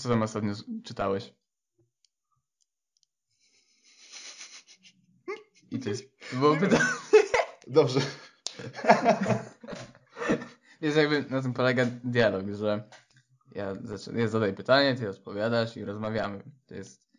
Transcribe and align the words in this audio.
co 0.00 0.08
tam 0.08 0.22
ostatnio 0.22 0.54
czytałeś? 0.84 1.34
I 5.70 5.78
to 5.80 5.88
jest, 5.88 6.04
to 6.30 6.36
było 6.36 6.56
pytanie. 6.56 6.84
Dobrze. 7.66 8.00
Jest 10.80 10.96
jakby 10.96 11.22
na 11.30 11.42
tym 11.42 11.52
polega 11.52 11.86
dialog, 12.04 12.44
że 12.52 12.88
ja, 13.54 13.74
zaczę, 13.84 14.12
ja 14.14 14.28
zadaję 14.28 14.52
pytanie, 14.52 14.94
ty 14.94 15.08
odpowiadasz 15.08 15.76
i 15.76 15.84
rozmawiamy. 15.84 16.42
To 16.66 16.74
jest. 16.74 17.10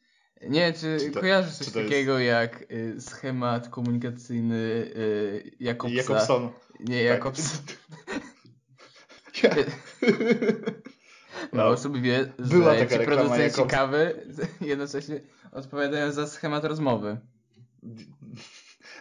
Nie, 0.50 0.73
czy, 0.73 0.98
Czy 1.00 1.11
to- 1.11 1.20
kojarzysz 1.20 1.54
coś 1.54 1.68
czy 1.68 1.73
to 1.73 1.79
jest- 1.79 1.91
takiego 1.91 2.20
jak 2.20 2.71
y, 2.71 3.02
schemat 3.02 3.70
komunikacyjny 3.70 4.55
y, 4.55 5.52
Jakobsa? 5.59 5.95
Jakobson. 5.95 6.50
Nie, 6.79 7.04
Tak. 7.09 7.18
Jakobs. 7.18 7.61
Mało 11.54 11.70
No. 11.70 11.73
osób 11.75 11.97
wie, 11.97 12.33
Była 12.39 12.73
że 12.73 12.79
taka 12.79 12.99
ci 12.99 13.05
producenci 13.05 13.41
Jakobsa. 13.59 13.77
kawy 13.77 14.26
jednocześnie 14.62 15.21
odpowiadają 15.52 16.12
za 16.12 16.27
schemat 16.27 16.66
rozmowy. 16.66 17.17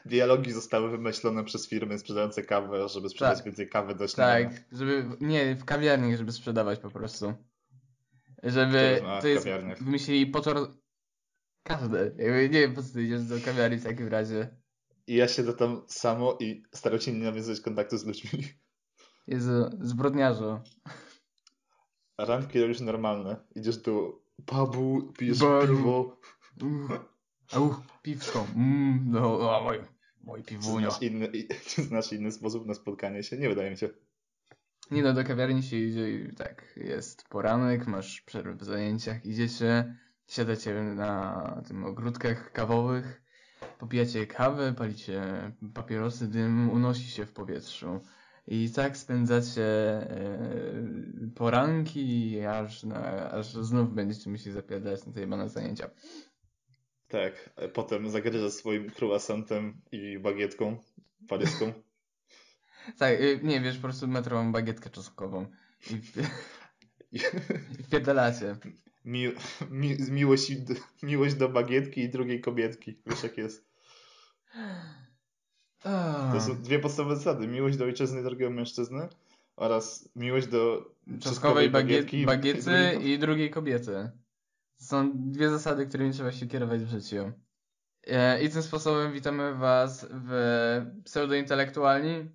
Dialogi 0.06 0.52
zostały 0.52 0.90
wymyślone 0.90 1.44
przez 1.44 1.68
firmy 1.68 1.98
sprzedające 1.98 2.42
kawę, 2.42 2.88
żeby 2.88 3.08
sprzedać 3.08 3.36
Tak. 3.38 3.44
więcej 3.46 3.68
kawy 3.68 3.94
do 3.94 4.08
śniadania. 4.08 4.50
Tak, 4.50 4.64
żeby. 4.72 5.04
Nie, 5.20 5.54
w 5.56 5.64
kawiarni, 5.64 6.16
żeby 6.16 6.32
sprzedawać 6.32 6.78
po 6.78 6.90
prostu. 6.90 7.34
Żeby. 8.42 8.72
To 8.72 8.78
jest- 8.78 9.04
a, 9.04 9.16
To 9.16 9.22
w 9.22 9.24
jest. 9.30 9.82
Wymyślili 9.84 10.26
po 10.26 10.40
to. 10.40 10.72
Każde. 11.62 11.98
Jakby 12.04 12.48
nie 12.52 12.60
wiem, 12.60 12.74
po 12.74 12.82
co 12.82 12.92
ty 12.92 13.02
idziesz 13.02 13.22
do 13.24 13.34
kawiarni 13.44 13.76
w 13.78 13.84
takim 13.84 14.08
razie. 14.08 14.56
I 15.06 15.14
ja 15.14 15.28
siedzę 15.28 15.52
tam 15.52 15.82
samo 15.88 16.36
i 16.40 16.62
staram 16.74 17.00
się 17.00 17.12
nie 17.12 17.24
nawiązywać 17.24 17.60
kontaktu 17.60 17.98
z 17.98 18.06
ludźmi. 18.06 18.30
Jezu, 19.26 19.70
zbrodniarzu. 19.80 20.60
A 22.20 22.24
randki 22.24 22.60
robisz 22.60 22.80
normalne. 22.80 23.36
Idziesz 23.54 23.76
do 23.78 24.22
pubu, 24.46 25.12
pijesz 25.18 25.38
Baru. 25.38 25.76
piwo. 25.76 26.16
Au, 27.52 27.74
piwsko. 28.02 28.46
Mm, 28.56 29.04
no, 29.10 29.56
a 29.56 29.60
moje, 29.64 29.84
moje 30.24 30.42
Czy 30.42 30.48
piwunio. 30.48 30.90
znasz, 30.90 31.02
inny, 31.02 31.28
czy 31.66 31.82
znasz 31.88 32.12
inny 32.12 32.32
sposób 32.32 32.66
na 32.66 32.74
spotkanie 32.74 33.22
się? 33.22 33.36
Nie 33.38 33.48
wydaje 33.48 33.70
mi 33.70 33.76
się. 33.76 33.88
Nie 34.90 35.02
no, 35.02 35.12
do 35.12 35.24
kawiarni 35.24 35.62
się 35.62 35.76
idzie 35.76 36.10
i 36.10 36.34
tak, 36.34 36.74
jest 36.76 37.28
poranek, 37.28 37.86
masz 37.86 38.20
przerwę 38.20 38.54
w 38.54 38.64
zajęciach, 38.64 39.26
idziecie, 39.26 39.96
siadacie 40.26 40.74
na 40.82 41.62
tym 41.68 41.84
ogródkach 41.84 42.52
kawowych, 42.52 43.22
popijacie 43.78 44.26
kawę, 44.26 44.74
palicie 44.78 45.22
papierosy, 45.74 46.28
dym 46.28 46.70
unosi 46.70 47.10
się 47.10 47.26
w 47.26 47.32
powietrzu. 47.32 48.00
I 48.50 48.70
tak 48.70 48.96
spędzacie 48.96 49.62
e, 49.62 50.30
poranki, 51.34 52.40
aż, 52.40 52.82
na, 52.82 53.30
aż 53.30 53.46
znów 53.46 53.94
będziecie 53.94 54.30
musieli 54.30 54.52
zapiadać 54.52 55.06
na 55.06 55.12
te 55.12 55.20
jebane 55.20 55.48
zajęcia. 55.48 55.90
Tak. 57.08 57.50
a 57.56 57.68
Potem 57.68 58.10
zagryzasz 58.10 58.52
swoim 58.52 58.90
croissantem 58.90 59.80
i 59.92 60.18
bagietką 60.18 60.78
paryską. 61.28 61.72
Tak, 62.98 63.20
y, 63.20 63.40
nie 63.42 63.60
wiesz, 63.60 63.76
po 63.76 63.82
prostu 63.82 64.08
metro 64.08 64.36
mam 64.36 64.52
bagietkę 64.52 64.90
czosnkową 64.90 65.46
i, 65.90 65.94
I, 67.16 67.18
wpierdalacie. 67.84 68.56
mi, 69.04 69.28
mi, 69.70 69.96
miłość, 70.10 70.52
miłość 71.02 71.34
do 71.34 71.48
bagietki 71.48 72.00
i 72.00 72.08
drugiej 72.10 72.40
kobietki. 72.40 73.02
Wiesz 73.06 73.22
jak 73.22 73.38
jest. 73.38 73.70
To 76.32 76.40
są 76.40 76.62
dwie 76.62 76.78
podstawowe 76.78 77.16
zasady. 77.16 77.46
Miłość 77.48 77.76
do 77.76 77.84
ojczyzny 77.84 78.20
i 78.20 78.24
drugiego 78.24 78.50
mężczyzny 78.50 79.08
oraz 79.56 80.08
miłość 80.16 80.46
do 80.46 80.90
Czosnkowej 81.20 81.70
bagiet, 81.70 81.96
bagietki 81.98 82.26
bagiety 82.26 82.62
drugiej- 82.62 83.10
i 83.10 83.18
drugiej 83.18 83.50
kobiety. 83.50 84.10
To 84.78 84.84
są 84.84 85.12
dwie 85.14 85.50
zasady, 85.50 85.86
którymi 85.86 86.12
trzeba 86.12 86.32
się 86.32 86.46
kierować 86.46 86.80
w 86.80 86.88
życiu. 86.90 87.32
E, 88.06 88.42
I 88.42 88.50
tym 88.50 88.62
sposobem 88.62 89.12
witamy 89.12 89.54
Was 89.54 90.06
w 90.10 90.86
pseudointelektualni. 91.04 92.30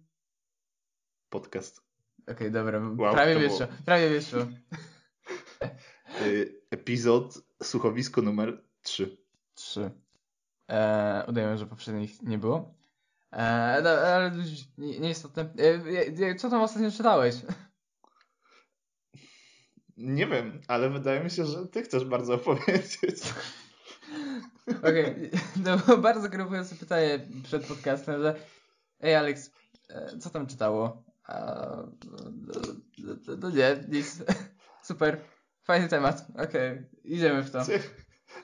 podcast. 1.29 1.81
Okej, 2.27 2.51
dobra, 2.51 2.79
Wow, 2.97 3.13
prawie 3.13 3.39
wyszło, 3.39 3.67
prawie 3.85 4.09
wyszło. 4.09 4.39
Y, 6.21 6.61
Epizod 6.71 7.41
słuchowisko 7.63 8.21
numer 8.21 8.63
3. 8.81 9.17
Trzy. 9.55 9.91
E, 10.69 11.25
udaję, 11.27 11.57
że 11.57 11.65
poprzednich 11.65 12.21
nie 12.23 12.37
było. 12.37 12.73
E, 13.35 13.81
no, 13.83 13.89
ale 13.89 14.31
nie- 14.77 14.99
nieistotne. 14.99 15.49
E, 15.59 16.27
e, 16.27 16.35
co 16.35 16.49
tam 16.49 16.61
ostatnio 16.61 16.91
czytałeś? 16.91 17.35
Nie 19.97 20.27
wiem, 20.27 20.61
ale 20.67 20.89
wydaje 20.89 21.23
mi 21.23 21.31
się, 21.31 21.45
że 21.45 21.67
ty 21.67 21.83
chcesz 21.83 22.05
bardzo 22.05 22.33
opowiedzieć. 22.41 23.33
Okej, 24.77 25.29
to 25.65 25.77
było 25.77 25.97
bardzo 25.97 26.29
krępujące 26.29 26.75
pytanie 26.75 27.19
przed 27.43 27.67
podcastem, 27.67 28.21
że 28.21 28.35
Ej 28.99 29.15
Alex, 29.15 29.51
co 30.19 30.29
tam 30.29 30.47
czytało? 30.47 31.03
A, 31.23 31.35
no, 32.05 32.17
no, 32.97 33.35
no 33.37 33.49
nie, 33.49 33.83
nic. 33.89 34.23
Super, 34.83 35.21
fajny 35.63 35.87
temat. 35.87 36.25
Okej, 36.47 36.89
idziemy 37.03 37.43
w 37.43 37.51
to. 37.51 37.65
Co, 37.65 37.71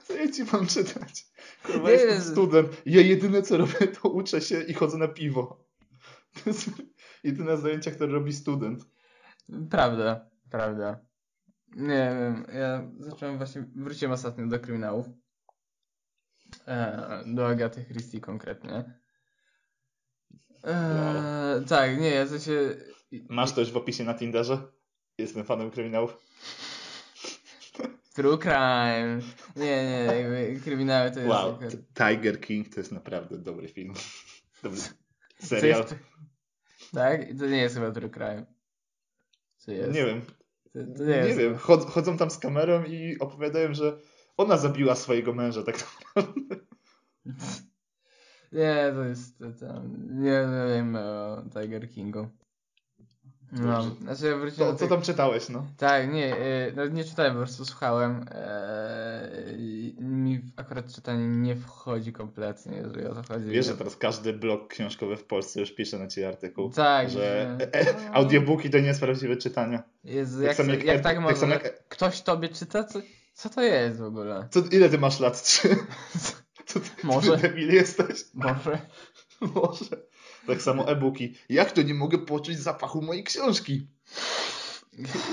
co 0.03 0.13
ja 0.13 0.31
ci 0.31 0.43
mam 0.43 0.67
czytać? 0.67 1.25
Kurwa, 1.65 1.89
Nie, 1.89 1.95
jestem 1.95 2.21
student. 2.21 2.81
Ja 2.85 3.01
jedyne 3.01 3.41
co 3.41 3.57
robię, 3.57 3.87
to 4.01 4.09
uczę 4.09 4.41
się 4.41 4.61
i 4.61 4.73
chodzę 4.73 4.97
na 4.97 5.07
piwo. 5.07 5.61
To 6.43 6.49
jest 6.49 6.69
jedyne 7.23 7.57
zajęcia, 7.57 7.91
które 7.91 8.13
robi 8.13 8.33
student. 8.33 8.85
Prawda, 9.69 10.29
prawda. 10.49 10.99
Nie 11.75 12.15
wiem, 12.19 12.45
ja 12.53 12.91
zacząłem 12.99 13.37
właśnie, 13.37 13.65
wróciłem 13.75 14.11
ostatnio 14.11 14.47
do 14.47 14.59
kryminałów. 14.59 15.05
E, 16.67 17.23
do 17.25 17.47
Agaty 17.47 17.85
Christie 17.85 18.21
konkretnie. 18.21 18.99
E, 20.63 21.63
tak, 21.67 21.99
nie, 21.99 22.09
ja 22.09 22.25
w 22.25 22.29
sensie... 22.29 22.75
Masz 23.29 23.51
coś 23.51 23.71
w 23.71 23.77
opisie 23.77 24.03
na 24.03 24.13
Tinderze? 24.13 24.61
Jestem 25.17 25.43
fanem 25.43 25.71
kryminałów. 25.71 26.17
True 28.21 28.37
crime. 28.37 29.19
Nie, 29.55 29.83
nie, 29.83 30.05
jakby 30.05 30.59
kryminały 30.63 31.11
to 31.11 31.19
jest... 31.19 31.29
Wow, 31.31 31.59
Tiger 31.93 32.41
King 32.41 32.69
to 32.73 32.79
jest 32.79 32.91
naprawdę 32.91 33.37
dobry 33.37 33.67
film. 33.67 33.93
Dobry 34.63 34.79
Co 34.79 35.47
serial. 35.47 35.81
jest- 35.81 35.95
Tak? 36.93 37.21
To 37.39 37.45
nie 37.47 37.57
jest 37.57 37.75
chyba 37.75 37.91
true 37.91 38.09
crime. 38.09 38.45
Czy 39.65 39.73
jest? 39.73 39.93
Nie 39.93 40.05
wiem, 40.05 40.21
To, 40.73 40.79
to 40.97 41.03
nie, 41.03 41.21
nie, 41.21 41.35
wiem. 41.35 41.57
Chod, 41.57 41.85
chodzą 41.85 42.17
tam 42.17 42.29
z 42.31 42.37
kamerą 42.37 42.83
i 42.83 43.19
opowiadają, 43.19 43.73
że 43.73 43.99
ona 44.37 44.57
zabiła 44.57 44.95
swojego 44.95 45.33
męża 45.33 45.63
tak 45.63 45.75
naprawdę. 46.15 46.55
Nie, 48.51 48.91
to 48.95 49.03
jest 49.03 49.39
to, 49.39 49.45
tam. 49.67 50.07
Nie 50.21 50.45
wiem 50.73 50.95
o 50.95 51.43
Tiger 51.53 51.89
Kingu. 51.89 52.27
No, 53.51 53.95
znaczy 54.01 54.27
ja 54.27 54.37
wróciłem 54.37 54.69
Co, 54.69 54.73
do 54.73 54.79
co 54.79 54.87
tam 54.95 55.01
czytałeś, 55.01 55.49
no? 55.49 55.65
Tak, 55.77 56.13
nie, 56.13 56.35
e, 56.37 56.71
no, 56.75 56.85
nie 56.87 57.03
czytałem, 57.03 57.33
po 57.33 57.37
prostu 57.39 57.65
słuchałem. 57.65 58.25
E, 58.31 59.31
i 59.57 59.95
mi 59.99 60.41
akurat 60.55 60.93
czytanie 60.95 61.27
nie 61.27 61.55
wchodzi 61.55 62.13
kompletnie, 62.13 62.77
jeżeli 62.77 63.05
o 63.05 63.15
to 63.15 63.23
chodzi. 63.33 63.45
Wiesz, 63.45 63.65
że 63.65 63.77
teraz 63.77 63.95
każdy 63.95 64.33
blog 64.33 64.67
książkowy 64.67 65.17
w 65.17 65.23
Polsce 65.23 65.59
już 65.59 65.71
pisze 65.71 65.99
na 65.99 66.07
ciebie 66.07 66.27
artykuł. 66.27 66.69
Tak, 66.69 67.09
że 67.09 67.57
e, 67.61 67.75
e, 67.75 68.11
audiobooki 68.13 68.69
to 68.69 68.77
nie 68.79 68.87
jest 68.87 68.99
prawdziwe 68.99 69.37
czytanie. 69.37 69.83
Jezu, 70.03 70.37
tak 70.37 70.47
jak, 70.47 70.55
samo 70.57 70.71
jak, 70.71 70.83
jak- 70.83 71.01
tak 71.01 71.03
tak 71.15 71.23
można? 71.23 71.47
jak- 71.47 71.87
Ktoś 71.87 72.21
tobie 72.21 72.49
czyta? 72.49 72.83
Co, 72.83 72.99
co 73.33 73.49
to 73.49 73.61
jest 73.61 73.99
w 73.99 74.03
ogóle? 74.03 74.47
Co, 74.51 74.59
ile 74.71 74.89
ty 74.89 74.97
masz 74.97 75.19
lat? 75.19 75.41
Trzy? 75.43 75.75
Co 76.65 76.79
ty, 76.79 76.89
Może. 77.03 77.37
Ty 77.37 77.59
jesteś? 77.61 78.25
Może? 78.33 78.79
Może. 79.55 80.10
Tak 80.47 80.61
samo 80.61 80.87
e-booki. 80.87 81.35
Jak 81.49 81.71
to 81.71 81.81
nie 81.81 81.93
mogę 81.93 82.17
poczuć 82.17 82.57
zapachu 82.57 83.01
mojej 83.01 83.23
książki? 83.23 83.87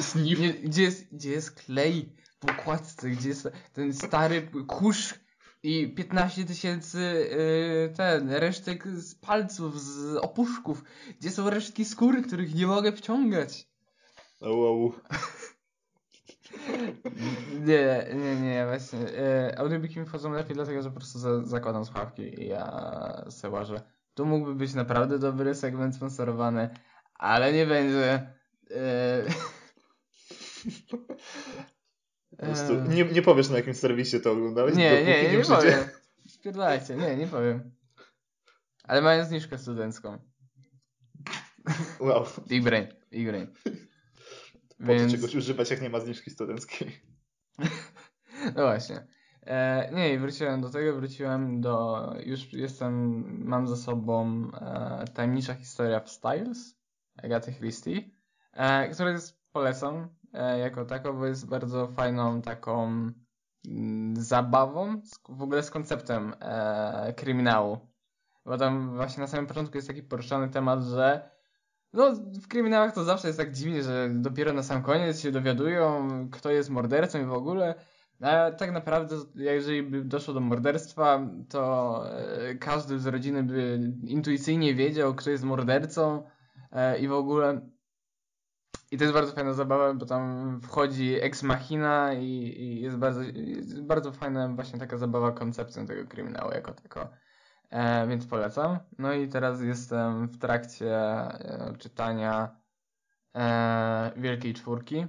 Sniff. 0.01 0.41
Gdzie, 0.65 0.83
jest, 0.83 1.15
gdzie 1.15 1.31
jest 1.31 1.51
klej 1.51 2.13
w 2.41 2.51
okładce? 2.51 3.11
Gdzie 3.11 3.29
jest 3.29 3.49
ten 3.73 3.95
stary 3.95 4.51
kurz 4.67 5.15
i 5.63 5.95
15 5.95 6.45
tysięcy 6.45 7.29
yy, 7.89 7.95
ten, 7.97 8.31
resztek 8.31 8.89
z 8.89 9.15
palców, 9.15 9.81
z 9.81 10.17
opuszków? 10.17 10.85
Gdzie 11.21 11.31
są 11.31 11.51
resztki 11.51 11.85
skóry, 11.85 12.23
których 12.23 12.55
nie 12.55 12.67
mogę 12.67 12.93
wciągać? 12.93 13.69
Au, 14.41 14.67
au. 14.67 14.93
Nie, 17.67 18.07
nie, 18.15 18.41
nie, 18.41 18.67
właśnie. 18.67 18.99
Yy, 18.99 19.59
audiobooki 19.59 20.01
mi 20.01 20.07
wchodzą 20.07 20.33
lepiej, 20.33 20.55
dlatego 20.55 20.83
że 20.83 20.91
po 20.91 20.97
prostu 20.97 21.19
za, 21.19 21.45
zakładam 21.45 21.85
słuchawki 21.85 22.43
i 22.43 22.49
ja 22.49 23.25
se 23.31 23.51
łażę. 23.51 23.98
Tu 24.19 24.27
mógłby 24.27 24.55
być 24.55 24.75
naprawdę 24.75 25.19
dobry 25.19 25.55
segment 25.55 25.97
sponsorowany, 25.97 26.69
ale 27.15 27.53
nie 27.53 27.67
będzie. 27.67 28.35
Po 32.31 32.47
prostu 32.47 32.73
Eee. 32.73 32.89
nie, 32.89 33.05
nie 33.05 33.23
powiesz 33.23 33.49
na 33.49 33.57
jakim 33.57 33.75
serwisie 33.75 34.21
to 34.21 34.33
oglądałeś? 34.33 34.77
Nie, 34.77 35.05
nie, 35.05 35.23
nie 35.23 35.29
przyjdzie- 35.29 35.57
powiem. 35.57 35.89
Spierdalajcie, 36.29 36.97
nie, 36.97 37.17
nie 37.17 37.27
powiem. 37.27 37.75
Ale 38.85 39.03
mają 39.03 39.25
zniżkę 39.25 39.59
studencką. 39.59 40.19
Wow. 42.01 42.27
Big 42.49 42.65
brain, 42.65 42.87
big 43.11 43.29
brain. 43.29 43.47
Po 44.79 44.87
Więc, 44.87 45.13
czegoś 45.13 45.35
używać, 45.35 45.71
jak 45.71 45.81
nie 45.83 45.91
ma 45.91 46.01
zniżki 46.01 46.31
studenckiej? 46.31 47.01
No 48.57 48.63
właśnie. 48.63 49.07
E, 49.49 49.91
nie, 49.93 50.15
i 50.15 50.19
wróciłem 50.19 50.61
do 50.61 50.71
tego, 50.71 50.95
wróciłem 50.95 51.61
do, 51.61 52.07
już 52.27 52.53
jestem, 52.53 53.25
mam 53.45 53.67
za 53.67 53.77
sobą 53.77 54.43
e, 54.55 55.05
Tajemnicza 55.15 55.55
Historia 55.55 56.01
w 56.01 56.11
Styles, 56.11 56.79
Agaty 57.23 57.53
Christie, 57.53 58.11
e, 58.53 58.89
która 58.89 59.11
jest, 59.11 59.41
polecam, 59.53 60.09
e, 60.33 60.59
jako 60.59 60.85
taką, 60.85 61.19
bo 61.19 61.27
jest 61.27 61.49
bardzo 61.49 61.87
fajną 61.87 62.43
taką 62.43 62.87
mm, 63.69 64.17
zabawą, 64.17 65.01
z, 65.05 65.19
w 65.29 65.43
ogóle 65.43 65.63
z 65.63 65.71
konceptem 65.71 66.35
e, 66.41 67.15
kryminału. 67.17 67.79
Bo 68.45 68.59
tam 68.59 68.97
właśnie 68.97 69.21
na 69.21 69.27
samym 69.27 69.47
początku 69.47 69.79
jest 69.79 69.89
taki 69.89 70.03
poruszany 70.03 70.49
temat, 70.49 70.83
że 70.83 71.31
no, 71.93 72.13
w 72.43 72.49
kryminałach 72.49 72.95
to 72.95 73.05
zawsze 73.05 73.29
jest 73.29 73.39
tak 73.39 73.53
dziwnie, 73.53 73.83
że 73.83 74.11
dopiero 74.15 74.53
na 74.53 74.63
sam 74.63 74.83
koniec 74.83 75.21
się 75.21 75.33
dowiadują, 75.33 76.09
kto 76.31 76.51
jest 76.51 76.71
mordercą 76.71 77.23
i 77.23 77.25
w 77.25 77.33
ogóle. 77.33 77.75
A 78.21 78.51
tak 78.51 78.73
naprawdę, 78.73 79.17
jeżeli 79.35 79.83
by 79.83 80.05
doszło 80.05 80.35
do 80.35 80.41
morderstwa, 80.41 81.21
to 81.49 82.03
e, 82.11 82.55
każdy 82.55 82.99
z 82.99 83.07
rodziny 83.07 83.43
by 83.43 83.93
intuicyjnie 84.07 84.75
wiedział, 84.75 85.15
kto 85.15 85.31
jest 85.31 85.45
mordercą 85.45 86.31
e, 86.73 86.99
i 86.99 87.09
w 87.09 87.13
ogóle. 87.13 87.71
I 88.91 88.99
to 88.99 89.05
jest 89.05 89.15
bardzo 89.15 89.33
fajna 89.33 89.53
zabawa, 89.53 89.95
bo 89.95 90.07
tam 90.07 90.61
wchodzi 90.61 91.15
ex 91.21 91.43
machina 91.43 92.13
i, 92.13 92.27
i 92.61 92.81
jest, 92.81 92.97
bardzo, 92.97 93.23
jest 93.23 93.83
bardzo 93.83 94.13
fajna 94.13 94.49
właśnie 94.49 94.79
taka 94.79 94.99
zabawa 94.99 95.33
koncepcją 95.33 95.87
tego 95.87 96.07
kryminału 96.07 96.51
jako 96.51 96.73
tako. 96.73 97.09
E, 97.71 98.07
więc 98.09 98.27
polecam. 98.27 98.79
No 98.99 99.13
i 99.13 99.29
teraz 99.29 99.63
jestem 99.63 100.29
w 100.29 100.39
trakcie 100.39 100.99
czytania 101.79 102.59
Wielkiej 104.17 104.55
Czwórki. 104.55 105.07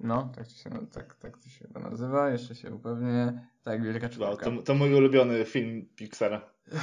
No, 0.00 0.32
tak, 0.36 0.46
to 0.48 0.54
się, 0.54 0.86
tak, 0.92 1.14
tak 1.14 1.38
to 1.38 1.48
się 1.48 1.68
to 1.68 1.80
nazywa. 1.80 2.30
Jeszcze 2.30 2.54
się 2.54 2.70
upewnię. 2.74 3.48
Tak, 3.62 3.82
Wielka 3.82 4.06
No, 4.06 4.12
Czwórka. 4.12 4.44
to, 4.44 4.62
to 4.62 4.74
mój 4.74 4.94
ulubiony 4.94 5.44
film 5.44 5.86
Pixara. 5.96 6.40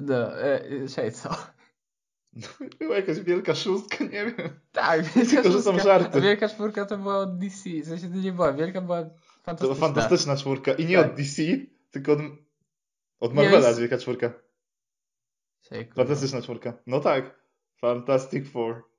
No, 0.00 0.42
e, 0.42 1.10
co? 1.12 1.36
Była 2.78 2.96
jakaś 2.96 3.20
wielka 3.20 3.54
szóstka, 3.54 4.04
nie 4.04 4.10
wiem. 4.26 4.60
Tak, 4.72 5.02
Wielka 5.02 5.30
Tylko, 5.30 5.50
że 5.52 5.62
są 5.62 5.78
żarty. 5.78 6.20
Wielka 6.20 6.48
Czwórka 6.48 6.86
to 6.86 6.98
była 6.98 7.18
od 7.18 7.38
DC. 7.38 7.70
W 7.70 7.86
sensie 7.86 8.08
to 8.08 8.16
nie 8.16 8.32
była 8.32 8.52
wielka, 8.52 8.80
była 8.80 9.02
To 9.04 9.10
fantastyczna. 9.42 9.74
była 9.74 9.88
fantastyczna 9.88 10.36
czwórka. 10.36 10.72
I 10.72 10.86
nie 10.86 10.96
Tak. 10.96 11.10
od 11.10 11.16
DC, 11.16 11.42
tylko 11.90 12.12
od, 12.12 12.18
od 13.20 13.34
Marvela 13.34 13.68
Jest. 13.68 13.80
wielka 13.80 13.98
czwórka. 13.98 14.32
Fantastyczna 15.94 16.42
czwórka. 16.42 16.72
No 16.86 17.00
tak. 17.00 17.40
Fantastic 17.76 18.48
Four. 18.48 18.89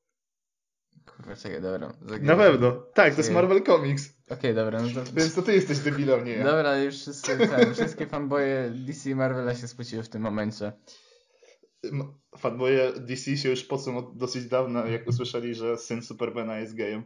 Kurwa, 1.06 1.36
czekaj, 1.36 1.62
dobra. 1.62 1.94
Na 2.21 2.36
pewno. 2.36 2.71
Tak, 2.71 3.13
to 3.13 3.19
jest. 3.19 3.31
Marvel 3.31 3.63
Comics. 3.63 4.13
Okej, 4.30 4.56
dobra, 4.56 4.81
no 4.81 4.88
to... 4.88 5.13
Więc 5.13 5.36
to 5.36 5.42
ty 5.42 5.53
jesteś 5.53 5.80
debilem, 5.80 6.25
nie 6.25 6.31
ja. 6.31 6.44
Dobra, 6.44 6.77
już 6.77 6.95
wszyscy, 6.95 7.38
ten, 7.38 7.74
wszystkie 7.74 8.07
fanboje 8.07 8.71
DC 8.75 9.09
i 9.09 9.15
Marvela 9.15 9.56
się 9.56 9.68
spociły 9.68 10.03
w 10.03 10.09
tym 10.09 10.21
momencie. 10.21 10.71
Fanboye 12.38 12.94
DC 13.00 13.38
się 13.38 13.50
już 13.50 13.63
pocą 13.63 13.98
od 13.98 14.18
dosyć 14.18 14.45
dawna, 14.45 14.86
jak 14.86 15.07
usłyszeli, 15.07 15.56
że 15.56 15.77
syn 15.77 16.01
Supermana 16.01 16.57
jest 16.57 16.75
gejem. 16.75 17.03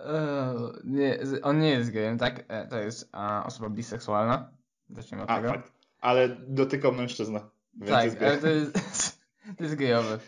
Eee, 0.00 0.56
nie, 0.84 1.18
on 1.42 1.58
nie 1.58 1.70
jest 1.70 1.90
gejem, 1.90 2.18
tak? 2.18 2.44
E, 2.48 2.66
to 2.68 2.78
jest 2.78 3.08
a, 3.12 3.44
osoba 3.46 3.70
biseksualna. 3.70 4.50
Zacznijmy 4.90 5.24
od 5.24 5.30
A, 5.30 5.36
tego. 5.36 5.48
fakt. 5.48 5.72
Ale 6.00 6.28
dotykał 6.48 6.92
mężczyzna. 6.92 7.50
Więc 7.74 7.90
tak, 7.90 8.04
jest 8.04 8.22
ale 8.22 8.38
to 8.38 8.48
jest, 8.48 8.72
to 9.58 9.64
jest 9.64 9.74
gejowe. 9.76 10.18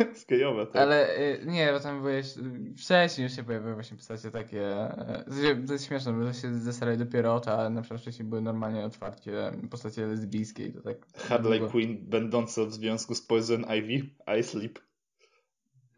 jest 0.14 0.28
gejowe, 0.28 0.66
tak. 0.66 0.76
Ale 0.76 1.14
e, 1.14 1.46
nie, 1.46 1.72
bo 1.72 1.80
tam 1.80 1.98
były 2.00 2.12
jeszcze, 2.14 2.40
wcześniej 2.78 3.24
już 3.24 3.36
się 3.36 3.44
pojawiły 3.44 3.74
właśnie 3.74 3.96
postacie 3.96 4.30
takie, 4.30 4.88
sensie, 5.28 5.66
to 5.66 5.72
jest 5.72 5.86
śmieszne, 5.86 6.12
bo 6.12 6.24
to 6.24 6.32
się 6.32 6.54
zesrali 6.58 6.98
dopiero 6.98 7.34
o 7.34 7.40
to, 7.40 7.58
ale 7.58 7.70
na 7.70 7.82
przykład 7.82 8.00
wcześniej 8.00 8.28
były 8.28 8.42
normalnie 8.42 8.84
otwarcie 8.84 9.52
postacie 9.70 10.06
lesbijskie 10.06 10.66
i 10.66 10.72
to 10.72 10.80
tak 10.80 10.96
Harley 11.16 11.58
długo. 11.58 11.72
Quinn 11.72 11.98
będąca 12.02 12.64
w 12.64 12.72
związku 12.72 13.14
z 13.14 13.22
Poison 13.22 13.64
Ivy, 13.78 14.06
I 14.38 14.42
Sleep. 14.42 14.78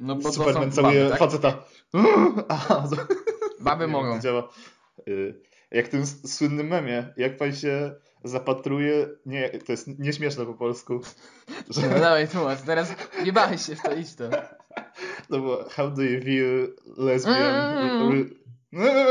No 0.00 0.16
bo 0.16 0.22
to 0.22 0.32
Superman 0.32 0.72
są 0.72 0.76
całuje 0.82 0.98
baby, 1.00 1.10
tak? 1.10 1.18
faceta. 1.18 1.64
A, 2.48 2.58
to- 2.88 2.96
Baby 3.64 3.82
jak 3.82 3.90
mogą. 3.90 4.20
to. 4.20 4.50
Y, 5.08 5.40
Jak 5.70 5.86
w 5.86 5.90
tym 5.90 6.06
słynnym 6.06 6.66
memie, 6.66 7.12
jak 7.16 7.36
pan 7.36 7.54
się 7.54 7.94
zapatruje, 8.24 9.08
nie, 9.26 9.48
to 9.50 9.72
jest 9.72 9.98
nieśmieszne 9.98 10.46
po 10.46 10.54
polsku, 10.54 11.00
No 11.48 11.54
że 11.68 11.88
dawaj 11.88 12.28
tłumacz, 12.28 12.62
teraz 12.62 12.94
nie 13.24 13.32
bałeś 13.32 13.66
się 13.66 13.76
w 13.76 13.82
to, 13.82 13.94
idź 13.94 14.14
to. 14.14 14.30
to 15.28 15.38
było 15.40 15.64
How 15.70 15.90
do 15.90 16.02
you 16.02 16.20
view 16.20 16.70
lesbian... 16.96 17.54
Mm. 17.54 18.34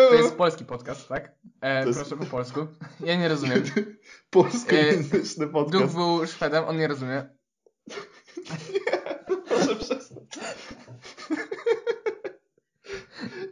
To 0.09 0.15
jest 0.15 0.35
polski 0.35 0.65
podcast, 0.65 1.07
tak? 1.07 1.31
E, 1.61 1.87
jest- 1.87 1.99
Proszę 1.99 2.17
po 2.17 2.25
polsku. 2.25 2.67
Ja 2.99 3.15
nie 3.15 3.27
rozumiem. 3.27 3.63
Polskojęzyczny 4.29 5.45
Duch 5.45 5.53
podcast. 5.53 5.95
był 5.95 6.27
Szwedem, 6.27 6.65
on 6.65 6.77
nie 6.77 6.87
rozumie. 6.87 7.29
Proszę 9.47 9.75
przestać. 9.75 10.23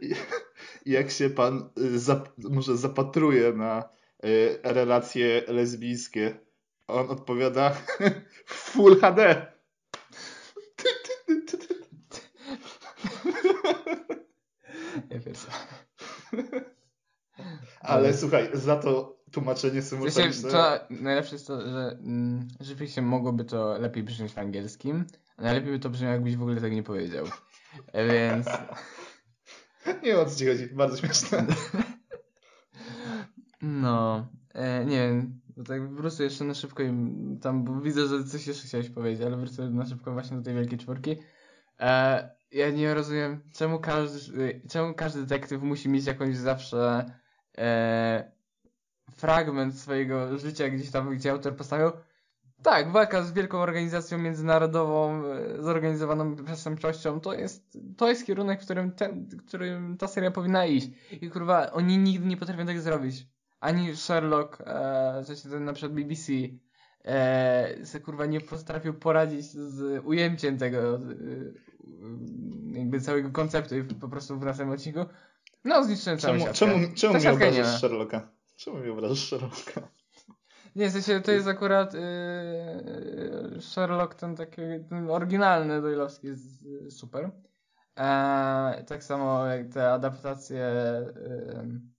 Jak 0.86 1.10
się 1.10 1.30
pan 1.30 1.70
y, 1.78 1.98
zap, 1.98 2.28
może 2.38 2.76
zapatruje 2.76 3.52
na 3.52 3.88
relacje 4.62 5.42
lesbijskie? 5.48 6.38
On 6.86 7.10
odpowiada 7.10 7.76
Full 8.46 9.00
HD. 9.00 9.46
Ja 15.10 15.20
pierwszy. 15.20 15.46
Ale 17.80 18.14
słuchaj, 18.14 18.50
za 18.52 18.76
to 18.76 19.18
tłumaczenie 19.32 19.82
symultaniczne. 19.82 20.50
to 20.50 20.78
najlepsze 20.90 21.34
jest 21.34 21.46
to, 21.46 21.60
że 21.60 21.98
mm, 22.00 22.48
rzeczywiście 22.60 23.02
mogłoby 23.02 23.44
to 23.44 23.78
lepiej 23.78 24.02
brzmieć 24.02 24.32
w 24.32 24.38
angielskim, 24.38 25.04
a 25.36 25.42
najlepiej 25.42 25.72
by 25.72 25.78
to 25.78 25.90
brzmiało, 25.90 26.12
jakbyś 26.12 26.36
w 26.36 26.42
ogóle 26.42 26.60
tego 26.60 26.74
nie 26.74 26.82
powiedział. 26.82 27.26
Więc 27.94 28.46
Nie 29.86 29.94
wiem 30.02 30.18
o 30.18 30.26
co 30.26 30.38
ci 30.38 30.46
chodzi, 30.46 30.66
bardzo 30.66 30.96
śmieszne. 30.96 31.46
no, 33.62 34.26
e, 34.54 34.84
nie 34.84 35.08
wiem, 35.08 35.40
bo 35.56 35.64
tak 35.64 35.96
prostu 35.96 36.22
jeszcze 36.22 36.44
na 36.44 36.54
szybko 36.54 36.82
im 36.82 37.38
tam, 37.42 37.64
bo 37.64 37.80
widzę, 37.80 38.06
że 38.06 38.24
coś 38.24 38.46
jeszcze 38.46 38.66
chciałeś 38.66 38.90
powiedzieć, 38.90 39.26
ale 39.26 39.36
wrócę 39.36 39.70
na 39.70 39.86
szybko 39.86 40.12
właśnie 40.12 40.36
do 40.36 40.42
tej 40.42 40.54
wielkiej 40.54 40.78
czwórki. 40.78 41.16
E, 41.80 42.30
ja 42.52 42.70
nie 42.70 42.94
rozumiem, 42.94 43.40
czemu 43.52 43.78
każdy, 43.78 44.60
czemu 44.70 44.94
każdy 44.94 45.20
detektyw 45.20 45.62
musi 45.62 45.88
mieć 45.88 46.06
jakąś 46.06 46.36
zawsze 46.36 47.04
e, 47.58 48.32
fragment 49.10 49.78
swojego 49.78 50.38
życia 50.38 50.68
gdzieś 50.68 50.90
tam, 50.90 51.16
gdzie 51.16 51.30
autor 51.30 51.56
postawił. 51.56 51.90
Tak, 52.62 52.92
walka 52.92 53.22
z 53.22 53.32
wielką 53.32 53.58
organizacją 53.58 54.18
międzynarodową, 54.18 55.24
e, 55.26 55.62
zorganizowaną 55.62 56.36
przestępczością, 56.36 57.20
to 57.20 57.34
jest, 57.34 57.78
to 57.96 58.08
jest 58.08 58.26
kierunek, 58.26 58.60
w 58.60 58.64
którym, 58.64 58.92
ten, 58.92 59.28
w 59.32 59.46
którym 59.46 59.96
ta 59.96 60.08
seria 60.08 60.30
powinna 60.30 60.66
iść. 60.66 60.90
I 61.20 61.30
kurwa, 61.30 61.72
oni 61.72 61.98
nigdy 61.98 62.26
nie 62.26 62.36
potrafią 62.36 62.66
tego 62.66 62.80
zrobić. 62.80 63.31
Ani 63.62 63.96
Sherlock, 63.96 64.58
e, 64.66 65.24
sensie 65.24 65.48
ten 65.48 65.64
na 65.64 65.72
przykład 65.72 65.92
BBC, 65.92 66.32
e, 67.04 67.86
se 67.86 68.00
kurwa 68.00 68.26
nie 68.26 68.40
potrafił 68.40 68.94
poradzić 68.94 69.44
z 69.44 70.04
ujęciem 70.04 70.58
tego, 70.58 70.96
e, 70.96 71.00
jakby 72.78 73.00
całego 73.00 73.30
konceptu 73.30 73.76
i 73.76 73.84
po 73.84 74.08
prostu 74.08 74.38
w 74.38 74.44
następnym 74.44 74.74
odcinku, 74.74 75.00
no 75.64 75.84
zniszczyłem 75.84 76.18
całą 76.18 76.34
Czemu, 76.34 76.44
siatkę. 76.44 76.58
czemu, 76.58 76.94
czemu 76.94 77.12
Ta 77.12 77.18
mi 77.20 77.26
obrażasz. 77.26 77.80
Sherlocka? 77.80 78.28
Czemu 78.56 78.78
mi 78.78 78.90
obrażasz 78.90 79.28
Sherlocka? 79.28 79.88
Nie, 80.76 80.88
w 80.88 80.92
sensie 80.92 81.20
to 81.20 81.32
jest 81.32 81.48
akurat 81.48 81.94
yy, 81.94 83.60
Sherlock 83.60 84.14
ten 84.14 84.36
taki 84.36 84.62
ten 84.88 85.10
oryginalny 85.10 85.82
Doylowski 85.82 86.26
jest 86.26 86.64
super. 86.90 87.30
Eee, 87.96 88.84
tak 88.84 89.04
samo 89.04 89.46
jak 89.46 89.68
te 89.68 89.92
adaptacje 89.92 90.74
yy, 91.16 91.91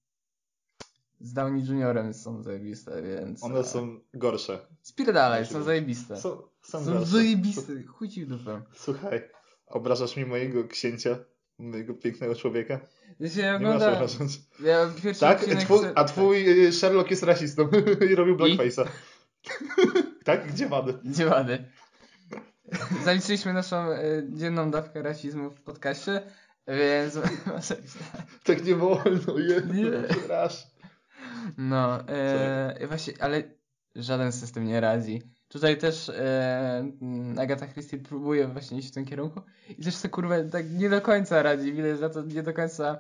z 1.24 1.34
Downey 1.34 1.66
Juniorem 1.66 2.14
są 2.14 2.44
zajebiste, 2.44 3.02
więc... 3.02 3.44
One 3.44 3.64
są 3.64 4.00
gorsze. 4.14 4.60
Spierdalaj, 4.82 5.46
są 5.46 5.64
zajebiste. 5.64 6.18
Są, 6.18 6.42
są, 6.62 6.86
Są 6.86 7.06
zajebiste, 7.06 7.84
chuj 7.84 8.10
ci 8.10 8.26
w 8.26 8.30
dupę. 8.30 8.62
Słuchaj, 8.74 9.22
obrażasz 9.68 10.18
mi 10.18 10.26
mojego 10.26 10.68
księcia, 10.68 11.18
mojego 11.58 11.94
pięknego 11.94 12.36
człowieka? 12.36 12.80
Ja 13.20 13.30
się 13.30 13.42
Nie 13.42 13.52
masz 13.52 13.56
ogląda... 13.56 13.94
obrażać. 13.94 14.42
Ja 14.64 14.90
Tak? 15.20 15.40
odcinek 15.40 15.64
Twój, 15.64 15.80
a 15.96 16.04
twój 16.04 16.66
y, 16.68 16.72
Sherlock 16.74 17.12
jest 17.12 17.24
rasistą 17.24 17.70
i 18.12 18.16
robił 18.16 18.38
blackface'a. 18.38 18.88
tak? 20.26 20.52
Gdzie 20.52 20.68
wady? 20.70 20.94
Gdzie 21.04 21.26
wady? 21.26 21.66
Zaliczyliśmy 23.06 23.54
naszą 23.54 23.92
y, 23.92 24.28
dzienną 24.30 24.72
dawkę 24.72 25.02
rasizmu 25.02 25.50
w 25.52 25.62
podcaście, 25.62 26.22
więc 26.68 27.14
tak. 27.14 27.32
Tak 28.44 28.66
nie 28.66 28.76
wolno, 28.76 29.40
jedno, 29.48 29.74
Nie. 29.74 29.92
raz. 30.28 30.73
No, 31.58 32.08
e, 32.08 32.88
właśnie, 32.88 33.14
ale 33.20 33.44
żaden 33.96 34.32
system 34.32 34.66
nie 34.66 34.82
radzi. 34.82 35.22
Tutaj 35.48 35.78
też 35.78 36.10
e, 36.10 36.80
mm, 37.02 37.40
Agatha 37.40 37.68
Christie 37.68 37.98
próbuje 37.98 38.48
właśnie 38.48 38.78
iść 38.78 38.88
w 38.88 38.94
tym 38.94 39.06
kierunku 39.06 39.42
i 39.78 39.84
też 39.84 40.02
to 40.02 40.10
kurwa 40.10 40.36
tak 40.52 40.72
nie 40.72 40.90
do 40.90 41.02
końca 41.02 41.44
radzi, 41.44 41.74
widać, 41.74 42.00
że 42.00 42.10
to 42.10 42.22
nie 42.22 42.44
do 42.44 42.54
końca, 42.54 43.00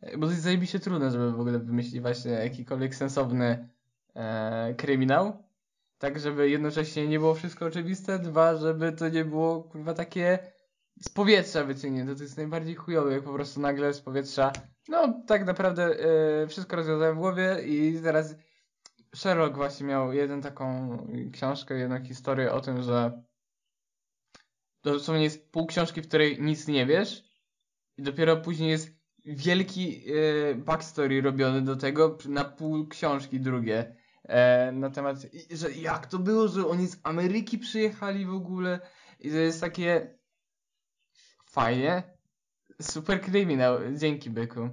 e, 0.00 0.18
bo 0.18 0.26
to 0.26 0.32
jest 0.32 0.44
zajebiście 0.44 0.80
trudne, 0.80 1.10
żeby 1.10 1.32
w 1.32 1.40
ogóle 1.40 1.58
wymyślić 1.58 2.00
właśnie 2.00 2.32
jakikolwiek 2.32 2.94
sensowny 2.94 3.68
e, 4.14 4.74
kryminał, 4.74 5.42
tak 5.98 6.20
żeby 6.20 6.50
jednocześnie 6.50 7.08
nie 7.08 7.18
było 7.18 7.34
wszystko 7.34 7.66
oczywiste, 7.66 8.18
dwa, 8.18 8.56
żeby 8.56 8.92
to 8.92 9.08
nie 9.08 9.24
było 9.24 9.62
kurwa 9.62 9.94
takie 9.94 10.38
z 11.02 11.08
powietrza 11.08 11.64
wyciągnięte, 11.64 12.16
to 12.16 12.22
jest 12.22 12.36
najbardziej 12.36 12.74
chujowe, 12.74 13.12
jak 13.12 13.24
po 13.24 13.32
prostu 13.32 13.60
nagle 13.60 13.94
z 13.94 14.00
powietrza, 14.00 14.52
no 14.88 15.22
tak 15.26 15.46
naprawdę 15.46 15.84
e, 16.42 16.46
wszystko 16.46 16.76
rozwiązałem 16.76 17.16
w 17.16 17.18
głowie 17.18 17.56
i 17.66 18.00
teraz 18.02 18.34
Sherlock 19.16 19.56
właśnie 19.56 19.86
miał 19.86 20.12
jeden 20.12 20.42
taką 20.42 20.96
książkę, 21.32 21.78
jedną 21.78 22.04
historię 22.04 22.52
o 22.52 22.60
tym, 22.60 22.82
że 22.82 23.22
dosłownie 24.82 25.24
jest 25.24 25.50
pół 25.50 25.66
książki, 25.66 26.02
w 26.02 26.08
której 26.08 26.42
nic 26.42 26.68
nie 26.68 26.86
wiesz 26.86 27.24
i 27.96 28.02
dopiero 28.02 28.36
później 28.36 28.70
jest 28.70 29.00
wielki 29.24 30.04
e, 30.12 30.54
backstory 30.54 31.22
robiony 31.22 31.62
do 31.62 31.76
tego 31.76 32.18
na 32.28 32.44
pół 32.44 32.88
książki 32.88 33.40
drugie 33.40 33.96
e, 34.24 34.72
na 34.72 34.90
temat, 34.90 35.16
że 35.50 35.72
jak 35.72 36.06
to 36.06 36.18
było, 36.18 36.48
że 36.48 36.66
oni 36.66 36.86
z 36.86 37.00
Ameryki 37.02 37.58
przyjechali 37.58 38.26
w 38.26 38.34
ogóle 38.34 38.80
i 39.20 39.30
to 39.30 39.36
jest 39.36 39.60
takie 39.60 40.19
fajnie, 41.50 42.02
super 42.82 43.20
kryminał, 43.20 43.78
dzięki 43.94 44.30
byku. 44.30 44.68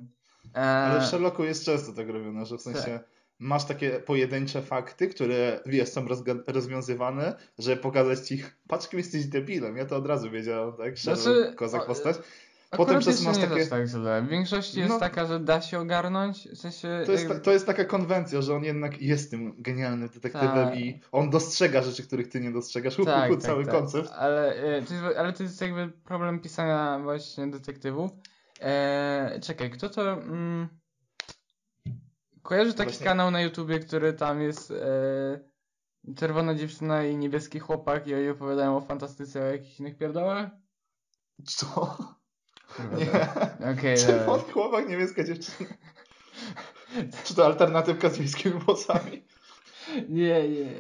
E, 0.56 0.60
Ale 0.60 1.02
w 1.02 1.06
Sherlocku 1.06 1.44
jest 1.44 1.66
często 1.66 1.94
tak 1.94 2.10
robione, 2.10 2.46
że 2.46 2.58
w 2.58 2.62
sensie 2.62 2.82
Tak. 2.82 3.10
masz 3.40 3.66
takie 3.66 3.90
pojedyncze 3.90 4.62
fakty, 4.62 5.08
które 5.08 5.60
wiesz, 5.66 5.90
są 5.90 6.06
rozwiązywane, 6.48 7.36
żeby 7.60 7.78
pokazać 7.82 8.28
ci, 8.28 8.44
patrz 8.70 8.88
kim 8.88 9.00
jesteś 9.00 9.26
debilem. 9.26 9.78
Ja 9.78 9.86
to 9.86 9.96
od 9.98 10.06
razu 10.08 10.32
wiedziałem, 10.32 10.74
tak? 10.74 10.98
Sherlock, 10.98 11.24
Znaczy, 11.24 11.54
kozak 11.56 11.86
postać. 11.86 12.18
Akurat 12.72 12.88
Potem 12.88 13.02
przez 13.02 13.16
jeszcze 13.16 13.30
masz 13.30 13.38
nie 13.38 13.48
takie... 13.48 13.60
jest 13.60 13.72
tak 13.72 13.88
źle. 13.88 14.22
W 14.22 14.28
większości 14.28 14.80
jest 14.80 14.92
No. 14.92 15.00
taka, 15.00 15.26
że 15.26 15.40
da 15.40 15.62
się 15.62 15.80
ogarnąć, 15.80 16.48
w 16.50 16.58
sensie... 16.58 17.04
To 17.06 17.12
jest, 17.12 17.28
ta, 17.28 17.40
to 17.40 17.52
jest 17.52 17.66
taka 17.66 17.86
konwencja, 17.86 18.42
że 18.42 18.56
on 18.56 18.64
jednak 18.64 19.02
jest 19.02 19.32
tym 19.32 19.62
genialnym 19.62 20.10
detektywem 20.10 20.70
Tak. 20.70 20.80
i 20.80 21.02
on 21.12 21.30
dostrzega 21.30 21.82
rzeczy, 21.82 22.04
których 22.04 22.28
ty 22.28 22.40
nie 22.40 22.52
dostrzegasz. 22.52 22.98
Tak, 23.06 23.32
tak, 23.32 23.40
cały 23.42 23.66
tak. 23.66 23.74
koncept. 23.74 24.10
Ale, 24.12 24.56
e, 24.56 24.82
to 24.82 24.94
jest, 24.94 25.18
ale 25.18 25.34
to 25.34 25.44
jest 25.44 25.62
jakby 25.62 25.88
problem 25.90 26.40
pisania 26.40 27.00
właśnie 27.04 27.48
detektywów. 27.48 28.12
E, 28.62 29.40
czekaj, 29.44 29.70
kto 29.72 29.90
to... 29.90 30.14
Mm, 30.14 30.68
kojarzy 32.42 32.74
taki 32.74 32.90
Właśnie- 32.92 33.06
kanał 33.06 33.32
na 33.32 33.42
YouTubie, 33.42 33.80
który 33.80 34.14
tam 34.14 34.42
jest 34.42 34.72
e, 34.72 35.40
czerwona 36.16 36.56
dziewczyna 36.56 37.04
i 37.04 37.18
niebieski 37.18 37.60
chłopak 37.60 38.08
i 38.08 38.16
oni 38.16 38.30
opowiadają 38.30 38.78
o 38.78 38.82
fantastyce, 38.82 39.42
o 39.42 39.46
jakichś 39.46 39.80
innych 39.80 39.98
pierdołach? 39.98 40.50
Co? 41.46 41.98
Nie. 43.00 43.06
dobra. 43.06 43.50
Okej, 43.78 43.98
dobra. 44.08 44.38
chłopak, 44.54 44.90
niebieska 44.90 45.24
dziewczyna. 45.24 45.70
Czy 47.24 47.36
to 47.36 47.46
alternatywka 47.46 48.10
z 48.10 48.20
miejskimi 48.20 48.60
włosami? 48.60 49.24
Nie, 50.10 50.50
nie. 50.50 50.72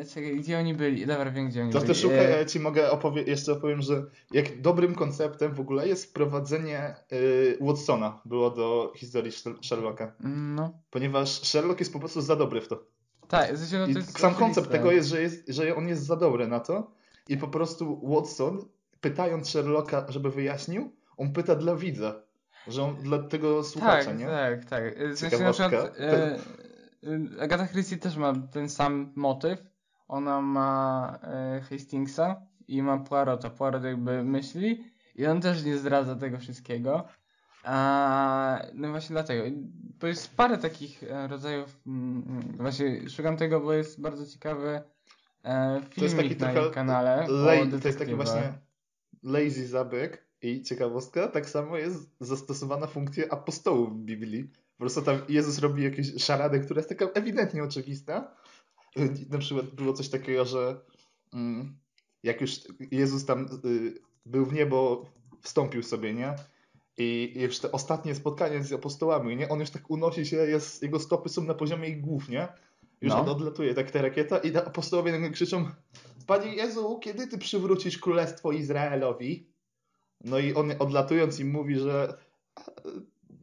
E, 0.00 0.04
czekaj, 0.14 0.36
gdzie 0.36 0.58
oni 0.58 0.74
byli? 0.74 1.06
Dobra, 1.06 1.30
wiem 1.30 1.48
gdzie 1.48 1.62
oni 1.62 1.72
To 1.72 1.78
byli. 1.78 1.88
też 1.88 2.00
szukaj, 2.02 2.18
E, 2.26 2.30
ja 2.38 2.44
ci 2.44 2.60
mogę 2.60 2.90
opowie- 2.90 3.22
jeszcze 3.26 3.52
opowiem, 3.52 3.82
że 3.82 4.04
jak 4.30 4.60
dobrym 4.60 4.94
konceptem 4.94 5.54
w 5.54 5.60
ogóle 5.60 5.88
jest 5.88 6.04
wprowadzenie 6.04 6.94
y, 7.12 7.58
Watsona 7.60 8.20
było 8.24 8.50
do 8.50 8.92
historii 8.96 9.30
Sher- 9.32 9.58
Sherlocka. 9.62 10.12
no. 10.20 10.72
Ponieważ 10.90 11.28
Sherlock 11.42 11.80
jest 11.80 11.92
po 11.92 11.98
prostu 11.98 12.20
za 12.20 12.36
dobry 12.36 12.60
w 12.60 12.68
to. 12.68 12.84
Tak, 13.28 13.52
no 13.72 13.86
to 13.92 13.98
jest 13.98 14.18
sam 14.18 14.34
koncept 14.34 14.70
tego 14.70 14.92
jest 14.92 15.08
że, 15.08 15.22
jest, 15.22 15.48
że 15.48 15.76
on 15.76 15.88
jest 15.88 16.02
za 16.06 16.16
dobry 16.16 16.48
na 16.48 16.60
to. 16.60 16.90
I 17.28 17.36
po 17.36 17.48
prostu 17.48 18.00
Watson, 18.14 18.68
pytając 19.00 19.48
Sherlocka, 19.50 20.06
żeby 20.08 20.30
wyjaśnił, 20.30 20.92
on 21.16 21.32
pyta 21.32 21.54
dla 21.54 21.76
widza. 21.76 22.22
Że 22.68 22.82
on 22.82 22.96
dla 22.96 23.18
tego 23.18 23.64
słuchacza, 23.64 24.04
tak, 24.04 24.18
nie? 24.18 24.26
Tak, 24.26 24.64
tak. 24.64 24.98
W 25.14 25.18
sensie 25.18 25.38
na 25.38 25.52
przykład 25.52 26.00
e, 26.00 26.38
e, 27.38 27.40
Agatha 27.40 27.66
Christie 27.66 27.96
też 27.96 28.16
ma 28.16 28.32
ten 28.52 28.68
sam 28.68 29.12
motyw. 29.16 29.66
Ona 30.08 30.40
ma 30.40 31.18
e, 31.22 31.60
Hastingsa 31.70 32.42
i 32.68 32.82
ma 32.82 32.98
Poirota. 32.98 33.50
Poirot 33.50 33.84
jakby 33.84 34.24
myśli 34.24 34.84
i 35.14 35.26
on 35.26 35.40
też 35.40 35.64
nie 35.64 35.78
zdradza 35.78 36.16
tego 36.16 36.38
wszystkiego. 36.38 37.08
A, 37.64 38.62
no 38.74 38.90
właśnie 38.90 39.14
dlatego. 39.14 39.44
Bo 40.00 40.06
jest 40.06 40.36
parę 40.36 40.58
takich 40.58 41.02
e, 41.02 41.28
rodzajów. 41.28 41.80
Mm, 41.86 42.22
mm, 42.28 42.56
właśnie 42.56 43.10
szukam 43.10 43.36
tego, 43.36 43.60
bo 43.60 43.72
jest 43.72 44.00
bardzo 44.00 44.26
ciekawy 44.26 44.82
e, 45.44 45.80
To 45.96 46.04
jest 46.04 46.16
filmik 46.16 46.38
taki 46.38 46.60
na 46.60 46.70
kanale. 46.70 47.26
lej, 47.28 47.70
to 47.82 47.88
jest 47.88 47.98
taki 47.98 48.14
właśnie 48.14 48.52
lazy 49.22 49.66
zabieg 49.66 50.25
i 50.42 50.62
ciekawostka, 50.62 51.28
tak 51.28 51.50
samo 51.50 51.76
jest 51.76 52.10
zastosowana 52.20 52.86
funkcja 52.86 53.24
apostołów 53.30 53.92
w 53.92 54.04
Biblii. 54.04 54.44
Po 54.44 54.80
prostu 54.80 55.02
tam 55.02 55.18
Jezus 55.28 55.58
robi 55.58 55.82
jakieś 55.82 56.24
szaradę, 56.24 56.60
która 56.60 56.78
jest 56.78 56.88
taka 56.88 57.06
ewidentnie 57.14 57.62
oczywista. 57.64 58.36
Na 59.30 59.38
przykład 59.38 59.66
było 59.66 59.92
coś 59.92 60.08
takiego, 60.08 60.44
że 60.44 60.80
mm, 61.34 61.76
jak 62.22 62.40
już 62.40 62.60
Jezus 62.90 63.24
tam 63.24 63.46
y, 63.64 63.94
był 64.26 64.46
w 64.46 64.52
niebo, 64.52 65.06
wstąpił 65.42 65.82
sobie, 65.82 66.14
nie? 66.14 66.34
I 66.98 67.34
już 67.36 67.58
te 67.58 67.72
ostatnie 67.72 68.14
spotkanie 68.14 68.64
z 68.64 68.72
apostołami, 68.72 69.36
nie? 69.36 69.48
On 69.48 69.60
już 69.60 69.70
tak 69.70 69.90
unosi 69.90 70.26
się, 70.26 70.36
jest, 70.36 70.82
jego 70.82 71.00
stopy 71.00 71.28
są 71.28 71.44
na 71.44 71.54
poziomie 71.54 71.88
ich 71.88 72.00
głów, 72.00 72.28
nie? 72.28 72.48
Już 73.00 73.12
No. 73.12 73.20
on 73.20 73.28
odlatuje 73.28 73.74
tak 73.74 73.90
ta 73.90 74.02
rakieta 74.02 74.38
i 74.38 74.56
apostołowie 74.56 75.12
nagle 75.12 75.30
krzyczą 75.30 75.70
Panie 76.26 76.54
Jezu, 76.54 76.98
kiedy 77.02 77.26
Ty 77.26 77.38
przywrócisz 77.38 77.98
królestwo 77.98 78.52
Izraelowi? 78.52 79.46
No 80.24 80.38
i 80.38 80.54
on 80.54 80.72
odlatując 80.78 81.40
im 81.40 81.50
mówi, 81.50 81.78
że 81.78 82.18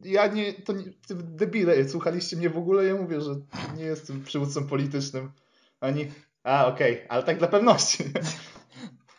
ja 0.04 0.26
nie, 0.26 0.52
to 0.52 0.72
nie, 0.72 0.84
ty 1.06 1.14
debile, 1.14 1.88
słuchaliście 1.88 2.36
mnie 2.36 2.50
w 2.50 2.58
ogóle? 2.58 2.84
Ja 2.84 2.94
mówię, 2.94 3.20
że 3.20 3.34
nie 3.76 3.84
jestem 3.84 4.24
przywódcą 4.24 4.66
politycznym. 4.66 5.32
Ani, 5.80 6.06
a 6.42 6.66
okej, 6.66 7.06
ale 7.08 7.22
tak 7.22 7.38
dla 7.38 7.48
pewności. 7.48 8.04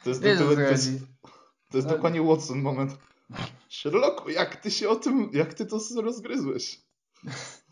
To 0.04 0.10
jest, 0.10 0.22
Wiesz, 0.22 0.40
to, 0.40 0.56
to, 0.56 0.62
jest, 0.62 0.90
to 1.72 1.78
jest 1.78 1.88
dokładnie 1.88 2.22
Watson 2.22 2.62
moment. 2.62 2.98
Sherlocku, 3.70 4.30
jak 4.30 4.56
ty 4.56 4.72
się 4.72 4.90
o 4.90 4.96
tym, 4.96 5.30
jak 5.34 5.54
ty 5.54 5.66
to 5.66 5.80
rozgryzłeś? 6.02 6.82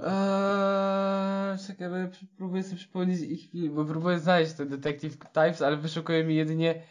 Eee, 0.00 1.58
czekaj, 1.66 1.90
ja 1.90 2.10
próbuję 2.36 2.62
sobie 2.62 2.76
przypomnieć 2.76 3.20
ich 3.20 3.50
film, 3.50 3.74
bo 3.74 3.84
próbuję 3.84 4.18
znaleźć 4.18 4.52
te 4.52 4.66
Detective 4.66 5.16
Types, 5.18 5.62
ale 5.62 5.76
wyszukuje 5.76 6.24
mi 6.24 6.36
jedynie 6.36 6.82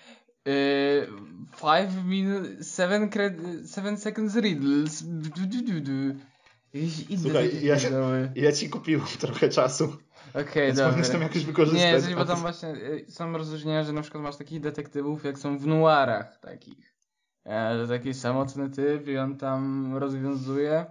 5 1.62 2.06
minute 2.06 2.64
7 2.64 3.10
seven 3.66 3.98
seconds 3.98 4.36
riddles. 4.36 5.04
Du, 5.04 5.48
du, 5.48 5.62
du, 5.62 5.82
du. 5.82 6.16
Inne 6.74 7.22
Słuchaj, 7.22 7.64
ja. 7.64 7.76
Ja 8.36 8.52
ci 8.52 8.70
kupiłem 8.70 9.06
trochę 9.20 9.50
czasu, 9.50 9.98
Okej, 10.34 10.44
powinieneś 10.46 10.76
dobra. 10.76 11.12
tam 11.12 11.22
jakoś 11.22 11.46
wykorzystać. 11.46 12.08
Nie, 12.08 12.16
A 12.16 12.18
bo 12.18 12.26
tam 12.26 12.40
właśnie 12.40 12.70
y, 12.70 13.06
są 13.10 13.38
rozróżnienia, 13.38 13.84
że 13.84 13.94
na 13.94 14.02
przykład 14.02 14.24
masz 14.24 14.36
takich 14.36 14.62
detektywów, 14.62 15.24
jak 15.24 15.40
są 15.40 15.58
w 15.58 15.68
noirach 15.68 16.40
takich. 16.40 16.94
E, 17.46 17.78
że 17.78 17.88
taki 17.88 18.14
samotny 18.14 18.70
typ 18.70 19.08
i 19.08 19.18
on 19.18 19.38
tam 19.38 19.92
rozwiązuje. 19.98 20.86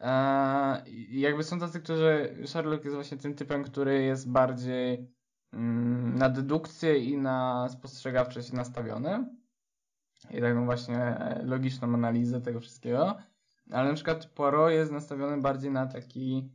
E, 0.00 0.84
jakby 1.10 1.44
są 1.44 1.58
tacy, 1.58 1.80
którzy... 1.80 2.36
Sherlock 2.46 2.84
jest 2.84 2.94
właśnie 2.94 3.16
tym 3.16 3.34
typem, 3.34 3.64
który 3.64 4.02
jest 4.02 4.30
bardziej 4.30 5.08
na 5.52 6.28
dedukcję 6.28 6.98
i 6.98 7.16
na 7.18 7.68
spostrzegawczość 7.68 8.52
nastawiony. 8.52 9.26
I 10.30 10.40
taką 10.40 10.64
właśnie 10.64 11.16
logiczną 11.44 11.94
analizę 11.94 12.40
tego 12.40 12.60
wszystkiego. 12.60 13.16
Ale 13.70 13.88
na 13.88 13.94
przykład 13.94 14.26
Poirot 14.26 14.72
jest 14.72 14.92
nastawiony 14.92 15.42
bardziej 15.42 15.70
na 15.70 15.86
taki 15.86 16.50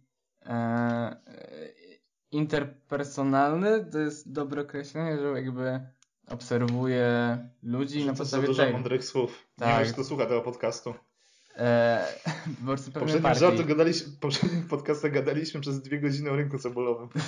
e, 0.46 1.16
interpersonalny, 2.32 3.86
to 3.86 4.00
jest 4.00 4.32
dobre 4.32 4.62
określenie, 4.62 5.18
że 5.18 5.42
jakby 5.42 5.80
obserwuje 6.28 7.38
ludzi 7.64 8.06
na 8.06 8.14
podstawie 8.14 8.48
dużo 8.48 8.64
tego. 8.64 8.74
mądrych 8.74 9.06
słów. 9.06 9.48
Nie 9.58 9.66
Tak. 9.66 9.84
wiem, 9.84 9.94
kto 9.94 10.04
słucha 10.04 10.26
tego 10.26 10.42
podcastu. 10.42 10.94
E, 11.58 12.06
po 12.60 12.66
prostu 12.66 12.92
poprzednim, 12.92 13.36
żartu 13.36 13.66
gadaliśmy, 13.66 14.12
poprzednim 14.20 14.68
podcastach 14.68 15.12
gadaliśmy 15.12 15.62
przez 15.62 15.82
dwie 15.82 16.00
godziny 16.00 16.32
o 16.32 16.36
rynku 16.36 16.60
cebulowym. 16.60 17.10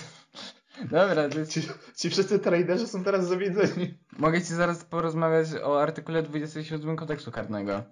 Dobra, 0.81 1.29
to 1.29 1.39
jest... 1.39 1.51
Ci, 1.51 1.61
ci 1.95 2.09
wszyscy 2.09 2.39
traderzy 2.39 2.87
są 2.87 3.03
teraz 3.03 3.27
zawiedzeni. 3.27 3.97
mogę 4.17 4.41
ci 4.41 4.53
zaraz 4.53 4.83
porozmawiać 4.83 5.47
o 5.63 5.81
artykule 5.81 6.23
27 6.23 6.95
kodeksu 6.95 7.31
karnego. 7.31 7.83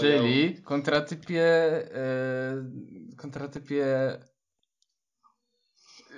Czyli 0.00 0.62
kontratypie. 0.62 1.44
E, 1.94 2.04
kontratypie. 3.16 3.86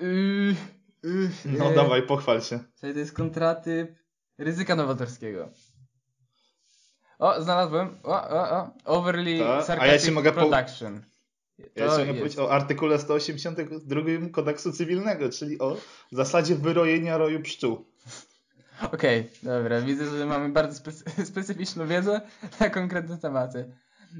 Yy, 0.01 0.55
yy, 1.03 1.31
No 1.45 1.71
e, 1.71 1.75
dawaj, 1.75 2.03
pochwal 2.03 2.41
się. 2.43 2.59
Czyli 2.81 2.93
to 2.93 2.99
jest 2.99 3.13
kontratyp 3.13 3.99
ryzyka 4.39 4.77
nowatorskiego. 4.77 5.51
O, 7.19 7.43
znalazłem. 7.43 7.99
O, 8.03 8.29
o, 8.29 8.51
o. 8.51 8.71
Overly 8.85 9.39
Tak, 9.39 9.49
a 9.49 9.55
ja 9.57 9.63
sarcastic 9.63 10.05
ci 10.09 10.13
mogę 10.13 10.33
po- 10.33 10.41
production. 10.41 11.03
Ja 11.59 11.87
chciałem 11.87 12.17
powiedzieć 12.17 12.39
o 12.39 12.53
artykule 12.53 12.99
182 12.99 14.01
kodeksu 14.33 14.73
cywilnego, 14.73 15.29
czyli 15.29 15.59
o 15.59 15.77
zasadzie 16.13 16.55
wyrojenia 16.55 17.19
roju 17.19 17.43
pszczół. 17.43 17.85
Okej, 18.83 19.21
okay, 19.21 19.31
dobra. 19.43 19.81
Widzę, 19.81 20.19
że 20.19 20.27
mamy 20.27 20.49
bardzo 20.49 20.75
specy 20.75 21.05
specyficzną 21.33 21.87
wiedzę 21.87 22.21
na 22.61 22.71
konkretne 22.71 23.19
tematy. 23.19 23.73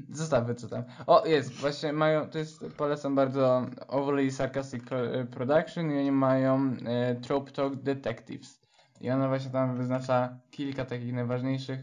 Zostawmy 0.09 0.55
co 0.55 0.67
tam. 0.67 0.83
O, 1.07 1.25
jest, 1.25 1.53
właśnie 1.53 1.93
mają, 1.93 2.29
to 2.29 2.37
jest, 2.37 2.65
polecam 2.77 3.15
bardzo 3.15 3.65
Overly 3.87 4.31
Sarcastic 4.31 4.83
Production 5.31 5.91
i 5.91 5.99
oni 5.99 6.11
mają 6.11 6.75
e, 6.85 7.15
Trope 7.15 7.51
Talk 7.51 7.75
Detectives. 7.75 8.61
I 9.01 9.09
ona 9.09 9.27
właśnie 9.27 9.51
tam 9.51 9.77
wyznacza 9.77 10.39
kilka 10.51 10.85
takich 10.85 11.13
najważniejszych 11.13 11.79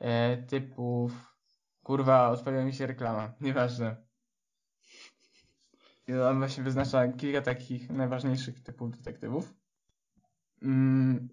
e, 0.00 0.36
typów. 0.36 1.12
Kurwa, 1.82 2.28
odpaliła 2.30 2.64
mi 2.64 2.72
się 2.72 2.86
reklama. 2.86 3.32
Nieważne. 3.40 4.05
I 6.08 6.14
on 6.14 6.38
właśnie 6.38 6.62
wyznacza 6.62 7.08
kilka 7.08 7.42
takich 7.42 7.90
najważniejszych 7.90 8.60
typów 8.60 8.90
detektywów. 8.90 9.54
Mm, 10.62 11.28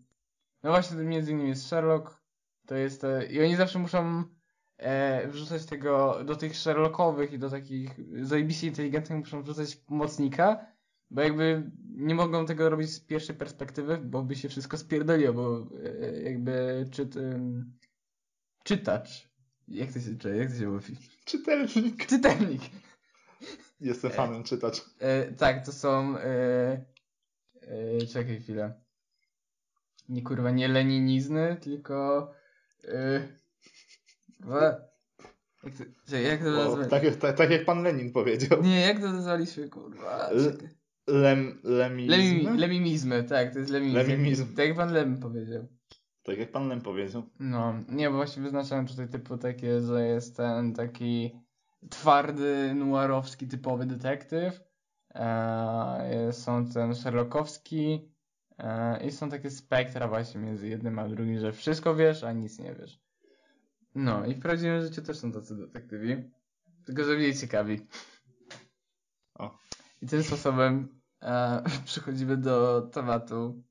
no 0.63 0.70
właśnie, 0.70 0.98
między 0.98 1.32
innymi 1.32 1.50
jest 1.50 1.68
Sherlock. 1.68 2.24
To 2.65 2.75
jest. 2.75 3.03
E, 3.03 3.25
I 3.25 3.42
oni 3.42 3.56
zawsze 3.56 3.80
muszą 3.80 4.24
e, 4.77 5.27
wrzucać 5.27 5.65
tego 5.65 6.24
do 6.25 6.36
tych 6.36 6.58
Sherlockowych 6.58 7.34
i 7.34 7.39
do 7.39 7.50
takich 7.50 8.00
zajebiście 8.22 8.68
inteligentnych 8.68 9.20
muszą 9.20 9.44
wrzucać 9.44 9.75
pomocnika, 9.75 10.65
bo 11.12 11.22
jakby 11.22 11.72
nie 11.96 12.15
mogą 12.15 12.46
tego 12.46 12.70
robić 12.70 12.89
z 12.89 13.00
pierwszej 13.00 13.36
perspektywy, 13.36 13.98
bo 13.98 14.24
by 14.24 14.36
się 14.36 14.50
wszystko 14.50 14.77
spierdoliło, 14.77 15.34
bo 15.34 15.68
e, 15.86 16.22
jakby 16.22 16.86
czyt, 16.92 17.15
czytacz. 18.63 19.34
Jak 19.68 19.94
to 19.94 20.00
się, 20.00 20.36
jak 20.38 20.51
to 20.51 20.58
się 20.58 20.68
mówi? 20.68 20.98
Czytelnik. 21.25 22.06
Czytelnik. 22.06 22.62
Jestem 23.84 24.12
e, 24.12 24.13
fanem 24.13 24.44
czytacz. 24.44 24.82
E, 25.00 25.32
tak, 25.32 25.66
to 25.66 25.72
są. 25.72 26.18
E, 26.18 26.86
e, 27.62 28.06
czekaj 28.13 28.40
chwilę. 28.40 28.74
Nie 30.10 30.22
kurwa, 30.22 30.52
nie 30.52 30.68
leninizny, 30.68 31.58
tylko. 31.62 32.32
E, 32.88 33.28
jak 35.63 35.74
to, 36.10 36.16
jak 36.16 36.44
to 36.44 36.72
o, 36.72 36.86
tak, 36.86 37.16
tak, 37.16 37.38
tak, 37.38 37.50
jak 37.50 37.66
pan 37.66 37.84
Lenin 37.84 38.12
powiedział. 38.12 38.63
Nie, 38.63 38.82
jak 38.82 39.00
to 39.00 39.13
nazwaliśmy, 39.13 39.70
kurwa? 39.70 40.30
Lem, 41.08 41.60
lemizmy? 41.63 42.58
lemimizmy, 42.58 43.24
tak, 43.24 43.54
to 43.54 43.60
jest 43.60 43.72
lemimizm. 43.72 43.98
Lemimizm. 43.98 44.56
Tak 44.56 44.68
jak 44.68 44.78
pan 44.78 44.94
Lem 44.94 45.20
powiedział. 45.20 45.68
Tak 46.24 46.38
jak 46.38 46.52
pan 46.52 46.68
Lem 46.68 46.82
powiedział. 46.82 47.24
No, 47.40 47.74
nie, 47.90 48.10
bo 48.10 48.16
właśnie 48.16 48.44
wyznaczałem 48.44 48.88
tutaj 48.88 49.10
typu 49.10 49.38
takie, 49.38 49.82
że 49.82 50.08
jest 50.08 50.38
ten 50.38 50.74
taki 50.74 51.32
twardy, 51.90 52.74
noirowski, 52.75 53.48
typowy 53.48 53.86
detektyw. 53.86 54.74
E, 55.16 56.30
są 56.32 56.66
ten 56.66 56.96
Sherlockowski 56.96 58.12
e, 58.58 59.06
i 59.06 59.12
są 59.12 59.30
takie 59.30 59.50
spektra 59.50 60.08
właśnie 60.08 60.42
między 60.42 60.68
jednym 60.68 61.00
a 61.00 61.08
drugim, 61.08 61.40
że 61.40 61.52
wszystko 61.52 61.96
wiesz, 61.96 62.24
a 62.24 62.32
nic 62.32 62.60
nie 62.60 62.75
wiesz. 62.75 63.02
No 63.96 64.25
i 64.25 64.36
w 64.36 64.42
prawdziwym 64.42 64.82
życiu 64.82 65.02
też 65.02 65.18
są 65.18 65.32
tacy 65.32 65.58
detektywi, 65.58 66.32
tylko 66.86 67.04
że 67.04 67.16
mniej 67.16 67.36
ciekawi. 67.36 67.88
O. 69.34 69.58
I 70.02 70.08
tym 70.08 70.24
sposobem 70.24 71.02
e, 71.22 71.63
przechodzimy 71.86 72.38
do 72.38 72.82
tematu, 72.82 73.63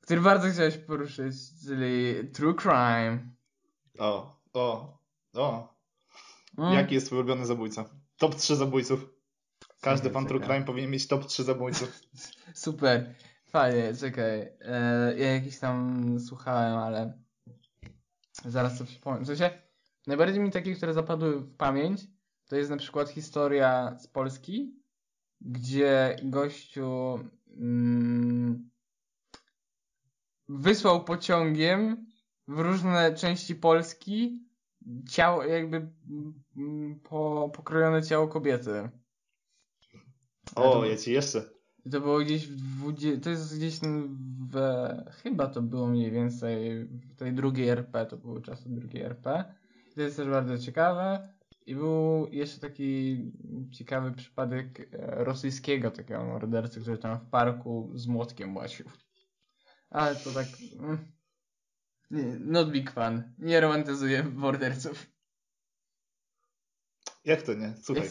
który 0.00 0.20
bardzo 0.20 0.50
chciałeś 0.50 0.78
poruszyć, 0.78 1.34
czyli 1.66 2.14
true 2.32 2.54
crime. 2.54 3.34
O, 3.98 4.40
o, 4.52 4.98
o. 5.36 5.74
Mm. 6.58 6.72
Jaki 6.72 6.94
jest 6.94 7.06
twój 7.06 7.18
ulubiony 7.18 7.46
zabójca? 7.46 7.90
Top 8.16 8.34
3 8.34 8.56
zabójców. 8.56 9.06
Każdy 9.80 10.10
fan 10.10 10.26
True 10.26 10.40
Crime 10.40 10.64
powinien 10.64 10.90
mieć 10.90 11.08
top 11.08 11.26
3 11.26 11.44
zabójców. 11.44 12.00
Super. 12.54 13.14
Fajnie, 13.46 13.94
czekaj. 13.94 14.40
E, 14.60 15.14
ja 15.18 15.32
jakiś 15.32 15.58
tam 15.58 16.06
słuchałem, 16.20 16.78
ale 16.78 17.18
zaraz 18.44 18.78
to 18.78 18.84
przypomnę. 18.84 19.20
W 19.20 19.26
sensie, 19.26 19.50
najbardziej 20.06 20.40
mi 20.40 20.50
takie, 20.50 20.74
które 20.74 20.94
zapadły 20.94 21.40
w 21.40 21.56
pamięć, 21.56 22.00
to 22.48 22.56
jest 22.56 22.70
na 22.70 22.76
przykład 22.76 23.10
historia 23.10 23.96
z 23.98 24.06
Polski, 24.06 24.74
gdzie 25.40 26.16
gościu 26.22 27.18
mm, 27.56 28.70
wysłał 30.48 31.04
pociągiem 31.04 32.06
w 32.48 32.58
różne 32.58 33.14
części 33.14 33.54
Polski 33.54 34.43
ciało, 35.10 35.44
jakby 35.44 35.76
mm, 36.56 37.00
po, 37.02 37.50
pokrojone 37.54 38.02
ciało 38.02 38.28
kobiety. 38.28 38.90
O, 40.56 40.84
ja 40.84 40.96
ci 40.96 41.12
jeszcze. 41.12 41.42
To 41.92 42.00
było 42.00 42.18
gdzieś 42.18 42.46
w 42.48 42.80
20, 42.80 43.20
to 43.20 43.30
jest 43.30 43.56
gdzieś 43.56 43.80
w, 44.50 44.56
chyba 45.10 45.46
to 45.46 45.62
było 45.62 45.86
mniej 45.86 46.10
więcej 46.10 46.84
w 46.84 47.14
tej 47.16 47.34
drugiej 47.34 47.68
RP, 47.68 48.06
to 48.06 48.16
były 48.16 48.42
czasy 48.42 48.68
drugiej 48.68 49.02
RP. 49.02 49.54
to 49.94 50.02
jest 50.02 50.16
też 50.16 50.28
bardzo 50.28 50.58
ciekawe. 50.58 51.34
I 51.66 51.74
był 51.74 52.28
jeszcze 52.32 52.60
taki 52.60 53.18
ciekawy 53.72 54.12
przypadek 54.12 54.80
e, 54.80 55.24
rosyjskiego 55.24 55.90
takiego 55.90 56.24
mordercy, 56.24 56.80
który 56.80 56.98
tam 56.98 57.18
w 57.18 57.30
parku 57.30 57.90
z 57.94 58.06
młotkiem 58.06 58.56
łaził. 58.56 58.86
Ale 59.90 60.16
to 60.16 60.30
tak... 60.30 60.46
Mm, 60.78 61.13
nie, 62.14 62.36
not 62.40 62.70
big 62.70 62.90
fan. 62.90 63.32
Nie 63.38 63.60
romantyzuję 63.60 64.22
morderców. 64.22 65.06
Jak 67.24 67.42
to 67.42 67.54
nie? 67.54 67.74
Słuchaj, 67.82 68.10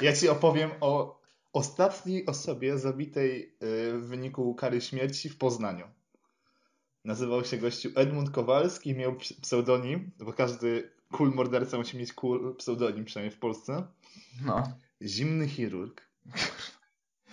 ja 0.00 0.16
ci 0.16 0.28
opowiem 0.28 0.70
o 0.80 1.20
ostatniej 1.52 2.26
osobie 2.26 2.78
zabitej 2.78 3.56
y, 3.62 3.98
w 3.98 4.06
wyniku 4.06 4.54
kary 4.54 4.80
śmierci 4.80 5.28
w 5.28 5.38
Poznaniu. 5.38 5.86
Nazywał 7.04 7.44
się 7.44 7.58
gościu 7.58 7.90
Edmund 7.94 8.30
Kowalski 8.30 8.90
i 8.90 8.94
miał 8.94 9.16
pseudonim, 9.16 10.10
bo 10.18 10.32
każdy 10.32 10.90
cool 11.12 11.34
morderca 11.34 11.76
musi 11.76 11.96
mieć 11.96 12.12
cool 12.12 12.56
pseudonim, 12.56 13.04
przynajmniej 13.04 13.36
w 13.36 13.38
Polsce. 13.38 13.86
No. 14.44 14.72
Zimny 15.02 15.48
chirurg. 15.48 16.02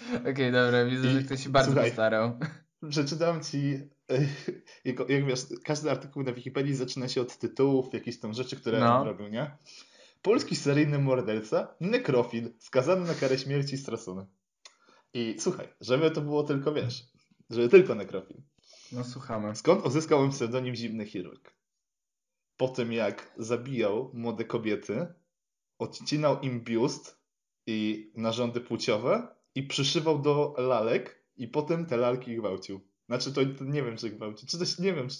Okej, 0.09 0.31
okay, 0.31 0.51
dobra, 0.51 0.85
widzę, 0.85 1.07
I, 1.07 1.11
że 1.11 1.23
ktoś 1.23 1.43
się 1.43 1.49
bardzo 1.49 1.71
słuchaj, 1.71 1.89
postarał. 1.89 2.39
Przeczytam 2.89 3.43
ci, 3.43 3.79
jak, 4.85 5.25
wiesz, 5.25 5.45
każdy 5.63 5.91
artykuł 5.91 6.23
na 6.23 6.33
Wikipedii 6.33 6.75
zaczyna 6.75 7.07
się 7.07 7.21
od 7.21 7.37
tytułów, 7.37 7.93
jakichś 7.93 8.17
tam 8.17 8.33
rzeczy, 8.33 8.55
które 8.55 8.79
no. 8.79 9.03
robił, 9.03 9.27
nie? 9.27 9.57
Polski 10.21 10.55
seryjny 10.55 10.99
morderca, 10.99 11.75
nekrofil, 11.79 12.53
skazany 12.59 13.07
na 13.07 13.13
karę 13.13 13.37
śmierci 13.37 13.77
stracony. 13.77 14.25
I 15.13 15.35
słuchaj, 15.39 15.67
żeby 15.81 16.11
to 16.11 16.21
było 16.21 16.43
tylko, 16.43 16.73
wiesz, 16.73 17.05
żeby 17.49 17.69
tylko 17.69 17.95
nekrofil. 17.95 18.37
No 18.91 19.03
słuchamy. 19.03 19.55
Skąd 19.55 19.85
uzyskał 19.85 20.19
on 20.19 20.31
pseudonim 20.31 20.75
Zimny 20.75 21.05
Chirurg? 21.05 21.53
Po 22.57 22.67
tym, 22.67 22.93
jak 22.93 23.33
zabijał 23.37 24.11
młode 24.13 24.45
kobiety, 24.45 25.07
odcinał 25.79 26.41
im 26.41 26.61
biust 26.61 27.19
i 27.67 28.11
narządy 28.15 28.61
płciowe 28.61 29.35
i 29.55 29.63
przyszywał 29.63 30.19
do 30.19 30.55
lalek 30.57 31.25
i 31.37 31.47
potem 31.47 31.85
te 31.85 31.97
lalki 31.97 32.35
gwałcił. 32.35 32.88
Znaczy, 33.09 33.33
to, 33.33 33.41
to 33.57 33.63
nie 33.63 33.83
wiem, 33.83 33.97
czy 33.97 34.09
gwałcił. 34.09 34.47
Czy 34.47 34.57
coś, 34.57 34.79
nie 34.79 34.93
wiem, 34.93 35.09
czy, 35.09 35.17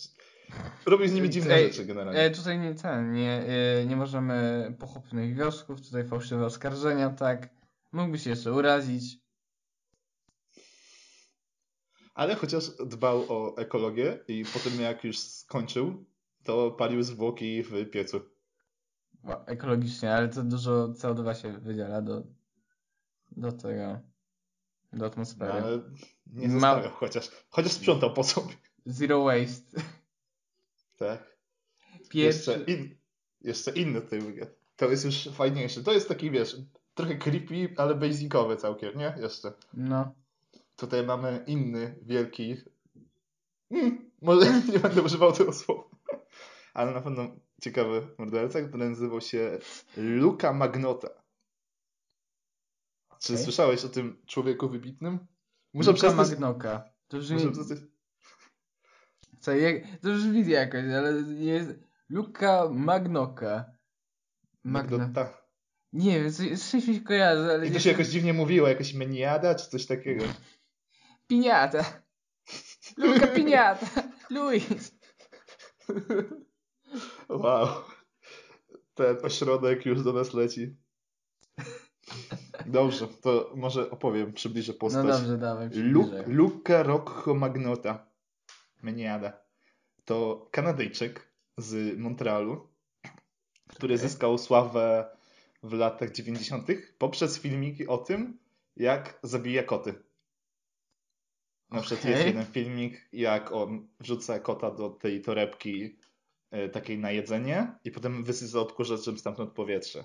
Robię 0.85 1.09
z 1.09 1.13
nimi 1.13 1.29
dziwne 1.29 1.53
Ej, 1.55 1.67
rzeczy 1.67 1.85
generalnie. 1.85 2.19
E, 2.19 2.31
tutaj 2.31 2.59
nie, 2.59 2.75
ten, 2.75 3.13
nie, 3.13 3.43
e, 3.47 3.85
nie 3.85 3.95
możemy 3.95 4.67
pochopnych 4.79 5.35
wniosków, 5.35 5.81
tutaj 5.81 6.07
fałszywe 6.07 6.45
oskarżenia, 6.45 7.09
tak. 7.09 7.49
Mógłby 7.91 8.19
się 8.19 8.29
jeszcze 8.29 8.53
urazić. 8.53 9.17
Ale 12.13 12.35
chociaż 12.35 12.71
dbał 12.85 13.25
o 13.29 13.57
ekologię 13.57 14.19
i 14.27 14.45
potem 14.53 14.81
jak 14.81 15.03
już 15.03 15.19
skończył, 15.19 16.05
to 16.43 16.71
palił 16.71 17.03
zwłoki 17.03 17.63
w 17.63 17.89
piecu. 17.89 18.21
ekologicznie, 19.45 20.15
ale 20.15 20.29
to 20.29 20.43
dużo 20.43 20.87
CO2 20.87 21.41
się 21.41 21.59
wydziela 21.59 22.01
do, 22.01 22.23
do 23.31 23.51
tego, 23.51 23.99
do 24.93 25.05
atmosfery. 25.05 25.53
No, 25.53 25.67
ale 25.67 25.79
nie 26.33 26.49
zostawiał 26.49 26.91
Ma... 26.91 26.97
chociaż, 26.97 27.31
chociaż 27.49 27.71
sprzątał 27.71 28.13
po 28.13 28.23
sobie. 28.23 28.53
Zero 28.85 29.23
waste. 29.23 29.81
Tak. 30.97 31.37
Pierwszy... 32.09 32.51
Jeszcze, 32.51 32.71
in, 32.71 32.95
jeszcze 33.41 33.71
inny 33.71 34.01
tutaj 34.01 34.19
To 34.75 34.89
jest 34.89 35.05
już 35.05 35.29
fajniejszy. 35.33 35.83
To 35.83 35.91
jest 35.91 36.07
taki, 36.07 36.31
wiesz, 36.31 36.57
trochę 36.93 37.15
creepy, 37.15 37.73
ale 37.77 37.95
basicowy 37.95 38.57
całkiem, 38.57 38.97
nie? 38.97 39.15
Jeszcze. 39.21 39.53
No. 39.73 40.15
Tutaj 40.75 41.05
mamy 41.05 41.43
inny, 41.47 41.95
wielki... 42.01 42.55
Hmm, 43.69 44.11
może 44.21 44.61
nie 44.73 44.79
będę 44.79 45.01
używał 45.01 45.31
tego 45.31 45.53
słowa. 45.53 45.89
Ale 46.73 46.91
na 46.91 47.01
pewno 47.01 47.35
ciekawy 47.61 48.07
morderca, 48.17 48.61
który 48.61 48.89
nazywał 48.89 49.21
się 49.21 49.59
Luca 49.97 50.53
Magnota. 50.53 51.18
Czy 53.19 53.33
okay. 53.33 53.43
słyszałeś 53.43 53.85
o 53.85 53.89
tym 53.89 54.21
człowieku 54.25 54.69
wybitnym? 54.69 55.19
Muszę 55.73 55.91
Luca 55.91 56.07
przestać... 56.07 56.29
Magnoka. 56.29 56.83
To. 57.07 57.17
Muszę 57.17 57.51
przestać... 57.51 57.77
Co, 59.39 59.51
jak, 59.51 59.83
to 60.01 60.09
już 60.09 60.27
widzę 60.27 60.51
jakoś, 60.51 60.83
ale 60.97 61.11
jest 61.35 61.69
Luka 62.09 62.69
Magnoka. 62.71 63.65
Magna... 64.63 65.33
Nie 65.93 66.19
wiem, 66.19 66.33
coś, 66.33 66.59
coś 66.59 66.87
mi 66.87 66.95
się 66.95 67.01
kojarzy, 67.01 67.51
ale 67.51 67.67
I 67.67 67.69
nie 67.69 67.75
to 67.75 67.79
się 67.79 67.91
jakoś 67.91 68.07
dziwnie 68.07 68.33
mówiło, 68.33 68.67
jakoś 68.67 68.93
meniada 68.93 69.55
czy 69.55 69.69
coś 69.69 69.85
takiego. 69.85 70.25
Piniata. 71.27 72.03
Luka 72.97 73.27
Piniata. 73.27 74.03
Luis. 74.29 74.91
Wow. 77.29 77.67
Ten 78.93 79.17
ośrodek 79.23 79.85
już 79.85 80.03
do 80.03 80.13
nas 80.13 80.33
leci. 80.33 80.75
Dobrze, 82.71 83.07
to 83.07 83.53
może 83.55 83.89
opowiem, 83.91 84.33
przybliżę 84.33 84.73
No 84.73 84.79
postać. 84.79 85.05
dobrze, 85.07 85.37
dawaj. 85.37 85.69
Lu. 85.73 86.11
Luca 86.27 86.83
Rocco 86.83 87.33
Magnota. 87.35 88.05
Meniada. 88.81 89.33
To 90.05 90.47
Kanadyjczyk 90.51 91.29
z 91.57 91.97
Montrealu, 91.99 92.67
który 93.67 93.95
Okej. 93.95 94.09
zyskał 94.09 94.37
sławę 94.37 95.09
w 95.63 95.73
latach 95.73 96.11
90. 96.11 96.67
poprzez 96.97 97.39
filmiki 97.39 97.87
o 97.87 97.97
tym, 97.97 98.37
jak 98.75 99.19
zabija 99.23 99.63
koty. 99.63 99.93
Na 101.69 101.81
przykład 101.81 102.05
jest 102.05 102.21
Okej. 102.21 102.33
jeden 102.33 102.45
filmik, 102.45 103.09
jak 103.13 103.51
on 103.51 103.87
wrzuca 103.99 104.39
kota 104.39 104.71
do 104.71 104.89
tej 104.89 105.21
torebki 105.21 105.97
e, 106.51 106.69
takiej 106.69 106.97
na 106.99 107.11
jedzenie 107.11 107.75
i 107.83 107.91
potem 107.91 108.23
wysysa 108.23 108.59
odkurzaczem 108.59 109.17
stamtąd 109.17 109.51
powietrze. 109.51 110.03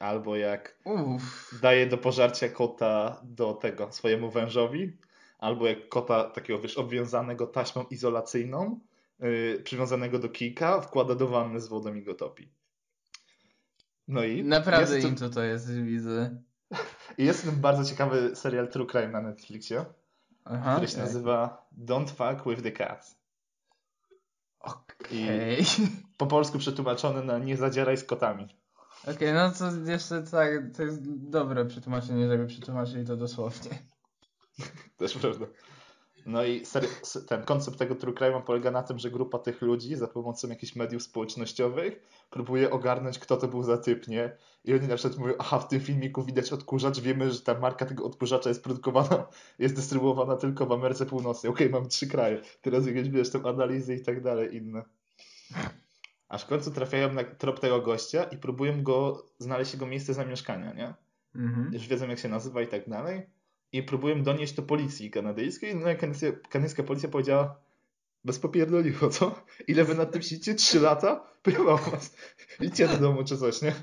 Albo 0.00 0.36
jak 0.36 0.78
Uff. 0.84 1.58
daje 1.62 1.86
do 1.86 1.98
pożarcia 1.98 2.48
kota 2.48 3.20
do 3.24 3.54
tego 3.54 3.92
swojemu 3.92 4.30
wężowi, 4.30 4.96
albo 5.38 5.66
jak 5.66 5.88
kota 5.88 6.24
takiego, 6.24 6.60
wiesz, 6.60 6.78
obwiązanego 6.78 7.46
taśmą 7.46 7.84
izolacyjną, 7.90 8.80
yy, 9.20 9.60
przywiązanego 9.64 10.18
do 10.18 10.28
kijka, 10.28 10.80
wkłada 10.80 11.14
do 11.14 11.28
wanny 11.28 11.60
z 11.60 11.68
wodą 11.68 11.94
i 11.94 12.02
go 12.02 12.14
topi. 12.14 12.48
No 14.08 14.24
i 14.24 14.42
Naprawdę 14.44 14.94
jest, 14.94 15.08
im 15.08 15.16
to 15.16 15.30
to 15.30 15.42
jest, 15.42 15.72
widzę. 15.72 16.42
jest 17.18 17.44
ten 17.44 17.60
bardzo 17.60 17.84
ciekawy 17.84 18.36
serial 18.36 18.68
True 18.68 18.86
Crime 18.86 19.08
na 19.08 19.20
Netflixie, 19.20 19.84
Aha. 20.44 20.72
który 20.72 20.88
się 20.88 20.94
okej. 20.94 21.06
nazywa 21.06 21.66
Don't 21.84 22.08
Fuck 22.08 22.48
with 22.48 22.62
the 22.62 22.72
Cats. 22.72 23.16
Okej. 24.60 25.64
Po 26.16 26.26
polsku 26.26 26.58
przetłumaczony 26.58 27.24
na 27.24 27.38
Nie 27.38 27.56
zadzieraj 27.56 27.96
z 27.96 28.04
kotami. 28.04 28.63
Okej, 29.10 29.32
no 29.32 29.50
to 29.50 29.90
jeszcze 29.90 30.22
tak, 30.22 30.50
to 30.76 30.82
jest 30.82 31.00
dobre 31.30 31.64
przetłumaczenie, 31.64 32.28
żeby 32.28 32.46
przetłumaczyli 32.46 33.04
to 33.06 33.16
dosłownie. 33.16 33.70
Też 34.98 35.18
prawda. 35.18 35.46
No 36.26 36.44
i 36.44 36.60
seri- 36.66 37.00
s- 37.02 37.24
ten 37.28 37.42
koncept 37.42 37.78
tego 37.78 37.94
true 37.94 38.14
crime'a 38.14 38.42
polega 38.42 38.70
na 38.70 38.82
tym, 38.82 38.98
że 38.98 39.10
grupa 39.10 39.38
tych 39.38 39.62
ludzi 39.62 39.96
za 39.96 40.06
pomocą 40.06 40.48
jakichś 40.48 40.76
mediów 40.76 41.02
społecznościowych 41.02 42.00
próbuje 42.30 42.70
ogarnąć, 42.70 43.18
kto 43.18 43.36
to 43.36 43.48
był 43.48 43.62
za 43.62 43.78
typ, 43.78 44.08
nie? 44.08 44.36
I 44.64 44.74
oni 44.74 44.88
na 44.88 44.96
przykład 44.96 45.18
mówią, 45.20 45.34
aha, 45.38 45.58
w 45.58 45.68
tym 45.68 45.80
filmiku 45.80 46.22
widać 46.22 46.52
odkurzacz, 46.52 47.00
wiemy, 47.00 47.32
że 47.32 47.40
ta 47.40 47.58
marka 47.60 47.86
tego 47.86 48.04
odkurzacza 48.04 48.48
jest 48.48 48.62
produkowana, 48.64 49.26
jest 49.58 49.74
dystrybuowana 49.76 50.36
tylko 50.36 50.66
w 50.66 50.72
Ameryce 50.72 51.06
Północnej. 51.06 51.52
Okej, 51.52 51.70
mamy 51.70 51.88
trzy 51.88 52.06
kraje. 52.06 52.40
Teraz 52.62 52.86
jakieś, 52.86 53.08
wiesz, 53.08 53.30
tam 53.30 53.46
analizy 53.46 53.94
i 53.94 54.02
tak 54.04 54.22
dalej, 54.22 54.56
inne. 54.56 54.82
Aż 56.28 56.44
w 56.44 56.46
końcu 56.46 56.70
trafiają 56.70 57.12
na 57.12 57.24
trop 57.24 57.60
tego 57.60 57.80
gościa 57.80 58.24
i 58.24 58.36
próbują 58.36 58.82
go 58.82 59.26
znaleźć 59.38 59.72
jego 59.72 59.86
miejsce 59.86 60.14
zamieszkania, 60.14 60.72
nie? 60.72 60.94
Mhm. 61.34 61.72
już 61.72 61.88
wiedzą 61.88 62.08
jak 62.08 62.18
się 62.18 62.28
nazywa 62.28 62.62
i 62.62 62.68
tak 62.68 62.88
dalej. 62.88 63.26
I 63.72 63.82
próbują 63.82 64.22
donieść 64.22 64.54
to 64.54 64.62
policji 64.62 65.10
kanadyjskiej. 65.10 65.76
No 65.76 65.90
i 65.90 65.96
kanadyjska, 65.96 66.48
kanadyjska 66.48 66.82
policja 66.82 67.08
powiedziała, 67.08 67.60
bez 68.24 68.38
popierdoliło, 68.38 69.08
co? 69.10 69.34
Ile 69.68 69.84
wy 69.84 69.94
nad 69.94 70.12
tym 70.12 70.22
siedzicie? 70.22 70.54
Trzy 70.54 70.80
lata? 70.80 71.26
Pojechał 71.42 71.78
was. 71.78 72.16
Idźcie 72.60 72.88
do 72.88 72.98
domu 72.98 73.24
czy 73.24 73.38
coś, 73.38 73.62
nie? 73.62 73.74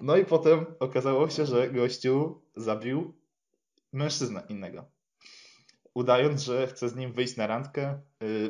No 0.00 0.16
i 0.16 0.24
potem 0.24 0.66
okazało 0.80 1.30
się, 1.30 1.46
że 1.46 1.70
gościu 1.70 2.40
zabił 2.56 3.14
mężczyznę 3.92 4.42
innego. 4.48 4.84
Udając, 5.94 6.42
że 6.42 6.66
chce 6.66 6.88
z 6.88 6.96
nim 6.96 7.12
wyjść 7.12 7.36
na 7.36 7.46
randkę, 7.46 8.00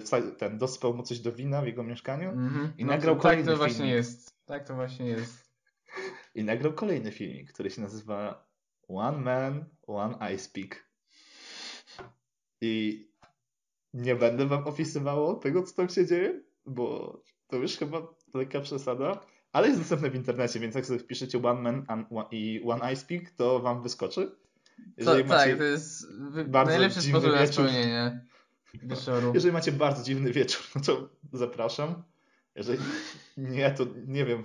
wsa- 0.00 0.36
ten 0.36 0.58
dospał 0.58 0.94
mu 0.94 1.02
coś 1.02 1.18
do 1.20 1.32
wina 1.32 1.62
w 1.62 1.66
jego 1.66 1.82
mieszkaniu 1.82 2.28
Mhm. 2.30 2.72
I 2.78 2.84
No 2.84 2.92
nagrał 2.92 3.16
to, 3.16 3.22
Tak 3.22 3.30
kolejny 3.30 3.50
to 3.52 3.56
właśnie 3.56 3.76
filmik. 3.76 3.94
jest. 3.94 4.34
Tak 4.46 4.66
to 4.68 4.74
właśnie 4.74 5.06
jest. 5.06 5.50
i 6.34 6.44
nagrał 6.44 6.72
kolejny 6.72 7.12
filmik, 7.12 7.52
który 7.52 7.70
się 7.70 7.80
nazywa 7.82 8.46
One 8.88 9.18
Man, 9.18 9.64
One 9.86 10.34
Ice 10.34 10.48
Peak. 10.54 10.90
I 12.60 13.06
nie 13.94 14.16
będę 14.16 14.46
wam 14.46 14.66
opisywało 14.66 15.34
tego, 15.34 15.62
co 15.62 15.74
tam 15.76 15.88
się 15.88 16.06
dzieje, 16.06 16.42
bo 16.66 17.20
to 17.46 17.56
już 17.56 17.76
chyba 17.76 18.02
lekka 18.34 18.60
przesada, 18.60 19.20
ale 19.52 19.68
jest 19.68 19.80
dostępne 19.80 20.10
w 20.10 20.14
internecie, 20.14 20.60
więc 20.60 20.74
jak 20.74 20.86
sobie 20.86 20.98
wpiszecie 20.98 21.42
One 21.42 21.60
Man 21.62 21.86
i 22.30 22.62
One 22.66 22.92
Ice 22.92 23.06
Peak, 23.06 23.30
to 23.30 23.60
wam 23.60 23.82
wyskoczy. 23.82 24.36
To, 24.84 25.00
Jeżeli, 25.16 25.28
Tak, 25.28 25.38
macie, 25.38 25.56
to 25.56 25.64
jest 25.64 26.06
najlepszy 26.66 27.02
sposób 27.02 27.32
na 27.32 27.38
wieczór. 27.40 27.54
spełnienie 27.68 28.26
wieczoru. 28.74 29.32
jeżeli 29.34 29.52
macie 29.52 29.72
bardzo 29.72 30.02
dziwny 30.04 30.32
wieczór, 30.32 30.62
no 30.74 30.80
to 30.80 31.08
zapraszam. 31.32 32.02
Jeżeli 32.54 32.78
nie, 33.36 33.70
to 33.70 33.86
nie 34.06 34.24
wiem, 34.24 34.44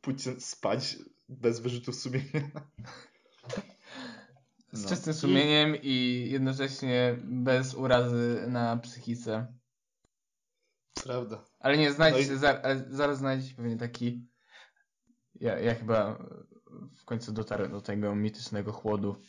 pójdźcie 0.00 0.40
spać 0.40 0.96
bez 1.28 1.60
wyrzutów 1.60 1.94
sumienia. 1.96 2.50
Z 4.72 4.82
No. 4.82 4.88
czystym 4.88 5.14
sumieniem 5.14 5.76
i 5.82 6.26
jednocześnie 6.30 7.16
bez 7.24 7.74
urazy 7.74 8.44
na 8.48 8.76
psychice. 8.76 9.46
Prawda. 11.04 11.44
Ale 11.60 11.76
nie, 11.78 11.92
znajdziecie, 11.92 12.28
No 12.30 12.36
i- 12.36 12.38
za, 12.38 12.62
zaraz 12.90 13.18
znajdziecie 13.18 13.54
pewnie 13.54 13.76
taki... 13.76 14.26
Ja, 15.40 15.58
ja 15.58 15.74
chyba 15.74 16.18
w 16.96 17.04
końcu 17.04 17.32
dotarłem 17.32 17.70
do 17.70 17.80
tego 17.80 18.14
mitycznego 18.14 18.72
chłodu. 18.72 19.22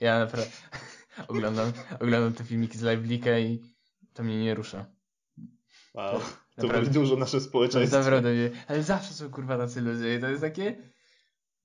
Ja 0.00 0.18
naprawdę 0.18 0.50
oglądam, 1.28 1.72
oglądam 2.00 2.32
te 2.32 2.44
filmiki 2.44 2.78
z 2.78 2.82
Live'lika 2.82 3.40
i 3.40 3.62
to 4.14 4.22
mnie 4.22 4.38
nie 4.44 4.54
rusza. 4.54 4.86
Wow. 5.94 6.20
To 6.20 6.62
Naprawdę. 6.62 6.80
mówi 6.88 6.94
dużo 7.00 7.14
o 7.14 7.18
naszym 7.18 7.30
To 7.32 7.36
jest 7.36 7.48
społeczeństwie. 7.48 7.98
naprawdę 7.98 8.34
nie. 8.36 8.50
Ale 8.68 8.82
zawsze 8.82 9.14
są 9.14 9.30
kurwa 9.30 9.58
tacy 9.58 9.80
ludzie 9.80 10.14
i 10.16 10.20
to 10.20 10.28
jest 10.28 10.42
takie... 10.42 10.76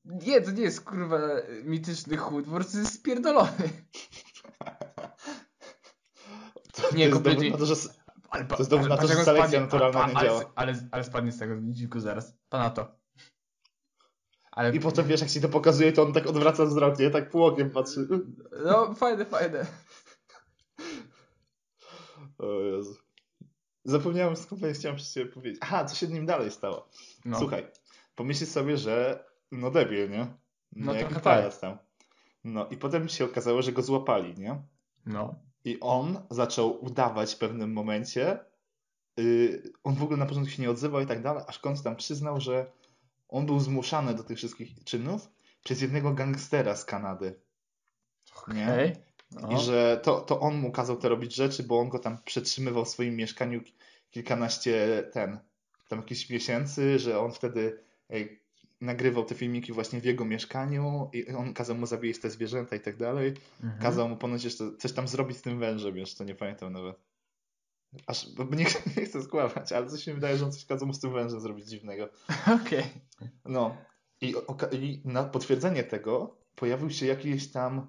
Nie, 0.05 0.41
to 0.41 0.51
nie 0.51 0.61
jest 0.61 0.81
kurwa 0.81 1.19
mityczny 1.63 2.17
chłód, 2.17 2.45
po 2.45 2.51
prostu 2.51 2.77
jest 2.77 2.93
spierdolony. 2.93 3.69
To 6.73 6.95
Nie, 6.95 7.03
jest 7.03 7.13
kompletnie- 7.13 7.57
to, 7.57 7.65
że 7.65 7.75
Ale, 8.29 8.45
To 8.45 8.55
jest 8.57 8.69
dowód 8.69 8.89
na 8.89 8.97
to, 8.97 9.07
że 9.07 9.15
selekcja 9.15 9.59
naturalna 9.61 10.07
nie 10.07 10.17
ale, 10.17 10.27
działa. 10.29 10.51
Ale, 10.55 10.87
ale 10.91 11.03
spadnie 11.03 11.31
z 11.31 11.39
tego 11.39 11.55
dziku 11.61 11.99
zaraz. 11.99 12.33
To 12.49 12.57
na 12.57 12.69
to. 12.69 12.95
Ale, 14.55 14.75
I 14.75 14.79
potem 14.79 15.07
wiesz, 15.07 15.21
jak 15.21 15.29
ci 15.29 15.41
to 15.41 15.49
pokazuje, 15.49 15.91
to 15.91 16.03
on 16.03 16.13
tak 16.13 16.27
odwraca 16.27 16.65
wzrok, 16.65 16.99
nie? 16.99 17.09
Tak 17.09 17.29
pół 17.29 17.43
okiem 17.45 17.71
patrzy. 17.71 18.07
No, 18.65 18.93
fajne, 18.93 19.25
fajne. 19.25 19.65
O 22.37 22.59
Jezu. 22.61 22.95
Zapomniałem 23.85 24.35
skąd 24.35 24.61
chciałem 24.73 24.97
przez 24.97 25.13
ciebie 25.13 25.31
powiedzieć. 25.31 25.59
Aha, 25.61 25.85
co 25.85 25.95
się 25.95 26.05
z 26.05 26.09
nim 26.09 26.25
dalej 26.25 26.51
stało? 26.51 26.89
No. 27.25 27.39
Słuchaj, 27.39 27.67
pomyślisz 28.15 28.49
sobie, 28.49 28.77
że 28.77 29.25
no 29.51 29.71
debil, 29.71 30.09
nie? 30.09 30.27
No 30.75 30.93
No, 30.93 30.93
jaki 30.93 31.15
pajac 31.15 31.59
tam. 31.59 31.77
No 32.43 32.67
i 32.67 32.77
potem 32.77 33.09
się 33.09 33.25
okazało, 33.25 33.61
że 33.61 33.71
go 33.71 33.81
złapali, 33.81 34.35
nie? 34.37 34.63
No. 35.05 35.35
I 35.65 35.79
on 35.79 36.19
zaczął 36.29 36.85
udawać 36.85 37.35
w 37.35 37.37
pewnym 37.37 37.73
momencie. 37.73 38.39
Yy, 39.17 39.63
on 39.83 39.95
w 39.95 40.03
ogóle 40.03 40.17
na 40.17 40.25
początku 40.25 40.51
się 40.51 40.61
nie 40.61 40.69
odzywał 40.69 41.01
i 41.01 41.05
tak 41.05 41.21
dalej, 41.21 41.43
aż 41.47 41.59
końcu 41.59 41.83
tam 41.83 41.95
przyznał, 41.95 42.41
że 42.41 42.71
on 43.33 43.45
był 43.45 43.59
zmuszany 43.59 44.13
do 44.13 44.23
tych 44.23 44.37
wszystkich 44.37 44.83
czynów 44.83 45.29
przez 45.63 45.81
jednego 45.81 46.13
gangstera 46.13 46.75
z 46.75 46.85
Kanady. 46.85 47.35
Nie? 48.47 48.95
No. 49.31 49.51
I 49.51 49.59
że 49.59 49.99
to, 50.03 50.21
to 50.21 50.39
on 50.39 50.55
mu 50.55 50.71
kazał 50.71 50.97
te 50.97 51.09
robić 51.09 51.35
rzeczy, 51.35 51.63
bo 51.63 51.79
on 51.79 51.89
go 51.89 51.99
tam 51.99 52.17
przetrzymywał 52.25 52.85
w 52.85 52.89
swoim 52.89 53.15
mieszkaniu 53.15 53.61
ki- 53.61 53.73
kilkanaście 54.11 55.03
ten, 55.13 55.39
tam 55.89 55.99
jakichś 55.99 56.29
miesięcy, 56.29 56.99
że 56.99 57.19
on 57.19 57.31
wtedy 57.31 57.79
ej, 58.09 58.39
nagrywał 58.81 59.25
te 59.25 59.35
filmiki 59.35 59.73
właśnie 59.73 60.01
w 60.01 60.05
jego 60.05 60.25
mieszkaniu 60.25 61.09
i 61.13 61.31
on 61.31 61.53
kazał 61.53 61.75
mu 61.75 61.85
zabijać 61.85 62.19
te 62.19 62.29
zwierzęta 62.29 62.75
i 62.75 62.79
tak 62.79 62.97
dalej. 62.97 63.33
Mhm. 63.63 63.81
Kazał 63.81 64.09
mu 64.09 64.17
ponoć 64.17 64.43
jeszcze 64.43 64.63
coś 64.79 64.93
tam 64.93 65.07
zrobić 65.07 65.37
z 65.37 65.41
tym 65.41 65.59
wężem, 65.59 65.97
jeszcze 65.97 66.25
nie 66.25 66.35
pamiętam 66.35 66.73
nawet. 66.73 66.95
Aż, 68.07 68.35
bo 68.35 68.43
nie, 68.43 68.65
nie 68.97 69.05
chcę 69.05 69.23
skłamać, 69.23 69.71
ale 69.71 69.89
coś 69.89 70.07
mi 70.07 70.13
wydaje, 70.13 70.37
że 70.37 70.45
on 70.45 70.51
coś 70.51 70.65
kazał 70.65 70.93
z 70.93 70.99
tym 70.99 71.13
wężem 71.13 71.39
zrobić 71.41 71.67
dziwnego. 71.67 72.09
Okej. 72.63 72.83
No. 73.45 73.77
I, 74.21 74.35
I 74.71 75.01
na 75.05 75.23
potwierdzenie 75.23 75.83
tego 75.83 76.37
pojawił 76.55 76.89
się 76.89 77.05
jakiś 77.05 77.51
tam 77.51 77.87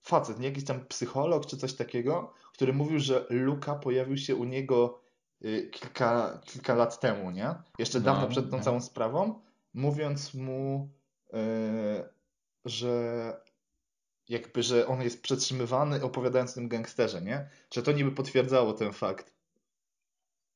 facet, 0.00 0.38
nie 0.40 0.48
jakiś 0.48 0.64
tam 0.64 0.86
psycholog 0.86 1.46
czy 1.46 1.56
coś 1.56 1.74
takiego, 1.74 2.32
który 2.52 2.72
mówił, 2.72 2.98
że 2.98 3.26
Luka 3.30 3.74
pojawił 3.74 4.16
się 4.16 4.36
u 4.36 4.44
niego 4.44 5.00
y, 5.44 5.70
kilka, 5.72 6.40
kilka 6.44 6.74
lat 6.74 7.00
temu, 7.00 7.30
nie? 7.30 7.54
Jeszcze 7.78 7.98
No, 7.98 8.04
dawno 8.04 8.28
przed 8.28 8.50
tą 8.50 8.56
no. 8.56 8.62
całą 8.62 8.80
sprawą, 8.80 9.40
mówiąc 9.74 10.34
mu, 10.34 10.90
y, 11.34 12.08
że 12.64 13.34
jakby, 14.30 14.62
że 14.62 14.86
on 14.86 15.02
jest 15.02 15.22
przetrzymywany 15.22 16.02
opowiadając 16.02 16.50
o 16.50 16.54
tym 16.54 16.68
gangsterze, 16.68 17.22
nie? 17.22 17.48
Że 17.74 17.82
to 17.82 17.92
niby 17.92 18.12
potwierdzało 18.12 18.72
ten 18.72 18.92
fakt. 18.92 19.34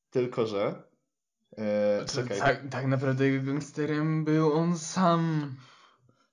Tylko, 0.09 0.47
że 0.47 0.83
E, 1.57 2.05
czekaj, 2.05 2.39
Tak, 2.39 2.69
tak 2.69 2.85
naprawdę 2.87 3.27
jego 3.27 3.45
gangsterem 3.51 4.25
był 4.25 4.53
on 4.53 4.77
sam. 4.77 5.55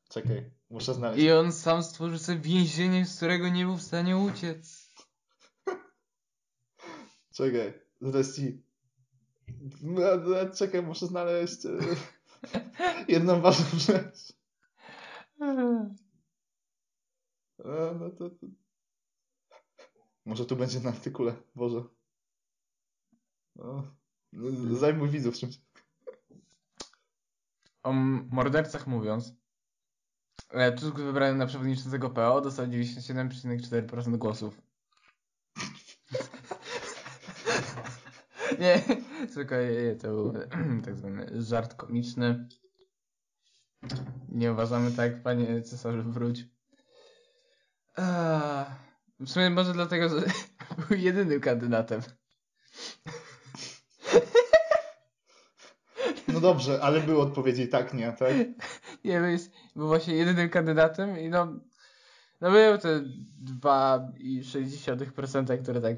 czekaj, 0.08 0.50
muszę 0.70 0.94
znaleźć. 0.94 1.22
I 1.22 1.32
on 1.32 1.52
sam 1.52 1.82
stworzył 1.82 2.18
sobie 2.18 2.38
więzienie, 2.38 3.06
z 3.06 3.16
którego 3.16 3.48
nie 3.48 3.64
był 3.64 3.76
w 3.76 3.82
stanie 3.82 4.16
uciec. 4.16 4.92
Czekaj, 7.36 7.72
zaraz 8.00 8.36
ci. 8.36 8.62
No, 9.82 10.00
no, 10.16 10.54
Czekaj, 10.54 10.82
muszę 10.82 11.06
znaleźć 11.06 11.66
e, 11.66 11.70
jedną 13.14 13.40
ważną 13.40 13.78
rzecz. 13.78 14.32
E, 17.64 17.94
No 18.00 18.10
to, 18.10 18.30
to... 18.30 18.46
Może 20.24 20.46
tu 20.46 20.56
będzie 20.56 20.80
na 20.80 20.90
artykule, 20.90 21.34
Boże. 21.54 21.84
No, 23.56 23.96
no, 24.32 24.76
zajmuj 24.76 25.08
widzów 25.08 25.34
czymś. 25.34 25.60
O 27.82 27.92
mordercach 28.30 28.86
mówiąc, 28.86 29.32
e, 30.50 30.72
Tusk 30.72 30.96
wybrany 30.96 31.38
na 31.38 31.46
przewodniczącego 31.46 32.10
PO 32.10 32.40
dostał 32.40 32.66
97,4% 32.66 34.16
głosów. 34.18 34.62
nie, 38.60 38.82
spokojnie, 39.28 39.96
to 39.96 40.08
był 40.08 40.32
tak 40.84 40.96
zwany 40.96 41.42
żart 41.42 41.74
komiczny. 41.74 42.48
Nie 44.28 44.52
uważamy 44.52 44.92
tak, 44.92 45.22
panie 45.22 45.62
cesarzu, 45.62 46.12
wróć. 46.12 46.51
Eee, 47.96 48.64
w 49.20 49.28
sumie 49.28 49.50
może 49.50 49.72
dlatego, 49.72 50.08
że 50.08 50.16
był 50.88 50.98
jedynym 50.98 51.40
kandydatem. 51.40 52.00
No 56.28 56.40
dobrze, 56.40 56.80
ale 56.82 57.00
były 57.00 57.22
odpowiedzi 57.22 57.68
tak, 57.68 57.94
nie, 57.94 58.12
tak? 58.12 58.34
Nie, 59.04 59.20
był, 59.20 59.30
jest, 59.30 59.52
był 59.76 59.86
właśnie 59.86 60.14
jedynym 60.14 60.48
kandydatem 60.48 61.18
i 61.18 61.28
no, 61.28 61.46
no 62.40 62.50
były 62.50 62.78
te 62.78 63.00
2,6%, 63.60 65.62
które 65.62 65.80
tak, 65.80 65.96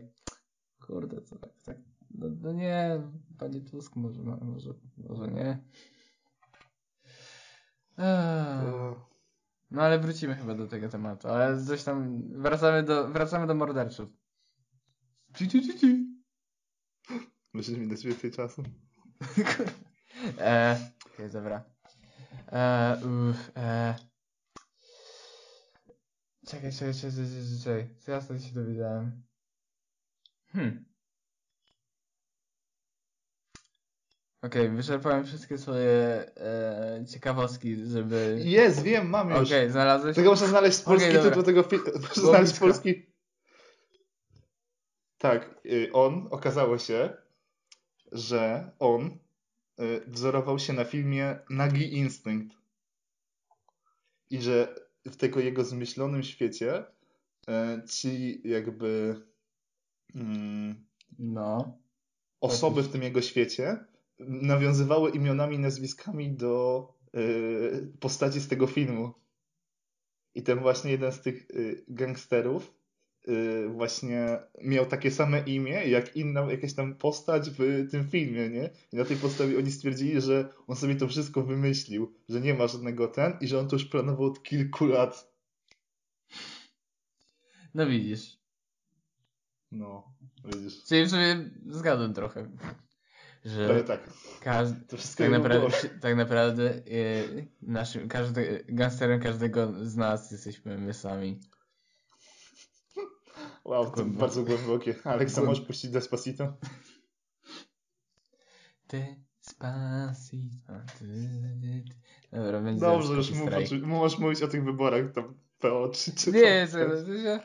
kurde, 0.87 1.23
co 1.23 1.39
tak, 1.39 1.53
tak, 1.65 1.77
no, 2.11 2.27
no 2.43 2.53
nie, 2.53 3.01
panie 3.39 3.61
Tusk, 3.61 3.97
może, 3.97 4.23
może, 4.23 4.71
może 4.97 5.29
nie. 5.29 5.59
Eee, 7.99 8.95
no 9.75 9.83
ale 9.83 9.99
wrócimy 9.99 10.35
chyba 10.35 10.55
do 10.55 10.67
tego 10.67 10.89
tematu, 10.89 11.29
ale 11.29 11.65
coś 11.65 11.85
tam, 11.85 12.23
wracamy 12.43 12.83
do, 12.83 13.09
wracamy 13.09 13.47
do 13.47 13.55
morderców. 13.55 14.09
Ci, 15.37 15.49
ci, 15.49 15.63
ci, 15.63 15.79
ci. 15.79 16.15
Musisz 17.53 17.79
mi 17.79 17.89
dać 17.89 18.07
więcej 18.07 18.31
czasu. 18.31 18.63
Eee, 20.41 20.77
okej, 21.07 21.31
dobra. 21.31 21.65
Eee, 22.53 22.97
uff. 23.05 23.51
Czekaj, 26.47 26.73
czekaj, 26.73 26.95
czekaj, 26.95 27.13
czekaj, 27.13 27.31
czekaj, 27.31 27.59
czekaj. 27.65 27.97
Co 27.99 28.13
ja 28.13 28.21
stąd 28.21 28.43
się 28.43 28.55
dowiedziałem? 28.55 29.23
Hmm. 30.53 30.94
Okej, 34.47 34.71
wyczerpałem 34.71 35.25
wszystkie 35.25 35.59
swoje 35.59 36.25
e, 36.37 37.05
ciekawostki, 37.13 37.77
żeby... 37.87 38.41
Jest, 38.45 38.83
wiem, 38.83 39.09
mam 39.09 39.31
już. 39.31 39.49
Okej, 39.49 39.71
znalazłeś? 39.71 40.15
Tylko 40.15 40.31
muszę 40.31 40.47
znaleźć 40.47 40.81
polski 40.81 41.09
Okej, 41.09 41.17
dobra. 41.17 41.31
tytuł 41.31 41.43
tego 41.43 41.63
filmu. 41.63 41.85
Muszę 42.09 42.21
znaleźć 42.21 42.59
polski. 42.59 43.07
Tak, 45.19 45.61
y, 45.67 45.91
on, 45.93 46.29
okazało 46.31 46.79
się, 46.79 47.17
że 48.13 48.71
on 48.79 49.19
y, 49.81 50.01
wzorował 50.07 50.59
się 50.59 50.73
na 50.73 50.85
filmie 50.85 51.39
Nagi 51.51 51.97
Instynkt. 51.97 52.57
I 54.31 54.43
że 54.43 54.75
w 55.05 55.17
tego 55.17 55.41
jego 55.41 55.65
zmyślonym 55.65 56.23
świecie 56.23 56.85
y, 57.49 57.89
ci 57.89 58.43
jakby 58.49 59.21
mm, 60.15 60.87
No. 61.19 61.79
osoby 62.41 62.83
w 62.83 62.93
tym 62.93 63.03
jego 63.03 63.23
świecie 63.23 63.94
nawiązywały 64.19 65.11
imionami 65.11 65.57
i 65.57 65.59
nazwiskami 65.59 66.37
do 66.37 66.89
y, 67.17 67.93
postaci 68.01 68.41
z 68.41 68.49
tego 68.49 68.67
filmu. 68.67 69.15
I 70.35 70.43
ten 70.43 70.59
właśnie 70.59 70.91
jeden 70.91 71.13
z 71.13 71.21
tych 71.21 71.51
y, 71.51 71.85
gangsterów 71.89 72.75
y, 73.29 73.69
właśnie 73.69 74.39
miał 74.63 74.87
takie 74.87 75.11
same 75.11 75.41
imię 75.41 75.89
jak 75.89 76.17
inna 76.17 76.41
jakaś 76.51 76.75
tam 76.75 76.95
postać 76.95 77.51
w 77.51 77.89
tym 77.91 78.09
filmie, 78.09 78.49
nie? 78.49 78.71
I 78.93 78.97
na 78.97 79.05
tej 79.05 79.17
podstawie 79.17 79.59
oni 79.59 79.73
stwierdzili, 79.73 80.21
że 80.21 80.49
on 80.67 80.77
sobie 80.77 80.97
to 80.97 81.09
wszystko 81.09 81.43
wymyślił, 81.43 82.15
że 82.29 82.41
nie 82.41 82.55
ma 82.55 82.67
żadnego 82.67 83.09
ten 83.09 83.33
i 83.41 83.49
że 83.49 83.61
on 83.61 83.69
to 83.69 83.77
już 83.77 83.85
planował 83.85 84.27
od 84.27 84.43
kilku 84.43 84.87
lat. 84.87 85.35
No 87.75 87.87
widzisz. 87.87 88.39
No, 89.73 90.15
widzisz. 90.45 90.85
Czyli 90.85 91.07
w 91.07 91.11
sumie 91.11 91.51
zgadłem 91.67 92.15
trochę. 92.15 92.51
Że 93.45 93.65
Ale 93.65 93.85
tak, 93.85 94.11
każdy... 94.41 94.81
to 94.89 94.97
wszystko 94.97 95.25
Tak 95.25 95.33
naprawdę, 95.33 95.89
tak 96.01 96.17
naprawdę 96.17 96.71
e, 96.71 96.81
naszym, 97.63 98.09
każdy, 98.09 98.65
gangsterem 98.69 99.21
każdego 99.21 99.73
z 99.83 99.97
nas 99.97 100.31
jesteśmy 100.31 100.79
my 100.79 100.95
sami. 100.95 101.41
Wow, 103.65 103.85
to 103.85 103.91
Głęboko. 103.91 104.21
bardzo 104.21 104.43
głębokie. 104.43 104.95
Aleksa, 105.05 105.41
Głęb- 105.41 105.47
możesz 105.47 105.65
puścić 105.65 105.91
Despacito? 105.91 106.57
Despacito. 108.89 110.73
ty, 110.99 111.05
ty, 111.05 111.05
ty. 111.61 111.85
Dobra, 112.33 112.61
będzie 112.61 112.81
Dobrze, 112.81 113.15
już 113.15 113.31
mów, 113.31 113.51
możesz 113.83 114.19
mówić 114.19 114.43
o 114.43 114.49
tych 114.49 114.65
wyborach 114.65 115.13
tam 115.13 115.39
PO 115.59 115.89
czy, 115.89 116.15
czy 116.15 116.33
Nie, 116.33 116.69
co, 116.71 116.79
to 116.79 117.07
się... 117.07 117.41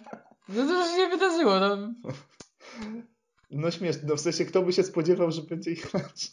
No 0.50 0.56
to 0.56 0.80
już 0.80 0.88
się 0.88 0.98
nie 0.98 1.10
wydarzyło, 1.10 1.60
no. 1.60 1.78
No 3.52 3.72
śmieszne, 3.72 4.08
no 4.08 4.16
w 4.16 4.20
sensie 4.20 4.46
kto 4.46 4.62
by 4.62 4.74
się 4.74 4.84
spodziewał, 4.84 5.32
że 5.32 5.42
będzie 5.42 5.72
ich 5.72 5.94
inaczej. 5.94 6.30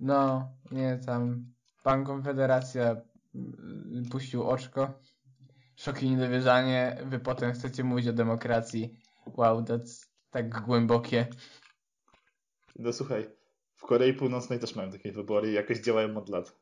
No, 0.00 0.48
nie, 0.70 1.00
tam 1.06 1.52
pan 1.82 2.04
Konfederacja 2.04 2.96
mm, 3.34 4.04
puścił 4.10 4.42
oczko. 4.48 4.92
Szok 5.76 6.02
i 6.02 6.10
niedowierzanie. 6.10 6.98
Wy 7.06 7.18
potem 7.18 7.52
chcecie 7.52 7.84
mówić 7.84 8.08
o 8.08 8.12
demokracji. 8.12 9.00
Wow, 9.36 9.62
that's 9.62 10.06
tak 10.30 10.62
głębokie. 10.62 11.26
No 12.78 12.92
słuchaj, 12.92 13.30
w 13.74 13.82
Korei 13.82 14.14
Północnej 14.14 14.58
też 14.58 14.74
mają 14.76 14.90
takie 14.90 15.12
wybory 15.12 15.50
i 15.50 15.54
jakoś 15.54 15.80
działają 15.80 16.16
od 16.16 16.28
lat. 16.28 16.56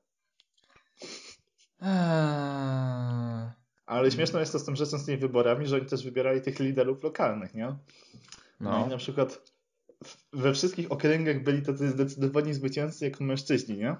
Eee, 1.81 3.51
Ale 3.87 4.11
śmieszne 4.11 4.41
jest 4.41 4.53
to 4.53 4.59
z 4.59 4.65
tym 4.65 4.77
rzeczą 4.77 4.99
z 4.99 5.05
tymi 5.07 5.19
wyborami, 5.19 5.67
że 5.67 5.77
oni 5.77 5.87
też 5.87 6.05
wybierali 6.05 6.41
tych 6.43 6.59
liderów 6.59 7.03
lokalnych, 7.03 7.55
nie? 7.55 7.67
No, 7.67 7.79
No, 8.61 8.87
i 8.87 8.89
na 8.89 8.97
przykład 8.97 9.54
we 10.33 10.55
wszystkich 10.55 10.93
okręgach 10.93 11.43
byli 11.43 11.63
tacy 11.63 11.89
zdecydowani 11.91 12.55
zwycięzcy 12.55 13.05
jak 13.05 13.21
mężczyźni, 13.21 13.77
nie? 13.77 13.97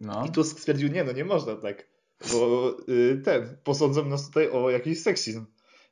no. 0.00 0.26
I 0.26 0.30
Tusk 0.30 0.60
stwierdził, 0.60 0.88
nie 0.88 1.04
no, 1.04 1.12
nie 1.12 1.24
można 1.24 1.56
tak, 1.56 1.88
bo 2.32 2.70
y, 2.88 3.22
ten, 3.24 3.56
posądzą 3.64 4.04
nas 4.04 4.26
tutaj 4.26 4.50
o 4.50 4.70
jakiś 4.70 5.02
seksizm. 5.02 5.46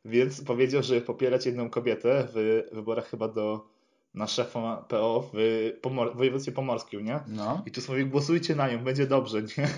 Więc 0.04 0.44
powiedział, 0.44 0.82
że 0.82 1.00
popierać 1.00 1.46
jedną 1.46 1.70
kobietę 1.70 2.28
w 2.34 2.62
wyborach 2.74 3.08
chyba 3.10 3.28
do 3.28 3.68
na 4.14 4.26
szefa 4.26 4.76
PO 4.88 5.30
w 5.34 5.36
Pomor- 5.82 6.16
województwie 6.16 6.52
pomorskim, 6.52 7.04
nie? 7.04 7.20
No. 7.28 7.62
I 7.66 7.70
Tusk 7.70 7.88
mówi, 7.88 8.06
głosujcie 8.06 8.54
na 8.54 8.68
nią, 8.72 8.84
będzie 8.84 9.06
dobrze, 9.06 9.42
nie? 9.42 9.68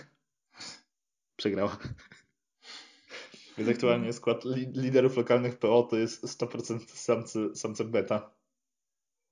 Przegrała. 1.37 1.79
Więc 3.59 3.71
aktualnie 3.71 4.13
skład 4.13 4.45
li- 4.45 4.73
liderów 4.75 5.17
lokalnych 5.17 5.59
PO 5.59 5.83
to 5.83 5.97
jest 5.97 6.25
100% 6.25 6.79
samcy, 6.95 7.51
samce 7.55 7.85
beta. 7.85 8.31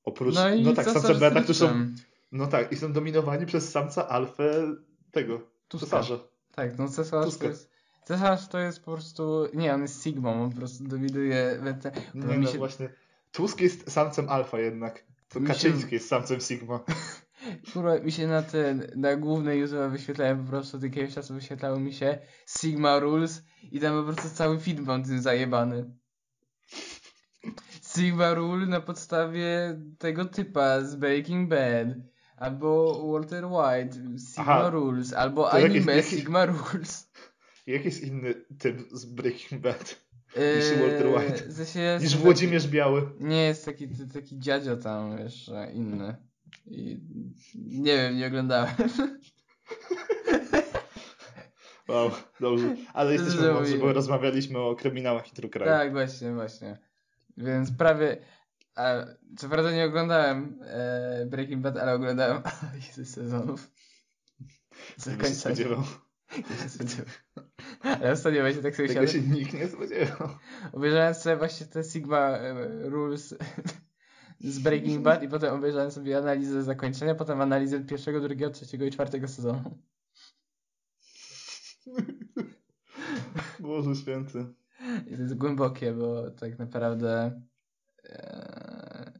Oprócz, 0.06 0.34
No 0.34 0.42
no 0.62 0.72
tak, 0.72 0.88
z 0.88 1.18
beta, 1.20 1.40
którzy 1.42 1.58
są, 1.58 1.86
no 2.32 2.46
tak, 2.46 2.72
i 2.72 2.76
są 2.76 2.92
dominowani 2.92 3.46
przez 3.46 3.70
samca 3.70 4.08
alfę 4.08 4.74
tego, 5.10 5.40
Tuska. 5.68 5.86
cesarza. 5.86 6.18
Tak, 6.54 6.78
no 6.78 6.88
cesarz 6.88 7.24
Tuska. 7.24 7.44
to 7.44 7.48
jest... 7.50 7.70
Cesarz 8.04 8.48
to 8.48 8.58
jest 8.58 8.84
po 8.84 8.92
prostu... 8.92 9.48
Nie, 9.54 9.74
on 9.74 9.82
jest 9.82 10.02
Sigmą, 10.04 10.42
on 10.44 10.50
po 10.50 10.56
prostu 10.56 10.84
dominuje... 10.84 11.58
te- 11.82 11.92
Nie 12.14 12.36
mi 12.38 12.44
no 12.44 12.52
się- 12.52 12.58
właśnie. 12.58 12.88
Tusk 13.32 13.60
jest 13.60 13.90
samcem 13.90 14.28
alfa 14.28 14.60
jednak. 14.60 15.04
To 15.28 15.40
Mi 15.40 15.46
się- 15.46 15.52
Kaczyński 15.52 15.94
jest 15.94 16.08
samcem 16.08 16.40
sigma. 16.40 16.80
Kurwa, 17.72 17.98
mi 17.98 18.12
się 18.12 18.26
na 18.26 18.42
ten, 18.42 18.86
na 18.96 19.16
głównej 19.16 19.60
YouTube 19.60 19.90
wyświetlają 19.92 20.44
po 20.44 20.50
prostu, 20.50 20.76
od 20.76 20.82
jakiegoś 20.82 21.14
czasu 21.14 21.34
wyświetlały 21.34 21.80
mi 21.80 21.92
się 21.92 22.18
Sigma 22.60 22.98
Rules 22.98 23.42
i 23.72 23.80
tam 23.80 24.04
po 24.04 24.12
prostu 24.12 24.36
cały 24.36 24.60
film 24.60 24.84
mam 24.84 25.04
tym 25.04 25.22
zajebany. 25.22 25.90
Sigma 27.96 28.34
Rule 28.34 28.66
na 28.66 28.80
podstawie 28.80 29.80
tego 29.98 30.24
typa 30.24 30.80
z 30.80 30.96
Breaking 30.96 31.48
Bad, 31.50 31.88
albo 32.36 33.02
Walter 33.12 33.44
White, 33.46 33.96
Sigma 34.18 34.42
Aha. 34.42 34.70
Rules, 34.70 35.12
albo 35.12 35.52
anime 35.52 35.96
jakieś- 35.96 36.10
Sigma 36.10 36.46
Rules. 36.46 37.10
Jak 37.66 37.84
jest 37.84 38.02
inny 38.02 38.34
typ 38.58 38.78
z 38.92 39.04
Breaking 39.04 39.62
Bad 39.62 39.96
Eee, 40.36 40.80
Walter 40.80 41.06
White. 41.06 41.52
sensie 41.52 41.98
niż 42.02 42.10
taki- 42.12 42.22
Włodzimierz 42.24 42.68
Biały? 42.68 43.10
Nie, 43.20 43.42
jest 43.42 43.64
taki, 43.64 43.88
taki 44.14 44.38
dziadzio 44.38 44.76
tam 44.76 45.18
jeszcze 45.18 45.72
inny. 45.72 46.16
I 46.66 47.00
nie 47.54 47.96
wiem, 47.96 48.16
nie 48.16 48.26
oglądałem. 48.26 48.74
Wow, 51.88 52.10
dobrze. 52.40 52.76
Ale 52.94 53.12
jesteśmy 53.12 53.52
mówię. 53.52 53.78
bo 53.78 53.92
rozmawialiśmy 53.92 54.58
o 54.58 54.74
kryminałach 54.74 55.32
i 55.32 55.36
true 55.36 55.50
crime. 55.50 55.66
Tak, 55.66 55.92
właśnie, 55.92 56.32
właśnie. 56.34 56.78
Więc 57.36 57.72
prawie. 57.72 58.16
A, 58.74 58.94
co 59.36 59.48
prawda 59.48 59.72
nie 59.72 59.84
oglądałem 59.84 60.58
e, 60.62 61.26
Breaking 61.26 61.62
Bad, 61.62 61.76
ale 61.76 61.94
oglądałem 61.94 62.42
analizy 62.62 63.06
sezonów. 63.06 63.70
Zakończenie. 64.96 65.26
Nie 65.26 65.34
się 65.34 65.34
spodziewał. 65.34 65.84
Ale 67.82 68.12
ostatnio 68.12 68.40
właśnie 68.40 68.62
tak 68.62 68.76
sobie 68.76 68.88
Tego 68.88 69.06
się 69.06 69.20
nikt 69.20 69.54
nie 69.54 69.68
spodziewał. 69.68 70.28
Obejrzałem 70.72 71.14
sobie 71.14 71.36
właśnie 71.36 71.66
te 71.66 71.84
Sigma 71.84 72.38
e, 72.38 72.54
Rules 72.88 73.34
z 74.40 74.58
Breaking 74.58 75.02
Bad 75.02 75.22
i 75.22 75.28
potem 75.28 75.54
obejrzałem 75.54 75.90
sobie 75.90 76.18
analizę 76.18 76.62
zakończenia, 76.62 77.14
potem 77.14 77.40
analizę 77.40 77.84
pierwszego, 77.84 78.20
drugiego, 78.20 78.50
trzeciego 78.50 78.84
i 78.84 78.90
czwartego 78.90 79.28
sezonu. 79.28 79.78
Boże 83.60 83.94
święty. 83.94 84.46
I 85.06 85.16
to 85.16 85.22
jest 85.22 85.34
głębokie, 85.34 85.92
bo 85.92 86.30
tak 86.30 86.58
naprawdę 86.58 87.42
e, 88.04 89.12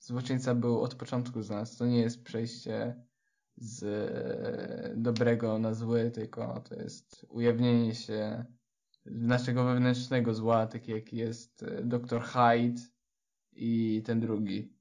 złoczyńca 0.00 0.54
był 0.54 0.80
od 0.80 0.94
początku 0.94 1.42
z 1.42 1.50
nas. 1.50 1.76
To 1.76 1.86
nie 1.86 2.00
jest 2.00 2.22
przejście 2.24 3.02
z 3.56 3.82
e, 3.84 4.94
dobrego 4.96 5.58
na 5.58 5.74
zły, 5.74 6.10
tylko 6.10 6.60
to 6.60 6.74
jest 6.74 7.26
ujawnienie 7.28 7.94
się 7.94 8.44
naszego 9.04 9.64
wewnętrznego 9.64 10.34
zła, 10.34 10.66
taki 10.66 10.92
jaki 10.92 11.16
jest 11.16 11.62
e, 11.62 11.82
Dr. 11.84 12.22
Hyde 12.22 12.82
i 13.52 14.02
ten 14.06 14.20
drugi. 14.20 14.72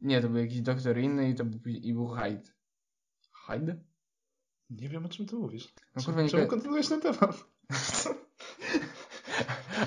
Nie, 0.00 0.20
to 0.22 0.28
był 0.28 0.38
jakiś 0.38 0.60
doktor 0.60 0.98
inny 0.98 1.30
i 1.30 1.34
to 1.34 1.44
był, 1.44 1.60
i 1.72 1.92
był 1.94 2.08
Hyde. 2.08 2.50
Hyde? 3.46 3.84
Nie 4.70 4.88
wiem, 4.88 5.06
o 5.06 5.08
czym 5.08 5.26
ty 5.26 5.36
mówisz. 5.36 5.74
No 5.94 6.02
Czemu- 6.02 6.04
kurwa, 6.04 6.22
nie 6.22 6.28
Czemu 6.28 6.42
ko- 6.44 6.50
kontynuujesz 6.50 6.88
ten 6.88 7.00
temat? 7.00 7.55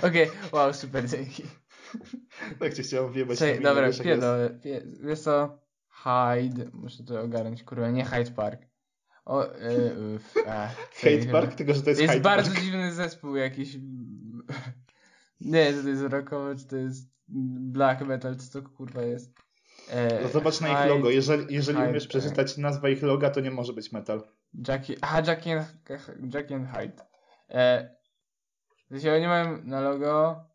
Okej, 0.08 0.30
wow, 0.52 0.74
super, 0.74 1.10
dzięki. 1.10 1.44
Tak 2.60 2.74
cię 2.74 2.84
chciałem 2.84 3.14
wjebać. 3.14 3.40
Czekaj, 3.40 3.64
dobra, 3.64 3.90
pierdolę. 4.04 4.50
Pie, 4.50 4.82
wiesz 5.04 5.20
co? 5.20 5.60
Hyde, 5.90 6.66
muszę 6.74 7.04
to 7.04 7.22
ogarnąć, 7.22 7.64
kurwa, 7.64 7.90
nie 7.90 8.06
Hyde 8.06 8.32
Park. 8.32 8.62
O, 9.26 9.44
yy, 9.44 10.16
uff, 10.16 10.34
a, 10.48 10.68
Hate 11.02 11.32
Park, 11.32 11.56
tylko 11.56 11.74
że 11.74 11.82
to 11.82 11.90
jest, 11.90 12.02
Jest 12.02 12.14
Hyde 12.14 12.24
bardzo 12.24 12.52
Park. 12.52 12.64
dziwny 12.64 12.94
zespół 12.94 13.36
jakiś. 13.36 13.76
Nie 15.42 15.74
to 15.74 15.88
jest 15.90 16.02
rockowy, 16.04 16.56
czy 16.56 16.68
to 16.68 16.76
jest 16.76 17.10
black 17.28 18.02
metal, 18.02 18.36
co 18.36 18.62
to 18.62 18.70
kurwa 18.70 19.02
jest. 19.02 19.34
E, 19.90 20.24
No 20.24 20.30
zobacz 20.30 20.62
na 20.62 20.68
ich 20.70 20.78
Hyde- 20.78 20.88
logo. 20.90 21.10
Jeżeli, 21.10 21.54
jeżeli 21.56 21.78
Hyde 21.78 21.90
umiesz 21.90 22.08
przeczytać 22.08 22.58
nazwę 22.58 22.92
ich 22.92 23.02
loga, 23.04 23.30
to 23.30 23.40
nie 23.40 23.52
może 23.52 23.74
być 23.74 23.92
metal. 23.92 24.24
Jackie, 24.68 24.96
aha, 25.02 25.22
Jackie 25.28 25.66
Jackie 26.34 26.56
and 26.56 26.68
Hyde. 26.70 27.09
E, 27.50 27.96
jeśli 28.92 29.10
oni 29.10 29.28
mają 29.28 29.64
na 29.64 29.82
logo, 29.82 30.46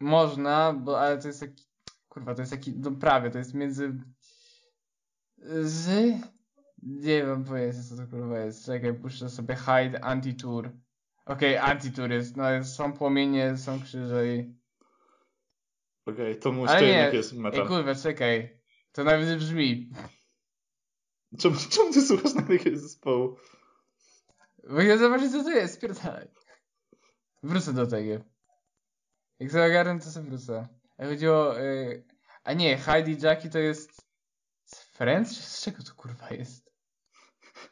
można, 0.00 0.72
bo, 0.72 1.00
ale 1.00 1.18
to 1.18 1.28
jest 1.28 1.40
taki, 1.40 1.64
kurwa, 2.08 2.34
to 2.34 2.42
jest 2.42 2.52
taki, 2.52 2.72
no 2.72 2.90
prawie, 2.90 3.30
to 3.30 3.38
jest 3.38 3.54
między, 3.54 3.92
z, 5.62 6.14
nie 6.82 7.24
mam 7.24 7.44
pojęcia, 7.44 7.78
co 7.88 7.96
to 7.96 8.06
kurwa 8.10 8.38
jest. 8.38 8.66
Czekaj, 8.66 8.94
puszczę 8.94 9.28
sobie 9.28 9.54
Hyde 9.54 10.00
Anti-Tour. 10.00 10.70
Okej, 11.26 11.56
Anti-Tour 11.58 12.10
jest, 12.10 12.36
no 12.36 12.50
jest, 12.50 12.74
są 12.74 12.92
płomienie, 12.92 13.56
są 13.56 13.82
krzyże 13.82 14.36
i... 14.36 14.54
Okej, 16.06 16.38
to 16.38 16.52
mów, 16.52 16.68
Ale 16.68 16.82
nie, 16.82 17.10
jest 17.12 17.32
Ej, 17.32 17.38
metal. 17.38 17.68
kurwa, 17.68 17.94
czekaj. 17.94 18.60
To 18.92 19.04
nawet 19.04 19.38
brzmi. 19.38 19.90
Czemu, 21.38 21.56
czemu 21.70 21.92
ty 21.92 22.02
słuchasz 22.02 22.34
na 22.34 22.42
jakiegoś 22.52 22.78
zespołu? 22.78 23.36
Bo 24.68 24.80
ja 24.80 24.98
zobaczę, 24.98 25.30
co 25.30 25.42
to 25.44 25.50
jest, 25.50 25.74
spierdalaj. 25.74 26.28
Wrócę 27.42 27.72
do 27.72 27.86
tego. 27.86 28.24
Jak 29.40 29.50
sobie 29.50 29.66
ogarnę, 29.66 30.00
to 30.00 30.10
sobie 30.10 30.28
wrócę. 30.28 30.68
A 30.98 31.04
chodziło... 31.06 31.60
Y... 31.60 32.04
A 32.44 32.52
nie, 32.52 32.76
Heidi 32.78 33.16
Jackie 33.26 33.50
to 33.50 33.58
jest... 33.58 33.90
Z 34.64 34.84
Friends? 34.84 35.30
Z 35.40 35.64
czego 35.64 35.82
to 35.82 35.94
kurwa 35.94 36.30
jest? 36.30 36.70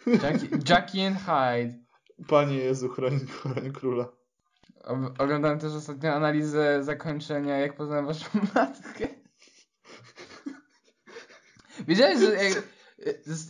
Jackie, 0.07 0.49
Jackie 0.69 1.07
and 1.07 1.19
Hyde. 1.19 1.85
Panie 2.29 2.57
Jezu, 2.57 2.89
chroń, 2.89 3.19
chroń 3.27 3.73
króla. 3.73 4.09
O- 4.85 5.15
Oglądałem 5.25 5.59
też 5.59 5.73
ostatnio 5.73 6.13
analizę 6.15 6.85
zakończenia, 6.85 7.59
jak 7.59 7.77
poznałem 7.77 8.07
waszą 8.07 8.27
matkę. 8.55 9.09
Wiedziałeś, 11.89 12.19
że 12.19 12.45
jak, 12.45 12.63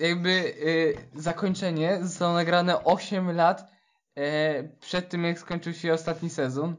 jakby 0.00 0.30
y, 0.30 0.94
zakończenie 1.14 1.98
zostało 2.02 2.32
nagrane 2.32 2.84
8 2.84 3.30
lat 3.30 3.70
e, 4.14 4.62
przed 4.80 5.08
tym, 5.08 5.24
jak 5.24 5.38
skończył 5.38 5.72
się 5.72 5.92
ostatni 5.92 6.30
sezon. 6.30 6.76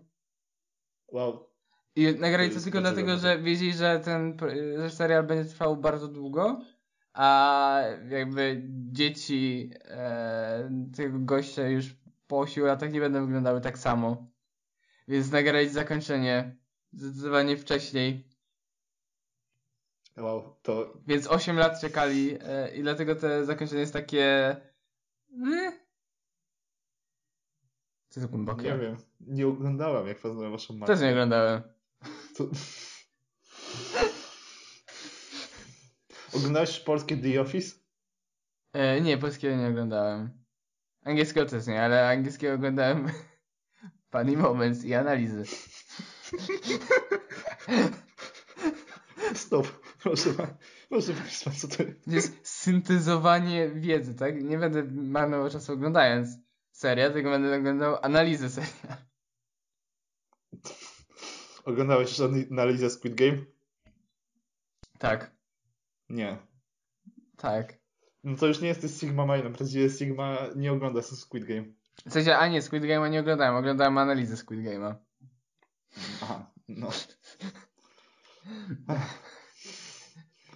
Wow. 1.08 1.50
I 1.96 2.16
nagrali 2.20 2.50
To 2.50 2.56
to 2.56 2.62
tylko 2.62 2.82
dlatego, 2.82 3.18
że 3.18 3.40
wiedzieli, 3.40 3.74
że 3.74 4.00
ten 4.00 4.38
że 4.78 4.90
serial 4.90 5.24
będzie 5.24 5.50
trwał 5.50 5.78
bardzo 5.78 6.08
długo, 6.08 6.62
a 7.14 7.82
jakby 8.10 8.64
dzieci 8.92 9.72
e, 9.86 10.70
tego 10.98 11.20
gościa 11.20 11.68
już 11.68 11.96
po 12.28 12.40
8 12.40 12.64
latach 12.64 12.92
nie 12.92 13.00
będą 13.00 13.26
wyglądały 13.26 13.62
tak 13.62 13.78
samo. 13.78 14.28
Więc 15.08 15.32
nagrali 15.32 15.70
zakończenie 15.70 16.56
zdecydowanie 16.94 17.58
wcześniej. 17.58 18.29
Wow, 20.20 20.56
to 20.62 20.94
Więc 21.08 21.28
8 21.28 21.58
lat 21.58 21.82
czekali 21.82 22.38
e, 22.42 22.76
i 22.76 22.82
dlatego 22.82 23.16
to 23.16 23.46
zakończenie 23.46 23.82
jest 23.82 23.94
takie... 23.94 24.56
Mm. 25.34 25.74
Co 28.10 28.22
to 28.22 28.28
głębokie? 28.28 28.64
nie 28.64 28.78
wiem. 28.78 28.98
Nie 29.20 29.48
oglądałem, 29.48 30.08
jak 30.08 30.20
poznałem 30.20 30.52
waszą 30.52 30.74
matkę. 30.74 30.94
Też 30.94 31.04
nie 31.04 31.12
oglądałem. 31.12 31.62
To... 32.38 32.44
Oglądałeś 36.34 36.80
polskie 36.80 37.18
The 37.18 37.42
Office? 37.42 37.76
E, 38.74 39.02
nie, 39.02 39.18
polskiego 39.18 39.56
nie 39.56 39.68
oglądałem. 39.68 40.30
Angielskiego 41.04 41.46
też 41.46 41.68
nie, 41.68 41.84
ale 41.84 42.10
angielskiego 42.10 42.54
oglądałem 42.54 43.10
Funny 44.12 44.38
Moments 44.38 44.84
i 44.84 44.94
analizy. 44.94 45.44
Stop. 49.34 49.89
Proszę, 50.00 50.30
proszę 50.90 51.14
Państwa, 51.14 51.52
co 51.52 51.68
to 51.68 51.84
jest? 51.84 52.06
To 52.06 52.12
jest 52.12 52.48
syntezowanie 52.48 53.70
wiedzy, 53.70 54.16
tak? 54.16 54.44
Nie 54.44 54.58
będę 54.58 54.84
marnował 54.84 55.50
czasu 55.50 55.74
oglądając 55.74 56.30
serial, 56.72 57.14
tylko 57.14 57.30
będę 57.30 57.56
oglądał 57.58 57.98
analizę 58.02 58.50
serial. 58.50 58.98
Oglądałeś 61.66 62.20
już 62.20 62.30
analizę 62.52 62.90
Squid 62.90 63.16
Game? 63.16 63.38
Tak, 64.98 65.32
Nie. 66.10 66.38
tak. 67.38 67.80
No 68.24 68.38
to 68.38 68.48
już 68.48 68.62
nie 68.62 68.68
jesteś 68.68 68.92
Sigma 68.92 69.26
Mainem. 69.26 69.54
Prawdziwie 69.54 69.90
Sigma 69.90 70.38
nie 70.56 70.72
ogląda 70.72 71.02
Squid 71.02 71.46
Game. 71.46 71.64
W 72.06 72.14
sensie, 72.14 72.36
a 72.38 72.48
nie, 72.48 72.62
Squid 72.62 72.84
Game'a 72.84 73.10
nie 73.10 73.20
oglądałem, 73.20 73.56
oglądałem 73.56 73.98
analizę 73.98 74.38
Squid 74.38 74.60
Game'a. 74.60 74.96
Aha, 76.22 76.52
no. 76.68 76.90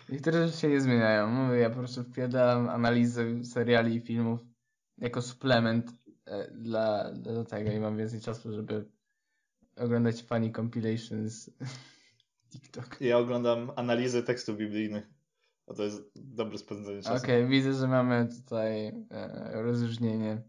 Niektóre 0.09 0.47
rzeczy 0.47 0.59
się 0.59 0.69
nie 0.69 0.81
zmieniają. 0.81 1.27
Mówię, 1.27 1.57
ja 1.57 1.69
po 1.69 1.75
prostu 1.75 2.03
wpierdalam 2.03 2.69
analizę 2.69 3.43
seriali 3.43 3.95
i 3.95 4.01
filmów 4.01 4.39
jako 4.97 5.21
suplement 5.21 5.91
e, 6.25 6.51
dla, 6.51 7.11
dla 7.11 7.43
tego 7.43 7.71
i 7.71 7.79
mam 7.79 7.97
więcej 7.97 8.21
czasu, 8.21 8.53
żeby 8.53 8.85
oglądać 9.75 10.23
funny 10.23 10.51
compilations 10.51 11.49
TikTok. 12.51 13.01
Ja 13.01 13.17
oglądam 13.17 13.71
analizę 13.75 14.23
tekstów 14.23 14.57
biblijnych. 14.57 15.09
A 15.67 15.73
to 15.73 15.83
jest 15.83 16.11
dobre 16.15 16.57
spędzenie 16.57 17.01
czasu. 17.01 17.23
Okej, 17.23 17.47
widzę, 17.47 17.73
że 17.73 17.87
mamy 17.87 18.29
tutaj 18.41 18.87
e, 18.87 19.51
rozróżnienie. 19.53 20.41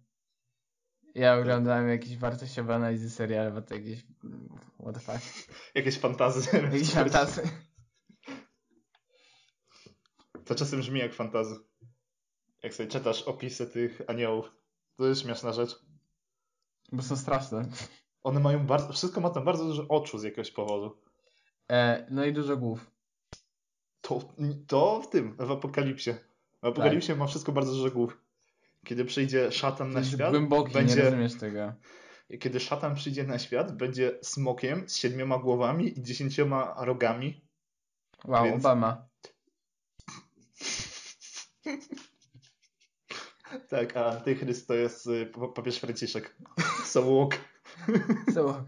Ja 1.14 1.38
oglądałem 1.38 1.88
jakieś 1.88 2.18
wartościowe 2.18 2.74
analizy 2.74 3.10
seriali, 3.10 3.52
bo 3.52 3.62
to 3.62 3.74
jakieś 3.74 4.06
mm, 4.24 4.48
what 4.80 4.94
the 4.94 5.00
fuck. 5.00 5.48
Jakieś 5.74 5.98
fantazy. 5.98 6.48
Jakieś 6.62 6.90
fantasy. 7.00 7.42
To 10.44 10.54
czasem 10.54 10.80
brzmi 10.80 11.00
jak 11.00 11.14
fantazy. 11.14 11.56
Jak 12.62 12.74
sobie 12.74 12.88
czytasz 12.88 13.22
opisy 13.22 13.66
tych 13.66 14.00
aniołów. 14.06 14.50
To 14.96 15.06
jest 15.06 15.22
śmieszna 15.22 15.52
rzecz. 15.52 15.80
Bo 16.92 17.02
są 17.02 17.16
straszne. 17.16 17.68
One 18.22 18.40
mają 18.40 18.66
bardzo, 18.66 18.92
wszystko 18.92 19.20
ma 19.20 19.30
tam 19.30 19.44
bardzo 19.44 19.64
dużo 19.64 19.88
oczu 19.88 20.18
z 20.18 20.22
jakiegoś 20.22 20.50
powodu. 20.50 20.96
E, 21.70 22.06
no 22.10 22.24
i 22.24 22.32
dużo 22.32 22.56
głów. 22.56 22.90
To, 24.00 24.20
to 24.66 25.00
w 25.02 25.08
tym, 25.08 25.36
w 25.36 25.50
Apokalipsie. 25.50 26.10
W 26.62 26.66
Apokalipsie 26.66 27.14
ma 27.14 27.26
wszystko 27.26 27.52
bardzo 27.52 27.72
dużo 27.72 27.90
głów. 27.90 28.20
Kiedy 28.84 29.04
przyjdzie 29.04 29.52
szatan 29.52 29.90
na 29.90 30.04
świat, 30.04 30.30
głęboki, 30.30 30.68
nie 30.68 30.74
będzie, 30.74 31.02
rozumiesz 31.02 31.38
tego. 31.38 31.72
kiedy 32.40 32.60
szatan 32.60 32.94
przyjdzie 32.94 33.24
na 33.24 33.38
świat, 33.38 33.76
będzie 33.76 34.18
smokiem 34.22 34.88
z 34.88 34.96
siedmioma 34.96 35.38
głowami 35.38 35.98
i 35.98 36.02
dziesięcioma 36.02 36.74
rogami. 36.78 37.44
Wow, 38.24 38.44
Więc- 38.44 38.64
Obama. 38.64 39.08
Tak, 43.68 43.96
a 43.96 44.06
antychryst 44.06 44.68
to 44.68 44.74
jest 44.74 45.06
y, 45.06 45.26
pa- 45.26 45.48
papież 45.48 45.78
Franciszek. 45.78 46.36
So, 48.34 48.64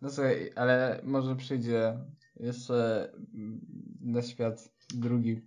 no 0.00 0.10
słuchaj, 0.10 0.52
ale 0.56 1.00
może 1.04 1.36
przyjdzie 1.36 1.98
jeszcze 2.36 3.08
mm, 3.34 3.60
na 4.00 4.22
świat 4.22 4.68
drugi. 4.88 5.40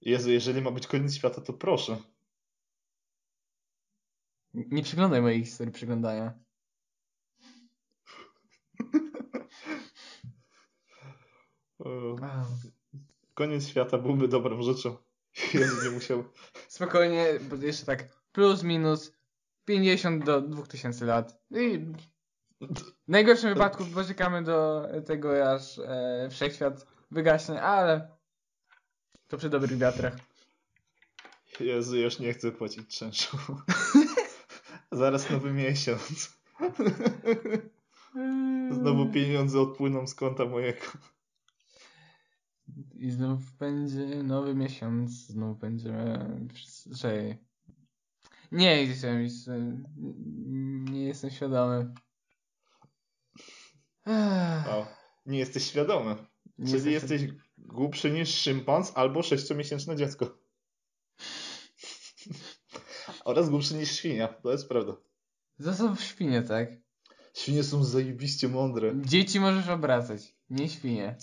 Jezu, 0.00 0.30
jeżeli 0.30 0.62
ma 0.62 0.70
być 0.70 0.86
koniec 0.86 1.14
świata, 1.14 1.40
to 1.40 1.52
proszę. 1.52 1.96
Nie 4.54 4.82
przeglądaj 4.82 5.22
mojej 5.22 5.44
historii 5.44 5.72
przeglądania. 5.72 6.38
Koniec 13.34 13.68
świata 13.68 13.98
byłby 13.98 14.28
dobrą 14.28 14.62
rzeczą. 14.62 14.96
Jezu, 15.54 15.84
nie 15.84 15.90
musiał. 15.90 16.24
Spokojnie, 16.68 17.26
bo 17.50 17.56
jeszcze 17.56 17.86
tak 17.86 18.08
plus 18.32 18.62
minus 18.62 19.12
50 19.64 20.24
do 20.24 20.40
2000 20.40 21.04
lat. 21.04 21.42
I 21.50 21.78
w 22.60 23.08
najgorszym 23.08 23.54
wypadku 23.54 23.84
poczekamy 23.84 24.42
do 24.42 24.88
tego, 25.06 25.52
aż 25.52 25.78
e, 25.78 26.28
wszechświat 26.30 26.86
wygaśnie, 27.10 27.62
ale 27.62 28.08
to 29.28 29.36
przy 29.38 29.48
dobrych 29.48 29.78
wiatrach. 29.78 30.16
Jezu, 31.60 31.96
już 31.96 32.18
nie 32.18 32.32
chcę 32.32 32.52
płacić 32.52 32.98
czynszu. 32.98 33.38
Zaraz 34.92 35.30
nowy 35.30 35.52
miesiąc. 35.52 36.38
Znowu 38.70 39.06
pieniądze 39.12 39.60
odpłyną 39.60 40.06
z 40.06 40.14
konta 40.14 40.44
mojego. 40.44 40.80
I 42.94 43.10
znów 43.10 43.56
będzie 43.58 44.22
nowy 44.22 44.54
miesiąc, 44.54 45.10
znów 45.10 45.58
będziemy... 45.58 46.46
Że... 46.90 47.36
Nie, 48.52 49.00
tam 49.02 49.22
jest, 49.22 49.50
nie 50.90 51.04
jestem 51.04 51.30
świadomy. 51.30 51.94
Wow. 54.06 54.86
Nie 55.26 55.38
jesteś 55.38 55.62
świadomy. 55.64 56.16
nie 56.58 56.66
Czyli 56.66 56.92
jestem- 56.92 57.12
jesteś 57.12 57.38
głupszy 57.58 58.10
niż 58.10 58.34
szympans 58.34 58.92
albo 58.94 59.22
sześciomiesięczne 59.22 59.96
dziecko. 59.96 60.38
Oraz 63.24 63.50
głupszy 63.50 63.74
niż 63.74 63.92
świnia. 63.92 64.28
To 64.28 64.52
jest 64.52 64.68
prawda. 64.68 64.96
To 65.64 65.74
są 65.74 65.96
świnie, 65.96 66.42
tak? 66.42 66.68
Świnie 67.34 67.64
są 67.64 67.84
zajebiście 67.84 68.48
mądre. 68.48 68.94
Dzieci 69.00 69.40
możesz 69.40 69.68
obracać, 69.68 70.34
nie 70.50 70.68
świnie. 70.68 71.16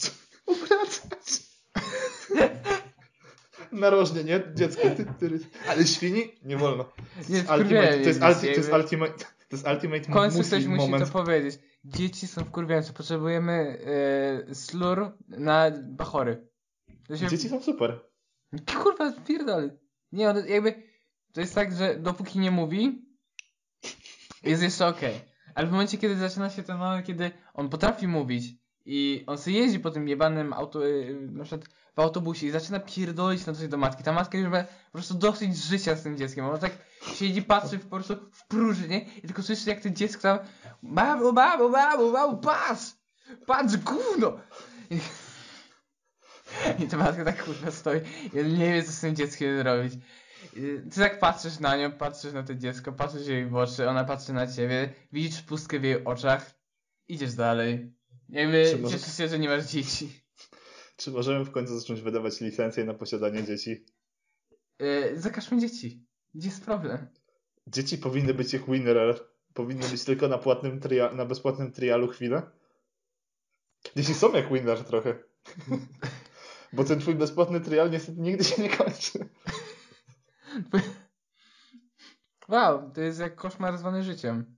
Narożnie, 3.75 4.23
nie? 4.23 4.43
Dziecko. 4.55 4.81
Ty, 4.81 5.05
ty, 5.19 5.39
ale 5.69 5.85
świni 5.85 6.21
nie 6.43 6.57
wolno. 6.57 6.85
Nie, 7.29 7.39
Ultimate, 7.39 7.99
to, 7.99 8.07
jest 8.07 8.21
ulti, 8.23 8.41
to 8.41 8.47
jest 8.47 8.73
ultimate, 8.73 9.13
to 9.49 9.55
jest 9.55 9.67
ultimate 9.67 10.01
W 10.01 10.09
końcu 10.09 10.43
ktoś 10.43 10.65
musi 10.65 10.81
moment. 10.91 11.05
to 11.05 11.11
powiedzieć. 11.11 11.59
Dzieci 11.85 12.27
są 12.27 12.43
wkurwiające, 12.43 12.93
potrzebujemy 12.93 13.77
e, 14.49 14.55
slur 14.55 15.11
na 15.27 15.71
bachory. 15.83 16.47
Się... 17.15 17.27
Dzieci 17.27 17.49
są 17.49 17.61
super. 17.61 17.99
Kurwa, 18.83 19.11
pierdolę. 19.27 19.77
Nie, 20.11 20.29
on 20.29 20.47
jakby... 20.47 20.83
To 21.33 21.41
jest 21.41 21.55
tak, 21.55 21.75
że 21.75 21.95
dopóki 21.99 22.39
nie 22.39 22.51
mówi, 22.51 23.05
jest 24.43 24.63
jeszcze 24.63 24.87
okej. 24.87 25.21
Ale 25.55 25.67
w 25.67 25.71
momencie, 25.71 25.97
kiedy 25.97 26.17
zaczyna 26.17 26.49
się 26.49 26.63
ten 26.63 26.77
moment, 26.77 27.07
kiedy 27.07 27.31
on 27.53 27.69
potrafi 27.69 28.07
mówić 28.07 28.43
i 28.85 29.23
on 29.27 29.37
sobie 29.37 29.59
jeździ 29.59 29.79
po 29.79 29.91
tym 29.91 30.07
jebanym 30.07 30.53
auto, 30.53 30.79
na 31.31 31.43
przykład 31.43 31.69
w 31.95 31.99
autobusie 31.99 32.47
i 32.47 32.51
zaczyna 32.51 32.79
pierdolić 32.79 33.45
na 33.45 33.53
coś 33.53 33.67
do 33.67 33.77
matki. 33.77 34.03
Ta 34.03 34.13
matka 34.13 34.37
już 34.37 34.49
ma 34.49 34.63
po 34.63 34.91
prostu 34.91 35.13
dosyć 35.13 35.57
życia 35.57 35.95
z 35.95 36.03
tym 36.03 36.17
dzieckiem. 36.17 36.45
On 36.45 36.59
tak 36.59 36.71
siedzi, 37.15 37.41
patrzy 37.41 37.79
po 37.79 37.95
prostu 37.95 38.15
w 38.31 38.47
próżnię 38.47 39.05
i 39.17 39.21
tylko 39.21 39.43
słyszy 39.43 39.69
jak 39.69 39.79
ten 39.79 39.95
dziecko 39.95 40.21
tam 40.21 40.39
Mamo, 40.81 41.31
mamo, 41.31 41.69
mamo, 41.69 42.11
mamo, 42.11 42.37
patrz! 42.37 42.91
Patrz, 43.45 43.77
gówno! 43.77 44.39
I, 44.89 44.99
I 46.83 46.87
ta 46.87 46.97
matka 46.97 47.25
tak 47.25 47.43
kurwa 47.43 47.71
stoi 47.71 48.01
i 48.33 48.53
nie 48.53 48.73
wie 48.73 48.83
co 48.83 48.91
z 48.91 48.99
tym 48.99 49.15
dzieckiem 49.15 49.57
zrobić. 49.57 49.93
Ty 50.91 50.99
tak 50.99 51.19
patrzysz 51.19 51.59
na 51.59 51.77
nią, 51.77 51.91
patrzysz 51.91 52.33
na 52.33 52.43
to 52.43 52.55
dziecko, 52.55 52.91
patrzysz 52.91 53.27
jej 53.27 53.45
w 53.45 53.55
oczy, 53.55 53.89
ona 53.89 54.03
patrzy 54.03 54.33
na 54.33 54.47
ciebie, 54.47 54.93
widzisz 55.11 55.41
pustkę 55.41 55.79
w 55.79 55.83
jej 55.83 56.03
oczach, 56.03 56.51
idziesz 57.07 57.33
dalej. 57.35 57.93
Jakby 58.29 58.65
cieszysz 58.91 59.17
się, 59.17 59.27
że 59.27 59.39
nie 59.39 59.49
masz 59.49 59.65
dzieci. 59.65 60.24
Czy 60.95 61.11
możemy 61.11 61.45
w 61.45 61.51
końcu 61.51 61.79
zacząć 61.79 62.01
wydawać 62.01 62.41
licencje 62.41 62.85
na 62.85 62.93
posiadanie 62.93 63.43
dzieci? 63.43 63.85
Yy, 64.79 65.19
zakażmy 65.19 65.59
dzieci. 65.59 66.05
Gdzie 66.33 66.49
jest 66.49 66.65
problem? 66.65 67.07
Dzieci 67.67 67.97
powinny 67.97 68.33
być 68.33 68.53
jak 68.53 68.71
winner. 68.71 69.19
Powinny 69.53 69.89
być 69.89 70.03
tylko 70.03 70.27
na 70.27 70.37
płatnym 70.37 70.79
tria- 70.79 71.15
na 71.15 71.25
bezpłatnym 71.25 71.71
trialu 71.71 72.07
chwilę. 72.07 72.41
Dzieci 73.95 74.13
są 74.13 74.33
jak 74.33 74.53
winner 74.53 74.83
trochę. 74.83 75.23
Bo 76.73 76.83
ten 76.83 76.99
twój 76.99 77.15
bezpłatny 77.15 77.61
trial 77.61 77.91
niestety 77.91 78.21
nigdy 78.21 78.43
się 78.43 78.61
nie 78.61 78.69
kończy. 78.69 79.29
Wow, 82.47 82.91
to 82.91 83.01
jest 83.01 83.19
jak 83.19 83.35
koszmar 83.35 83.77
zwany 83.77 84.03
życiem. 84.03 84.57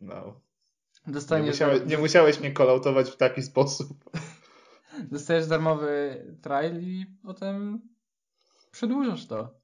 No. 0.00 0.40
Nie, 1.30 1.46
musiałeś, 1.46 1.82
nie 1.86 1.98
musiałeś 1.98 2.40
mnie 2.40 2.52
kolautować 2.52 3.10
w 3.10 3.16
taki 3.16 3.42
sposób. 3.42 4.10
Dostajesz 5.10 5.46
darmowy 5.46 6.24
trial 6.42 6.82
i 6.82 7.06
potem 7.22 7.80
przedłużasz 8.70 9.26
to. 9.26 9.58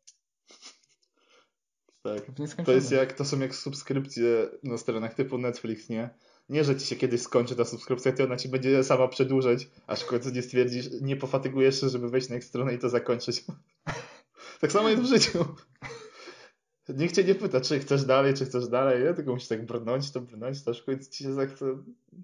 Tak. 2.02 2.22
To 2.64 2.72
jest 2.72 2.92
jak, 2.92 3.12
to 3.12 3.24
są 3.24 3.40
jak 3.40 3.54
subskrypcje 3.54 4.48
na 4.62 4.78
stronach 4.78 5.14
typu 5.14 5.38
Netflix, 5.38 5.88
nie? 5.88 6.10
Nie, 6.48 6.64
że 6.64 6.76
ci 6.76 6.86
się 6.86 6.96
kiedyś 6.96 7.20
skończy 7.20 7.56
ta 7.56 7.64
subskrypcja, 7.64 8.12
to 8.12 8.24
ona 8.24 8.36
ci 8.36 8.48
będzie 8.48 8.84
sama 8.84 9.08
przedłużać, 9.08 9.68
aż 9.86 10.02
w 10.02 10.06
końcu 10.06 10.30
nie 10.30 10.42
stwierdzisz, 10.42 10.86
nie 11.00 11.16
pofatygujesz 11.16 11.80
się, 11.80 11.88
żeby 11.88 12.08
wejść 12.08 12.28
na 12.28 12.36
ich 12.36 12.44
stronę 12.44 12.74
i 12.74 12.78
to 12.78 12.88
zakończyć. 12.88 13.44
tak 14.60 14.72
samo 14.72 14.88
jest 14.88 15.02
w 15.02 15.06
życiu. 15.06 15.44
Nikt 16.88 17.14
cię 17.14 17.24
nie 17.24 17.34
pyta, 17.34 17.60
czy 17.60 17.78
chcesz 17.78 18.04
dalej, 18.04 18.34
czy 18.34 18.44
chcesz 18.44 18.68
dalej, 18.68 19.04
nie? 19.04 19.14
Tylko 19.14 19.32
musisz 19.32 19.48
tak 19.48 19.66
brnąć, 19.66 20.10
to 20.10 20.20
brnąć, 20.20 20.64
to 20.64 20.70
aż 20.70 20.82
w 20.82 20.84
końcu 20.84 21.10
ci 21.10 21.24
się 21.24 21.32
zachce 21.32 21.64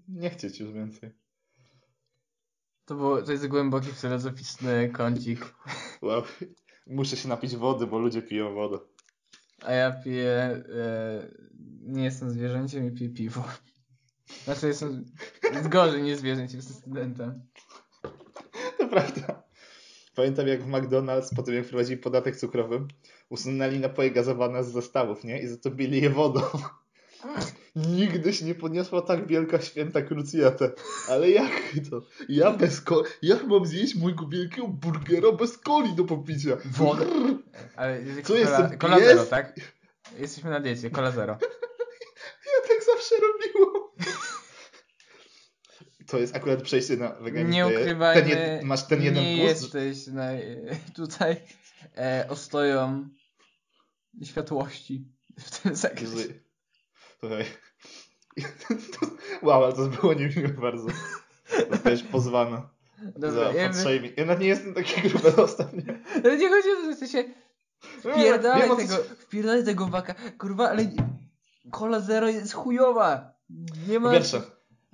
nie 0.08 0.30
chcieć 0.30 0.60
już 0.60 0.72
więcej. 0.72 1.10
To, 2.90 2.94
było, 2.94 3.22
to 3.22 3.32
jest 3.32 3.46
głęboki 3.46 3.92
filozoficzny 3.92 4.88
kącik. 4.88 5.54
Wow. 6.02 6.22
Muszę 6.86 7.16
się 7.16 7.28
napić 7.28 7.56
wody, 7.56 7.86
bo 7.86 7.98
ludzie 7.98 8.22
piją 8.22 8.54
wodę. 8.54 8.78
A 9.62 9.72
ja 9.72 9.92
piję. 9.92 10.32
E, 10.32 11.28
nie 11.82 12.04
jestem 12.04 12.30
zwierzęciem 12.30 12.86
i 12.86 12.90
piję 12.90 13.10
piwo. 13.10 13.44
Znaczy 14.44 14.66
jestem. 14.66 15.04
Jest 15.52 15.68
gorzej 15.68 16.02
niż 16.02 16.16
zwierzęciem, 16.16 16.56
jestem 16.56 16.76
studentem. 16.76 17.42
To 18.78 18.88
prawda. 18.88 19.42
Pamiętam 20.14 20.48
jak 20.48 20.62
w 20.62 20.70
McDonald's, 20.70 21.34
po 21.36 21.42
tym 21.42 21.54
jak 21.54 21.66
wprowadzili 21.66 21.96
podatek 21.96 22.36
cukrowy, 22.36 22.86
usunęli 23.28 23.78
napoje 23.78 24.10
gazowane 24.10 24.64
z 24.64 24.72
zestawów, 24.72 25.24
nie? 25.24 25.42
I 25.42 25.46
za 25.46 25.56
to 25.56 25.70
bili 25.70 26.02
je 26.02 26.10
wodą. 26.10 26.40
Nigdy 27.76 28.32
się 28.32 28.44
nie 28.44 28.54
podniosła 28.54 29.02
tak 29.02 29.26
wielka 29.26 29.60
święta 29.60 30.02
krucjata. 30.02 30.64
Ale 31.08 31.30
jak 31.30 31.50
to? 31.90 32.02
Ja 32.28 32.50
bez 32.52 32.80
ko- 32.80 33.04
Jak 33.22 33.44
mam 33.46 33.66
zjeść 33.66 33.94
mojego 33.94 34.28
wielkiego 34.28 34.68
burgera 34.68 35.32
bez 35.32 35.58
coli 35.60 35.94
do 35.94 36.04
popicia? 36.04 36.56
Wodę? 36.64 37.06
Ale 37.76 38.02
jest 38.02 38.26
Co 38.26 38.34
cola 38.78 38.96
pies? 38.96 39.06
zero, 39.06 39.26
tak? 39.26 39.60
Jesteśmy 40.18 40.50
na 40.50 40.60
diecie, 40.60 40.90
cola 40.90 41.10
zero. 41.10 41.38
Ja 42.46 42.68
tak 42.68 42.84
zawsze 42.86 43.14
robiłem. 43.14 43.82
To 46.06 46.18
jest 46.18 46.36
akurat 46.36 46.62
przejście 46.62 46.96
na 46.96 47.08
weganizm. 47.20 47.50
Nie 47.52 47.62
to 47.62 47.70
jest- 47.70 47.82
ukrywajmy, 47.82 48.22
ten 48.22 48.30
jed- 48.60 48.62
Masz 48.64 48.86
ten 48.86 49.02
jeden 49.02 49.24
nie 49.24 49.36
gust, 49.48 49.62
jesteś 49.74 50.06
na, 50.14 50.28
tutaj 50.96 51.36
e, 51.96 52.26
ostoją 52.28 53.08
światłości 54.24 55.08
w 55.38 55.60
tym 55.62 55.74
zakresie. 55.76 56.40
Słuchaj. 57.20 57.44
Wow, 59.42 59.64
ale 59.64 59.72
to 59.72 59.86
było 59.86 60.14
niemiłe 60.14 60.48
bardzo. 60.48 60.88
Zostałeś 61.70 62.02
pozwana 62.02 62.68
Dobra, 63.02 63.30
za 63.30 63.52
ja, 63.52 63.72
fatshaming. 63.72 64.18
Ja 64.18 64.24
nawet 64.24 64.40
nie 64.40 64.48
jestem 64.48 64.74
taki 64.74 65.08
gruby, 65.08 65.30
zostaw 65.36 65.72
mnie. 65.72 66.00
ale 66.24 66.36
nie 66.38 66.48
chodzi 66.48 66.68
o 66.70 66.76
to, 66.76 67.00
że 67.00 67.08
się 67.08 67.24
wpierdalaj 67.80 68.70
o 68.70 68.76
co 68.76 68.82
tego, 68.82 68.94
wpierdalaj 69.18 69.64
tego 69.64 69.86
waka, 69.86 70.14
kurwa, 70.38 70.68
ale 70.70 70.90
cola 71.70 72.00
zero 72.00 72.28
jest 72.28 72.52
chujowa. 72.54 73.34
Nie 73.88 73.94
Po 73.94 74.00
ma... 74.06 74.12
pierwsze, 74.12 74.42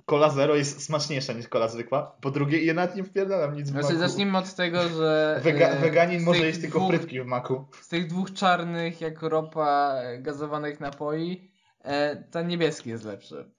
cola 0.05 0.29
zero 0.29 0.55
jest 0.55 0.83
smaczniejsza 0.85 1.33
niż 1.33 1.47
cola 1.47 1.67
zwykła. 1.67 2.17
Po 2.21 2.31
drugie, 2.31 2.65
ja 2.65 2.73
nawet 2.73 2.95
nie 2.95 3.03
wpierdalam 3.03 3.55
nic 3.55 3.67
w 3.67 3.71
Znaczy, 3.71 3.87
maku. 3.87 3.99
zacznijmy 3.99 4.37
od 4.37 4.53
tego, 4.55 4.89
że 4.89 5.39
Wega, 5.43 5.67
e, 5.69 5.79
weganin 5.79 6.23
może 6.23 6.45
jeść 6.45 6.61
tylko 6.61 6.79
dwóch- 6.79 6.89
frytki 6.89 7.21
w 7.21 7.25
maku. 7.25 7.65
Z 7.81 7.87
tych 7.87 8.07
dwóch 8.07 8.33
czarnych, 8.33 9.01
jak 9.01 9.21
ropa, 9.21 9.93
e, 9.95 10.17
gazowanych 10.21 10.79
napoi, 10.79 11.51
e, 11.87 12.23
ten 12.31 12.47
niebieski 12.47 12.89
jest 12.89 13.03
lepszy. 13.03 13.51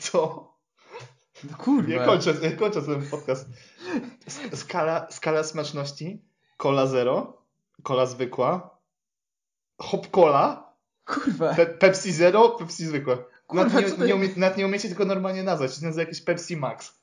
Co? 0.00 0.48
No 1.50 1.56
kurwa. 1.56 1.88
Nie 1.90 1.98
kończę, 1.98 2.34
nie 2.42 2.50
kończę 2.52 2.82
ten 2.82 3.06
podcast. 3.08 3.46
sk- 4.28 4.56
skala, 4.56 5.06
skala 5.10 5.44
smaczności, 5.44 6.24
cola 6.56 6.86
zero, 6.86 7.42
cola 7.82 8.06
zwykła, 8.06 8.78
hop 9.80 10.10
cola, 10.10 10.74
Kurwa. 11.04 11.52
pe- 11.54 11.78
Pepsi 11.78 12.12
zero, 12.12 12.48
Pepsi 12.50 12.86
zwykła. 12.86 13.14
Nawet 13.52 13.72
Kurwa, 13.72 13.80
nie, 13.80 13.90
co 13.90 13.96
to 13.96 14.04
nie, 14.06 14.14
umie, 14.14 14.28
nawet 14.36 14.58
nie 14.58 14.66
umiecie 14.66 14.88
tylko 14.88 15.04
normalnie 15.04 15.42
nazwać, 15.42 15.78
to 15.78 15.86
nazywa 15.86 16.02
jakieś 16.02 16.20
Pepsi 16.22 16.56
Max. 16.56 16.98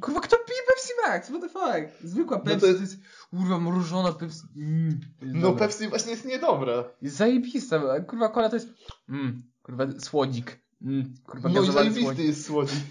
Kurwa, 0.00 0.20
kto 0.20 0.36
pije 0.36 0.58
Pepsi 0.68 0.92
Max? 1.06 1.28
What 1.28 1.40
the 1.42 1.48
fuck? 1.48 2.02
Zwykła 2.08 2.36
No 2.38 2.44
Pepsi 2.44 2.60
to- 2.60 2.74
to 2.74 2.80
jest, 2.80 2.96
kurwa, 3.30 3.58
mrużona 3.58 4.12
Pepsi. 4.12 4.40
Mm, 4.56 5.00
No. 5.22 5.52
Pepsi 5.52 5.88
właśnie 5.88 6.10
jest 6.10 6.24
niedobra. 6.24 6.84
Jest 7.02 7.16
zajebista, 7.16 8.00
kurwa, 8.00 8.28
cola 8.28 8.48
to 8.48 8.56
jest, 8.56 8.68
mm, 9.08 9.42
kurwa, 9.66 9.84
słodzik. 9.98 10.60
Mm, 10.82 11.14
kurwa, 11.26 11.48
No 11.48 11.62
i 11.62 11.72
zajebisty 11.72 12.02
słodzik. 12.02 12.26
jest 12.26 12.46
słodzik. 12.46 12.84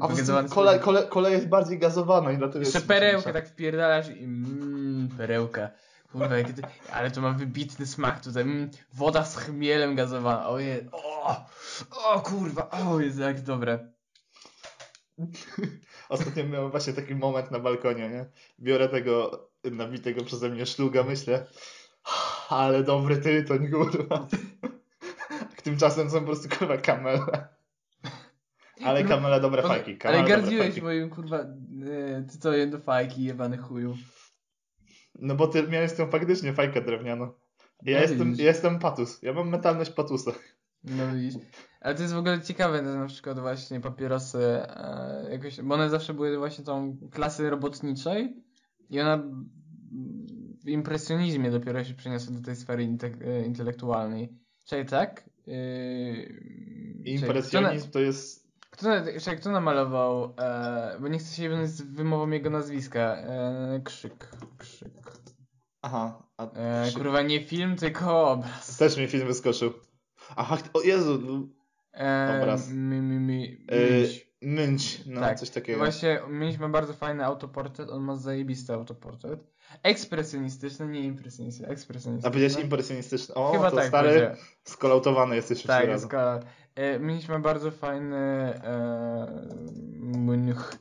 A 0.00 0.08
kola, 0.08 0.24
słodzik. 0.24 0.82
kola, 0.82 1.02
kola 1.02 1.28
jest 1.28 1.48
bardziej 1.48 1.78
gazowana 1.78 2.32
i 2.32 2.38
dlatego 2.38 2.58
Jeszcze 2.58 2.78
jest 2.78 2.88
perełkę 2.88 3.22
smaczniejsza. 3.22 3.40
tak 3.46 3.52
wpierdalasz 3.52 4.08
i 4.08 4.24
mmm, 4.24 5.08
perełka. 5.16 5.70
Kurwa, 6.12 6.28
to, 6.28 6.68
ale 6.92 7.10
to 7.10 7.20
ma 7.20 7.32
wybitny 7.32 7.86
smak 7.86 8.24
tutaj. 8.24 8.42
Mm, 8.42 8.70
woda 8.92 9.24
z 9.24 9.36
chmielem 9.36 9.94
gazowana. 9.96 10.48
Oje, 10.48 10.88
o, 10.92 11.46
o 12.14 12.20
kurwa, 12.20 12.70
o 12.70 13.00
jest 13.00 13.18
jak 13.18 13.40
dobre. 13.42 13.92
Ostatnio 16.08 16.44
miałem 16.44 16.70
właśnie 16.70 16.92
taki 16.92 17.14
moment 17.14 17.50
na 17.50 17.58
balkonie, 17.58 18.08
nie? 18.08 18.26
Biorę 18.60 18.88
tego 18.88 19.30
nabitego 19.64 20.24
przeze 20.24 20.48
mnie 20.48 20.66
szluga, 20.66 21.02
myślę, 21.02 21.46
ale 22.48 22.82
dobry 22.84 23.16
tytoń, 23.16 23.70
kurwa. 23.70 24.28
Tymczasem 25.68 26.10
są 26.10 26.20
po 26.20 26.26
prostu, 26.26 26.48
kurwa, 26.58 26.76
kamele. 26.76 27.48
Ale 28.84 29.04
kamele 29.04 29.40
dobre 29.40 29.62
fajki. 29.62 29.90
Ale 29.90 29.98
Kamele 29.98 30.22
dobre 30.22 30.36
gardziłeś 30.36 30.82
moim 30.82 31.10
kurwa, 31.10 31.38
e, 31.38 31.46
ty 32.30 32.38
to 32.40 32.50
do 32.70 32.78
fajki, 32.78 33.24
jebany 33.24 33.58
chuju. 33.58 33.96
No 35.18 35.34
bo 35.34 35.46
ty 35.48 35.62
miałeś 35.68 35.92
tą 35.94 36.10
faktycznie 36.10 36.52
fajkę 36.52 36.80
drewnianą. 36.82 37.24
Ja, 37.82 37.96
No 37.96 38.02
jestem, 38.02 38.30
widzisz. 38.30 38.44
jestem 38.44 38.78
patus. 38.78 39.22
Ja 39.22 39.32
mam 39.32 39.48
mentalność 39.48 39.90
patusa. 39.90 40.30
No 40.84 41.14
widzisz. 41.14 41.34
Ale 41.80 41.94
to 41.94 42.02
jest 42.02 42.14
w 42.14 42.18
ogóle 42.18 42.40
ciekawe, 42.40 42.82
na 42.82 43.06
przykład 43.06 43.38
właśnie 43.40 43.80
papierosy 43.80 44.38
e, 44.44 45.26
jakoś, 45.30 45.60
bo 45.60 45.74
one 45.74 45.90
zawsze 45.90 46.14
były 46.14 46.38
właśnie 46.38 46.64
tą 46.64 46.96
klasy 47.12 47.50
robotniczej 47.50 48.36
i 48.90 49.00
ona 49.00 49.22
w 50.64 50.68
impresjonizmie 50.68 51.50
dopiero 51.50 51.84
się 51.84 51.94
przeniosła 51.94 52.36
do 52.36 52.42
tej 52.42 52.56
sfery 52.56 52.82
inte- 52.84 53.24
e, 53.24 53.42
intelektualnej. 53.46 54.32
Czyli 54.64 54.86
tak? 54.86 55.27
Yy, 55.48 57.02
Impresjonizm 57.04 57.90
to 57.90 57.98
jest... 57.98 58.48
Kto, 58.70 58.88
czekaj, 59.20 59.40
kto 59.40 59.50
namalował, 59.50 60.34
e, 60.40 60.96
bo 61.00 61.08
nie 61.08 61.18
chcę 61.18 61.36
się 61.36 61.42
jednąć 61.42 61.68
z 61.70 61.82
wymową 61.82 62.30
jego 62.30 62.50
nazwiska, 62.50 63.16
e, 63.16 63.80
Krzyk, 63.84 64.30
Krzyk. 64.58 64.92
Aha. 65.82 66.22
A... 66.36 66.52
E, 66.52 66.92
kurwa 66.94 67.22
nie 67.22 67.44
film, 67.44 67.76
tylko 67.76 68.30
obraz. 68.30 68.76
Też 68.76 68.96
mi 68.96 69.06
film 69.06 69.26
wyskoczył. 69.26 69.72
Aha, 70.36 70.58
o 70.74 70.80
Jezu. 70.80 71.48
E, 71.94 72.38
Obraz. 72.40 72.70
Mi, 72.70 73.00
mi, 73.00 73.20
mi, 73.20 73.66
miś. 74.00 74.28
Myć, 74.42 75.02
no 75.06 75.20
Tak. 75.20 75.38
coś 75.38 75.50
takiego. 75.50 75.78
Właśnie 75.78 76.20
mieliśmy 76.30 76.68
bardzo 76.68 76.92
fajny 76.94 77.24
autoportret, 77.24 77.90
on 77.90 78.02
ma 78.02 78.16
zajebisty 78.16 78.72
autoportret. 78.72 79.40
Ekspresjonistyczny, 79.82 80.88
nie 80.88 81.00
impresjonistyczny, 81.00 81.68
A 81.68 81.72
ekspresjonistyczny. 81.72 82.30
powiedziałeś 82.30 82.64
impresjonistyczny. 82.64 83.34
O, 83.34 83.52
Chyba 83.52 83.70
to 83.70 83.76
tak 83.76 83.88
stary, 83.88 84.08
powiedziałem. 84.08 84.36
skolautowany 84.64 85.36
jesteś 85.36 85.58
już 85.58 85.66
Tak, 85.66 86.08
kolor. 86.10 86.44
E, 86.74 86.98
mieliśmy 86.98 87.38
bardzo 87.40 87.70
fajny 87.70 88.16
e, 88.16 89.48
mnich 90.02 90.72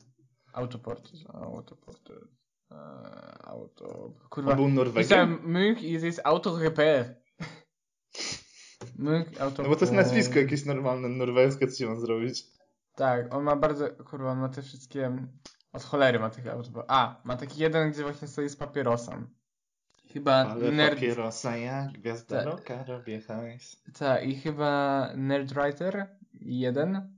autoportret. 0.54 1.22
Autoportret. 1.34 2.24
E, 2.72 2.76
auto. 3.44 4.14
Kurwa. 4.30 4.52
On 4.52 4.58
był 4.58 4.70
Norwegiem? 4.70 5.40
Münch 5.54 5.82
i 5.82 5.92
jest 5.92 6.22
auto 6.24 6.60
repair. 6.60 7.16
Münch 9.00 9.42
auto. 9.42 9.64
No 9.64 9.70
bo 9.70 9.76
to 9.76 9.82
jest 9.82 9.94
nazwisko 9.94 10.40
jakieś 10.40 10.66
normalne, 10.66 11.10
norweskie, 11.10 11.68
co 11.68 11.78
się 11.78 11.88
ma 11.88 11.96
zrobić? 11.96 12.44
Tak, 12.96 13.34
on 13.34 13.44
ma 13.44 13.56
bardzo. 13.56 13.90
Kurwa, 13.90 14.32
on 14.32 14.40
ma 14.40 14.50
te 14.50 14.62
wszystkie. 14.62 15.28
Od 15.78 15.84
cholery 15.84 16.20
ma 16.20 16.30
tych 16.30 16.48
auto. 16.48 16.84
A, 16.88 17.22
ma 17.24 17.36
taki 17.38 17.62
jeden, 17.62 17.92
gdzie 17.92 18.04
właśnie 18.04 18.28
stoi 18.28 18.50
z 18.50 18.56
papierosem. 18.56 19.28
Chyba 20.14 20.34
Ale 20.34 20.72
nerd. 20.72 20.96
papierosa 20.96 21.58
jak 21.58 21.92
gwiazda 21.92 22.36
Tak. 22.38 22.46
roka 22.46 22.84
robię 22.84 23.22
hajs. 23.22 23.84
Tak, 24.00 24.26
i 24.26 24.36
chyba 24.36 25.10
Nerdwriter 25.16 26.08
jeden 26.42 27.18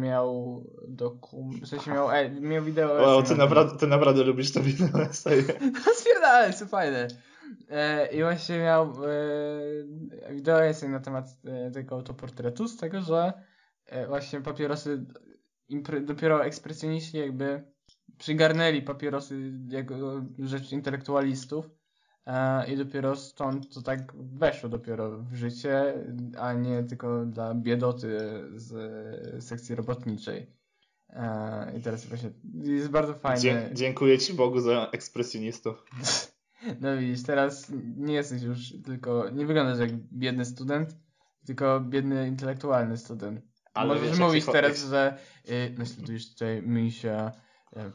miał 0.00 0.64
dokum... 0.88 1.50
W 1.60 1.66
sensie 1.68 1.90
miał, 1.90 2.10
e, 2.10 2.30
miał 2.30 2.62
wideo... 2.64 2.92
O, 2.92 3.18
essay 3.18 3.28
ty 3.28 3.38
na 3.38 3.44
naprawdę, 3.44 3.78
ty 3.78 3.86
naprawdę 3.86 4.22
lubisz 4.24 4.52
to 4.52 4.60
wideo 4.60 5.02
eseje. 5.02 5.42
No 5.60 5.94
spierdalaj, 6.00 6.54
co 6.54 6.66
fajne. 6.66 7.08
E, 7.70 8.06
I 8.06 8.22
właśnie 8.22 8.58
miał 8.58 8.92
e, 10.28 10.32
wideo 10.34 10.64
essay 10.64 10.88
na 10.88 11.00
temat 11.00 11.26
e, 11.44 11.70
tego 11.70 11.96
autoportretu, 11.96 12.68
z 12.68 12.76
tego, 12.76 13.00
że 13.00 13.32
e, 13.86 14.06
właśnie 14.06 14.40
papierosy 14.40 15.06
impre, 15.68 16.00
dopiero 16.00 16.44
ekspresjoniści 16.44 17.18
jakby 17.18 17.62
przygarnęli 18.20 18.82
papierosy 18.82 19.52
jako 19.68 19.94
rzecz 20.38 20.72
intelektualistów 20.72 21.70
e, 22.26 22.72
i 22.72 22.76
dopiero 22.76 23.16
stąd 23.16 23.74
to 23.74 23.82
tak 23.82 24.12
weszło 24.16 24.68
dopiero 24.68 25.18
w 25.18 25.34
życie, 25.34 25.94
a 26.38 26.52
nie 26.52 26.84
tylko 26.84 27.26
dla 27.26 27.54
biedoty 27.54 28.18
z 28.54 29.44
sekcji 29.44 29.74
robotniczej. 29.74 30.46
E, 31.10 31.72
I 31.78 31.80
teraz 31.80 32.06
właśnie 32.06 32.30
jest 32.54 32.88
bardzo 32.88 33.14
fajne. 33.14 33.40
Dzie- 33.40 33.70
dziękuję 33.72 34.18
ci 34.18 34.34
Bogu 34.34 34.60
za 34.60 34.88
ekspresjonistów. 34.92 35.84
No 36.80 36.96
widzisz, 36.96 37.22
teraz 37.22 37.72
nie 37.96 38.14
jesteś 38.14 38.42
już 38.42 38.74
tylko, 38.84 39.30
nie 39.30 39.46
wyglądasz 39.46 39.78
jak 39.78 39.92
biedny 39.96 40.44
student, 40.44 40.96
tylko 41.46 41.80
biedny 41.80 42.28
intelektualny 42.28 42.96
student. 42.96 43.40
Ale 43.74 43.94
Możesz 43.94 44.10
wiesz, 44.10 44.18
mówić 44.18 44.46
teraz, 44.46 44.84
że 44.88 45.18
y, 45.48 45.74
naśladujesz 45.78 46.30
tutaj 46.32 46.62
misia. 46.62 47.32
E, 47.76 47.90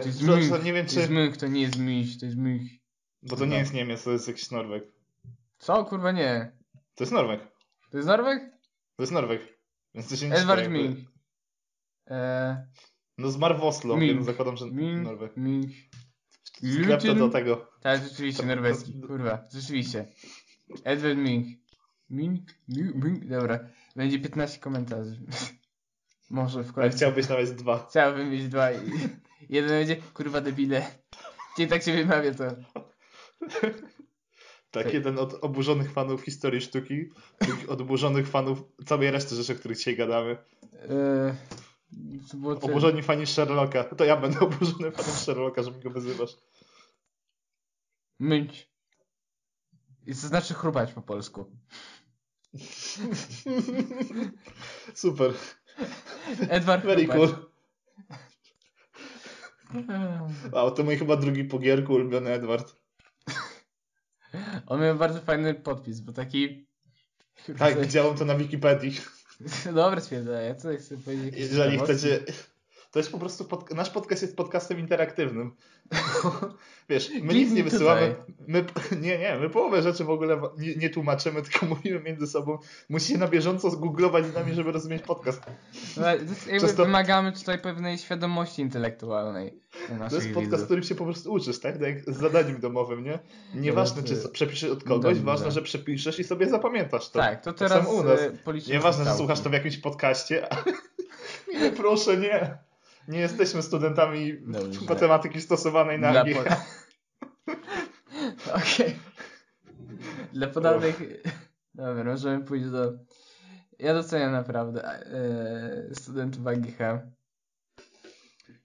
To 0.00 0.08
jest 0.08 0.22
Münch, 0.22 0.64
nie 0.64 0.72
wiem, 0.72 0.86
to 0.86 0.92
czy- 0.92 0.98
jest 1.00 1.12
Münch, 1.12 1.36
to 1.36 1.46
nie 1.46 1.60
jest 1.60 1.78
miś, 1.78 2.18
to 2.18 2.26
jest 2.26 2.38
Münch. 2.38 2.68
Bo 3.22 3.36
to 3.36 3.46
nie 3.46 3.58
jest 3.58 3.72
Niemiec, 3.74 4.04
to 4.04 4.12
jest 4.12 4.28
jakiś 4.28 4.50
Norweg. 4.50 4.84
Co? 5.58 5.84
Kurwa 5.84 6.12
nie. 6.12 6.52
To 6.94 7.04
jest 7.04 7.12
Norweg. 7.12 7.40
To 7.90 7.96
jest 7.96 8.08
Norweg? 8.08 8.42
To 8.96 9.02
jest 9.02 9.12
Norweg. 9.12 9.58
Więc 9.94 10.08
to 10.08 10.16
się 10.16 10.28
nie 10.28 10.34
Edward. 10.34 10.64
Münch. 10.68 11.04
E, 12.10 12.66
No 13.18 13.30
zmarł 13.30 13.58
w 13.58 13.62
Oslo, 13.64 13.96
Mink. 13.96 14.12
więc 14.14 14.26
zakładam, 14.26 14.56
że 14.56 14.64
Münch, 14.64 15.02
Norweg. 15.02 15.36
Münch. 15.36 15.72
Sklep 16.44 17.02
to 17.02 17.14
do 17.14 17.28
tego. 17.28 17.70
Tak, 17.82 18.02
rzeczywiście, 18.02 18.42
To- 18.42 18.48
norweski. 18.48 19.00
to- 19.00 19.06
Kurwa, 19.06 19.44
rzeczywiście. 19.52 20.06
Edward 20.84 21.18
Mink. 21.18 21.46
Mink? 22.10 22.40
Mink? 22.68 22.94
Mink? 23.04 23.26
Dobra. 23.26 23.58
Będzie 23.96 24.18
15 24.18 24.58
komentarzy. 24.58 25.20
Może 26.30 26.62
w 26.64 26.66
Ale 26.66 26.72
końcu. 26.74 26.96
chciałbyś 26.96 27.28
nawet 27.28 27.50
dwa. 27.54 27.86
Chciałbym 27.90 28.30
mieć 28.30 28.48
dwa 28.48 28.72
i 28.72 28.78
jeden 29.54 29.70
będzie, 29.70 29.96
kurwa 29.96 30.40
debile. 30.40 30.86
Gdzie 31.56 31.66
tak 31.66 31.82
się 31.82 31.92
wymawia 31.92 32.34
to? 32.34 32.44
Tak, 34.70 34.84
Tak. 34.84 34.94
jeden 34.94 35.18
od 35.18 35.34
oburzonych 35.44 35.92
fanów 35.92 36.22
historii 36.22 36.60
sztuki, 36.60 37.10
drugi 37.40 37.66
od 37.68 37.80
oburzonych 37.80 38.28
fanów 38.28 38.62
całej 38.86 39.10
reszty 39.10 39.34
rzeczy, 39.34 39.52
o 39.52 39.56
których 39.56 39.78
dzisiaj 39.78 39.96
gadamy. 39.96 40.36
Yy. 40.72 41.34
Oburzeni 42.62 43.02
fani 43.02 43.26
Sherlocka. 43.26 43.84
To 43.84 44.04
ja 44.04 44.16
będę 44.16 44.40
oburzonym 44.40 44.92
fanem 44.92 45.10
Sherlocka, 45.14 45.62
że 45.62 45.70
mi 45.72 45.80
go 45.80 45.90
wyzywasz. 45.90 46.36
Myć. 48.18 48.70
I 50.06 50.12
to 50.12 50.28
znaczy 50.28 50.54
chrupać 50.54 50.92
po 50.92 51.02
polsku. 51.02 51.50
Super. 54.94 55.32
Edward 56.48 56.84
Very 56.84 57.06
Chrupać. 57.06 57.30
cool. 57.30 57.46
Wow, 60.52 60.70
to 60.70 60.84
mój 60.84 60.96
chyba 60.96 61.16
drugi 61.16 61.44
po 61.44 61.58
gierku 61.58 61.92
ulubiony 61.92 62.30
Edward. 62.30 62.76
On 64.66 64.80
miał 64.80 64.96
bardzo 64.96 65.20
fajny 65.20 65.54
podpis, 65.54 66.00
bo 66.00 66.12
taki... 66.12 66.66
Tak, 67.58 67.80
widziałem 67.80 68.16
to 68.16 68.24
na 68.24 68.34
Wikipedii. 68.34 69.00
Dobra, 69.74 70.00
stwierdzę, 70.00 70.54
co 70.58 70.72
ja 70.72 70.78
chcę 70.78 70.96
powiedzieć? 70.96 71.34
Jeżeli 71.36 71.78
chcecie... 71.78 72.20
To 72.96 73.00
jest 73.00 73.12
po 73.12 73.18
prostu... 73.18 73.44
Pod... 73.44 73.74
Nasz 73.74 73.90
podcast 73.90 74.22
jest 74.22 74.36
podcastem 74.36 74.78
interaktywnym. 74.78 75.54
Wiesz, 76.90 77.10
my 77.22 77.34
nic 77.34 77.52
nie 77.52 77.64
wysyłamy. 77.64 78.14
My... 78.48 78.64
Nie, 79.02 79.18
nie, 79.18 79.38
my 79.40 79.50
połowę 79.50 79.82
rzeczy 79.82 80.04
w 80.04 80.10
ogóle 80.10 80.40
nie, 80.58 80.76
nie 80.76 80.90
tłumaczymy, 80.90 81.42
tylko 81.46 81.66
mówimy 81.66 82.00
między 82.00 82.26
sobą. 82.26 82.58
Musicie 82.88 83.18
na 83.18 83.28
bieżąco 83.28 83.70
zgooglować 83.70 84.26
z 84.26 84.34
nami, 84.34 84.54
żeby 84.54 84.72
rozumieć 84.72 85.02
podcast. 85.02 85.42
No, 85.96 86.04
to 86.76 86.84
wymagamy 86.84 87.32
tutaj 87.32 87.58
pewnej 87.58 87.98
świadomości 87.98 88.62
intelektualnej. 88.62 89.60
To 90.10 90.16
jest 90.16 90.34
podcast, 90.34 90.64
którym 90.64 90.84
się 90.84 90.94
po 90.94 91.04
prostu 91.04 91.32
uczysz, 91.32 91.60
tak? 91.60 91.72
tak 91.72 91.82
jak 91.82 92.14
z 92.14 92.16
zadaniem 92.16 92.60
domowym, 92.60 93.04
nie? 93.04 93.18
Nieważne, 93.54 94.02
czy 94.02 94.28
przepiszesz 94.28 94.70
od 94.70 94.84
kogoś, 94.84 95.02
Dobrze. 95.02 95.22
ważne, 95.22 95.50
że 95.50 95.62
przepiszesz 95.62 96.18
i 96.18 96.24
sobie 96.24 96.48
zapamiętasz 96.48 97.10
to. 97.10 97.18
Tak, 97.18 97.44
to 97.44 97.52
Tak 97.52 97.58
teraz 97.58 97.86
samo 97.86 97.98
u 97.98 98.02
nas. 98.04 98.20
e, 98.20 98.72
Nieważne, 98.72 99.04
że 99.04 99.14
słuchasz 99.14 99.40
to 99.40 99.50
w 99.50 99.52
jakimś 99.52 99.78
podcaście. 99.78 100.48
Nie, 101.60 101.70
proszę, 101.70 102.16
nie. 102.16 102.65
Nie 103.08 103.18
jesteśmy 103.20 103.62
studentami 103.62 104.38
Dobrze. 104.46 104.80
matematyki 104.88 105.40
stosowanej 105.40 105.98
na 105.98 106.12
Dla 106.12 106.24
po- 106.24 106.56
Okej. 108.58 108.96
Dla 110.32 110.46
podanych... 110.46 111.02
Dobra, 111.74 112.04
możemy 112.04 112.44
pójść 112.44 112.66
do... 112.66 112.92
Ja 113.78 113.94
doceniam 113.94 114.32
naprawdę 114.32 114.84
e, 114.84 115.94
studentów 115.94 116.46
AGH. 116.46 116.78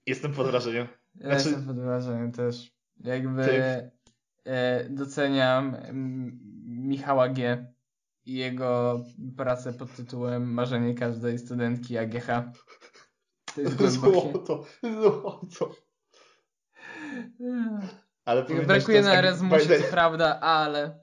Jestem 0.06 0.34
pod 0.34 0.48
wrażeniem. 0.48 0.88
Ja 1.16 1.26
Znaczy- 1.26 1.46
jestem 1.50 1.66
pod 1.66 1.80
wrażeniem 1.80 2.32
też. 2.32 2.72
Jakby 3.00 3.44
e, 4.46 4.90
doceniam 4.90 5.76
mm, 5.76 6.40
Michała 6.66 7.30
G. 7.30 7.66
i 8.26 8.34
jego 8.34 9.04
pracę 9.38 9.74
pod 9.74 9.96
tytułem 9.96 10.54
Marzenie 10.54 10.96
każdej 10.96 11.40
studentki 11.40 11.98
AGH. 11.98 12.28
To 13.78 13.84
jest 13.84 14.00
głębokie. 14.00 14.32
Złoto, 14.32 14.64
złoto. 15.02 15.76
Ale 18.26 18.44
pamiętaj, 18.44 18.68
Brakuje 18.68 19.02
na 19.02 19.14
Erasmusie, 19.14 19.80
to 19.80 19.84
prawda, 19.92 20.40
ale... 20.40 21.00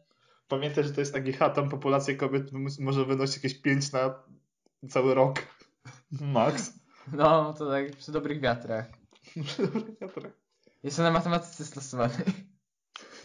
pamiętaj, 0.48 0.84
że 0.84 0.92
to 0.92 1.00
jest 1.00 1.16
AGH, 1.16 1.38
tam 1.54 1.68
populacja 1.68 2.16
kobiet 2.16 2.50
może 2.80 3.04
wynosić 3.04 3.36
jakieś 3.36 3.60
5 3.62 3.92
na 3.92 4.22
cały 4.90 5.14
rok. 5.14 5.36
Max. 6.20 6.72
No, 7.12 7.54
to 7.58 7.70
tak 7.70 7.96
przy 7.96 8.12
dobrych 8.12 8.40
wiatrach. 8.40 8.86
Jeszcze 10.82 11.02
na 11.02 11.10
matematyce 11.10 11.64
stosowanej. 11.64 12.48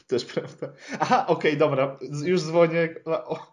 Też 0.07 0.25
prawda. 0.25 0.67
Aha, 0.99 1.27
okej, 1.27 1.57
dobra. 1.57 1.97
Z- 2.11 2.21
Już 2.21 2.41
dzwonię 2.41 2.95
o, 3.05 3.52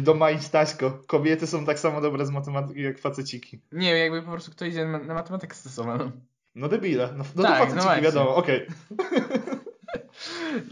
do 0.00 0.14
Mai 0.14 0.40
Staśko. 0.40 0.90
Kobiety 1.06 1.46
są 1.46 1.66
tak 1.66 1.78
samo 1.78 2.00
dobre 2.00 2.26
z 2.26 2.30
matematyki 2.30 2.82
jak 2.82 2.98
faceciki. 2.98 3.60
Nie, 3.72 3.98
jakby 3.98 4.22
po 4.22 4.30
prostu 4.30 4.50
kto 4.50 4.64
idzie 4.64 4.86
na, 4.86 4.98
matematykę 4.98 5.54
stosowaną. 5.54 6.10
No 6.54 6.68
debile. 6.68 7.08
No, 7.16 7.24
no 7.36 7.42
Tak, 7.42 7.52
to 7.52 7.58
no 7.58 7.64
faceciki, 7.64 7.84
właśnie. 7.84 8.02
wiadomo, 8.02 8.36
okej. 8.36 8.66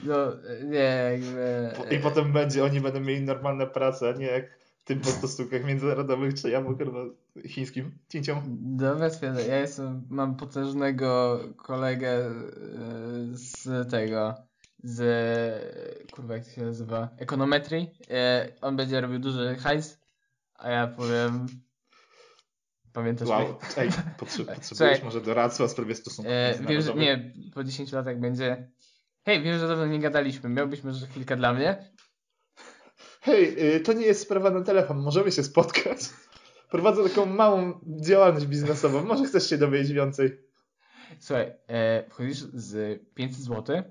No, 0.04 0.16
nie, 0.64 1.10
jakby... 1.12 1.70
I 1.96 1.98
potem 1.98 2.32
będzie, 2.32 2.64
oni 2.64 2.80
będą 2.80 3.00
mieli 3.00 3.22
normalne 3.22 3.66
prace, 3.66 4.08
a 4.08 4.12
nie 4.18 4.26
jak 4.26 4.44
w 4.78 4.84
tym 4.84 5.00
po 5.00 5.10
stosunkach 5.10 5.64
międzynarodowych, 5.64 6.34
czy 6.34 6.50
ja 6.50 6.60
mu 6.60 6.76
kurwa 6.76 7.00
chińskim 7.46 7.98
cincią. 8.08 8.42
Dobra, 8.58 9.10
stwierdzę. 9.10 9.46
Ja 9.46 9.58
jestem, 9.58 10.02
mam 10.10 10.36
potężnego 10.36 11.40
kolegę 11.56 12.08
e, 12.08 12.32
z 13.32 13.90
tego, 13.90 14.34
z, 14.82 16.10
kurwa 16.12 16.34
jak 16.34 16.44
to 16.44 16.50
się 16.50 16.62
nazywa, 16.62 17.08
ekonometrii. 17.18 17.90
E, 18.10 18.52
on 18.60 18.76
będzie 18.76 19.00
robił 19.00 19.18
duży 19.18 19.56
hajs, 19.56 19.98
a 20.54 20.70
ja 20.70 20.86
powiem, 20.86 21.46
pamiętasz 22.92 23.28
mnie? 23.28 23.36
Wow, 23.36 23.58
ej, 23.76 23.90
potrze- 24.20 24.44
potrzebujesz 24.44 25.02
może 25.02 25.20
doradztwa 25.20 25.66
w 25.66 25.70
sprawie 25.70 25.94
stosunków 25.94 26.32
E, 26.34 26.54
wiem, 26.68 26.82
że 26.82 26.94
nie, 26.94 27.32
po 27.54 27.64
10 27.64 27.92
latach 27.92 28.20
będzie, 28.20 28.70
hej, 29.24 29.42
wiem, 29.42 29.58
że 29.58 29.68
dawno 29.68 29.86
nie 29.86 30.00
gadaliśmy, 30.00 30.50
miałbyś 30.50 30.84
może 30.84 31.06
chwilkę 31.06 31.36
dla 31.36 31.52
mnie? 31.52 31.90
Hej, 33.20 33.74
y, 33.76 33.80
to 33.80 33.92
nie 33.92 34.06
jest 34.06 34.20
sprawa 34.22 34.50
na 34.50 34.60
telefon, 34.60 34.98
możemy 34.98 35.32
się 35.32 35.42
spotkać. 35.42 35.98
Prowadzę 36.70 37.08
taką 37.08 37.26
małą 37.26 37.80
działalność 38.00 38.46
biznesową, 38.46 39.04
może 39.04 39.24
chcesz 39.24 39.50
się 39.50 39.58
dowiedzieć 39.58 39.92
więcej. 39.92 40.38
Słuchaj, 41.20 41.52
e, 41.66 42.04
wchodzisz 42.10 42.38
z 42.38 43.00
500 43.14 43.42
zł 43.42 43.82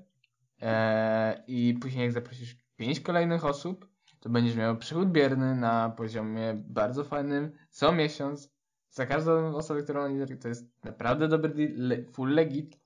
e, 0.62 1.44
i 1.48 1.78
później 1.82 2.04
jak 2.04 2.14
zaprosisz 2.14 2.56
5 2.76 3.00
kolejnych 3.00 3.46
osób, 3.46 3.88
to 4.20 4.30
będziesz 4.30 4.56
miał 4.56 4.78
przychód 4.78 5.12
bierny 5.12 5.56
na 5.56 5.90
poziomie 5.90 6.64
bardzo 6.68 7.04
fajnym 7.04 7.52
co 7.70 7.92
miesiąc. 7.92 8.56
Za 8.90 9.06
każdą 9.06 9.56
osobę, 9.56 9.84
którą 9.84 10.04
oni 10.04 10.38
to 10.38 10.48
jest 10.48 10.66
naprawdę 10.84 11.28
dobry 11.28 11.50
deal, 11.50 12.06
full 12.14 12.34
legit. 12.34 12.80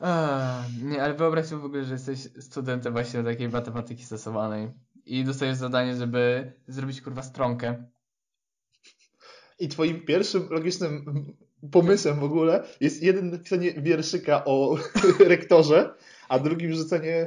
Eee, 0.00 0.82
nie, 0.82 1.02
ale 1.02 1.14
wyobraź 1.14 1.46
sobie 1.46 1.62
w 1.62 1.64
ogóle, 1.64 1.84
że 1.84 1.92
jesteś 1.92 2.28
studentem 2.40 2.92
właśnie 2.92 3.24
takiej 3.24 3.48
matematyki 3.48 4.04
stosowanej 4.04 4.72
i 5.06 5.24
dostajesz 5.24 5.56
zadanie, 5.56 5.96
żeby 5.96 6.52
zrobić 6.68 7.02
kurwa 7.02 7.22
stronkę. 7.22 7.84
I 9.58 9.68
twoim 9.68 10.00
pierwszym 10.00 10.48
logicznym 10.50 11.04
pomysłem 11.72 12.20
w 12.20 12.24
ogóle 12.24 12.64
jest 12.80 13.02
jeden 13.02 13.30
napisanie 13.30 13.72
wierszyka 13.72 14.44
o 14.44 14.76
rektorze, 15.28 15.94
a 16.28 16.38
drugim 16.38 16.72
rzucenie, 16.72 17.26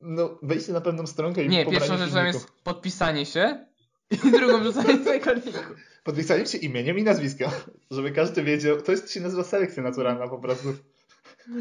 no, 0.00 0.38
wejście 0.42 0.72
na 0.72 0.80
pewną 0.80 1.06
stronkę 1.06 1.44
i 1.44 1.48
Nie, 1.48 1.66
pierwszą 1.66 1.96
rzeczą 1.96 2.12
filmików. 2.14 2.42
jest 2.42 2.62
podpisanie 2.64 3.26
się 3.26 3.66
i 4.10 4.30
drugą 4.38 4.64
rzucanie 4.64 5.04
cokolwiek. 5.04 5.76
Podpisanie 6.04 6.46
się 6.46 6.58
imieniem 6.58 6.98
i 6.98 7.02
nazwiskiem, 7.02 7.50
żeby 7.90 8.10
każdy 8.10 8.42
wiedział. 8.42 8.82
To 8.82 8.92
jest, 8.92 9.12
się 9.12 9.20
nazywa 9.20 9.44
selekcja 9.44 9.82
naturalna 9.82 10.28
po 10.28 10.38
prostu. 10.38 10.68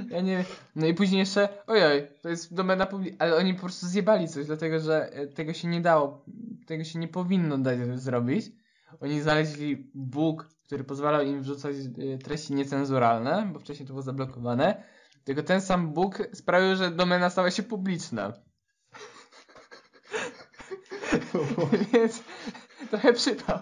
Ja 0.10 0.22
nie 0.22 0.46
No 0.76 0.88
i 0.88 0.94
później 0.94 1.20
jeszcze, 1.20 1.50
ojoj, 1.68 2.08
to 2.22 2.30
jest 2.30 2.54
domena 2.54 2.86
publiczna, 2.86 3.18
ale 3.20 3.36
oni 3.36 3.54
po 3.54 3.60
prostu 3.60 3.88
zjebali 3.88 4.28
coś, 4.28 4.46
dlatego 4.46 4.80
że 4.80 5.14
e, 5.14 5.28
tego 5.28 5.54
się 5.54 5.68
nie 5.68 5.82
dało, 5.82 6.26
tego 6.66 6.84
się 6.84 7.00
nie 7.00 7.08
powinno 7.08 7.58
dać 7.58 8.00
zrobić. 8.00 8.46
Oni 9.00 9.22
znaleźli 9.22 9.92
bóg, 9.94 10.50
który 10.66 10.84
pozwalał 10.84 11.26
im 11.26 11.42
wrzucać 11.42 11.76
e, 11.76 12.18
treści 12.18 12.54
niecenzuralne, 12.54 13.50
bo 13.54 13.60
wcześniej 13.60 13.88
to 13.88 13.94
było 13.94 14.02
zablokowane. 14.02 14.84
Tylko 15.24 15.44
ten 15.44 15.62
sam 15.62 15.94
Bóg 15.94 16.18
sprawił, 16.34 16.76
że 16.76 16.92
domena 16.92 17.30
stała 17.30 17.52
się 17.52 17.64
publiczna. 17.64 18.34
Więc 21.94 22.24
trochę 22.90 23.14
przypał. 23.14 23.60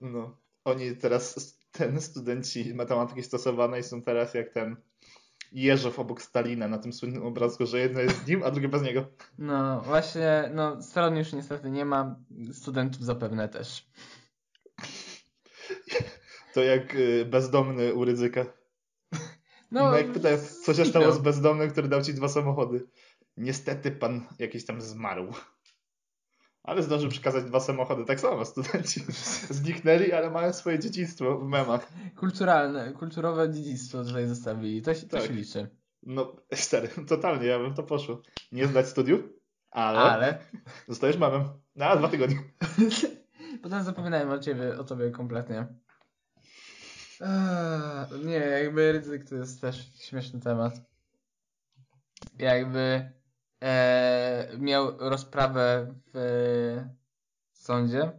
No, 0.00 0.38
oni 0.64 0.96
teraz, 0.96 1.56
ten 1.72 2.00
studenci 2.00 2.74
matematyki 2.74 3.22
stosowanej 3.22 3.82
są 3.82 4.02
teraz 4.02 4.34
jak 4.34 4.50
ten 4.50 4.76
Jeżow 5.52 5.98
obok 5.98 6.22
Stalina 6.22 6.68
na 6.68 6.78
tym 6.78 6.92
słynnym 6.92 7.26
obrazku, 7.26 7.66
że 7.66 7.78
jedno 7.78 8.00
jest 8.00 8.24
z 8.24 8.26
nim, 8.26 8.42
a 8.42 8.50
drugie 8.50 8.68
bez 8.68 8.82
niego. 8.82 9.06
No 9.38 9.80
właśnie, 9.80 10.50
no 10.54 10.82
stron 10.82 11.16
już 11.16 11.32
niestety 11.32 11.70
nie 11.70 11.84
ma, 11.84 12.16
studentów 12.52 13.04
zapewne 13.04 13.48
też. 13.48 13.86
To 16.54 16.62
jak 16.62 16.94
y, 16.94 17.24
bezdomny 17.24 17.94
u 17.94 18.04
Rydzyka. 18.04 18.61
No, 19.72 19.90
No, 19.90 19.96
jak 19.96 20.12
pytają, 20.12 20.38
co 20.64 20.74
się 20.74 20.84
stało 20.90 21.12
z 21.12 21.18
bezdomnym, 21.18 21.70
który 21.70 21.88
dał 21.88 22.02
ci 22.02 22.14
dwa 22.14 22.28
samochody. 22.28 22.86
Niestety 23.36 23.90
pan 23.90 24.26
jakiś 24.38 24.66
tam 24.66 24.80
zmarł. 24.80 25.32
Ale 26.62 26.82
zdążył 26.82 27.10
przekazać 27.10 27.44
dwa 27.44 27.60
samochody. 27.60 28.04
Tak 28.04 28.20
samo 28.20 28.44
studenci 28.44 29.00
zniknęli, 29.60 30.12
ale 30.12 30.30
mają 30.30 30.52
swoje 30.52 30.78
dzieciństwo 30.78 31.38
w 31.38 31.44
memach. 31.48 31.88
Kulturalne, 32.16 32.92
kulturowe 32.92 33.50
dziedzictwo 33.52 34.04
tutaj 34.04 34.26
zostawili. 34.28 34.82
To 34.82 34.94
się, 34.94 35.06
to 35.06 35.16
Tak. 35.16 35.26
się 35.26 35.32
liczy. 35.32 35.68
No, 36.02 36.36
stary, 36.54 36.88
totalnie, 37.08 37.46
ja 37.46 37.58
bym 37.58 37.74
to 37.74 37.82
poszło. 37.82 38.22
Nie 38.52 38.66
zdać 38.66 38.88
studiów, 38.88 39.20
ale, 39.70 39.98
Ale 39.98 40.38
zostajesz 40.88 41.16
mamem. 41.16 41.44
Na 41.76 41.96
dwa 41.96 42.08
tygodnie. 42.08 42.36
potem 43.62 43.82
zapominałem 43.82 44.30
o 44.30 44.38
ciebie, 44.38 44.78
o 44.78 44.84
tobie 44.84 45.10
kompletnie. 45.10 45.66
Eee, 47.22 48.24
nie, 48.24 48.34
jakby 48.34 48.92
ryzyk 48.92 49.28
to 49.28 49.34
jest 49.34 49.60
też 49.60 49.90
śmieszny 49.94 50.40
temat. 50.40 50.80
Jakby 52.38 53.10
e, 53.62 54.48
miał 54.58 54.98
rozprawę 54.98 55.94
w 56.14 56.82
sądzie. 57.52 58.12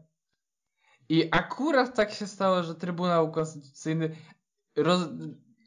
I 1.10 1.30
akurat 1.32 1.96
tak 1.96 2.12
się 2.12 2.28
stało, 2.28 2.64
że 2.64 2.76
Trybunał 2.76 3.32
Konstytucyjny 3.32 4.16
roz, 4.76 5.02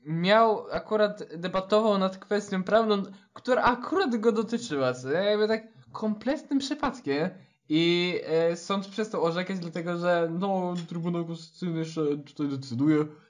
miał 0.06 0.70
akurat 0.70 1.22
debatował 1.36 1.98
nad 1.98 2.18
kwestią 2.18 2.62
prawną, 2.62 3.02
która 3.32 3.62
akurat 3.62 4.16
go 4.16 4.32
dotyczyła, 4.32 4.94
co 4.94 5.10
jakby 5.10 5.48
tak 5.48 5.62
kompletnym 5.92 6.58
przypadkiem. 6.58 7.30
I 7.68 8.14
e, 8.24 8.56
sąd 8.56 8.86
przestał 8.86 9.24
orzekać 9.24 9.58
dlatego, 9.58 9.96
że 9.96 10.28
no 10.38 10.74
Trybunał 10.88 11.26
Konstytucyjny 11.26 11.78
jeszcze 11.78 12.16
tutaj 12.16 12.48
decyduje. 12.48 13.00
e, 13.00 13.25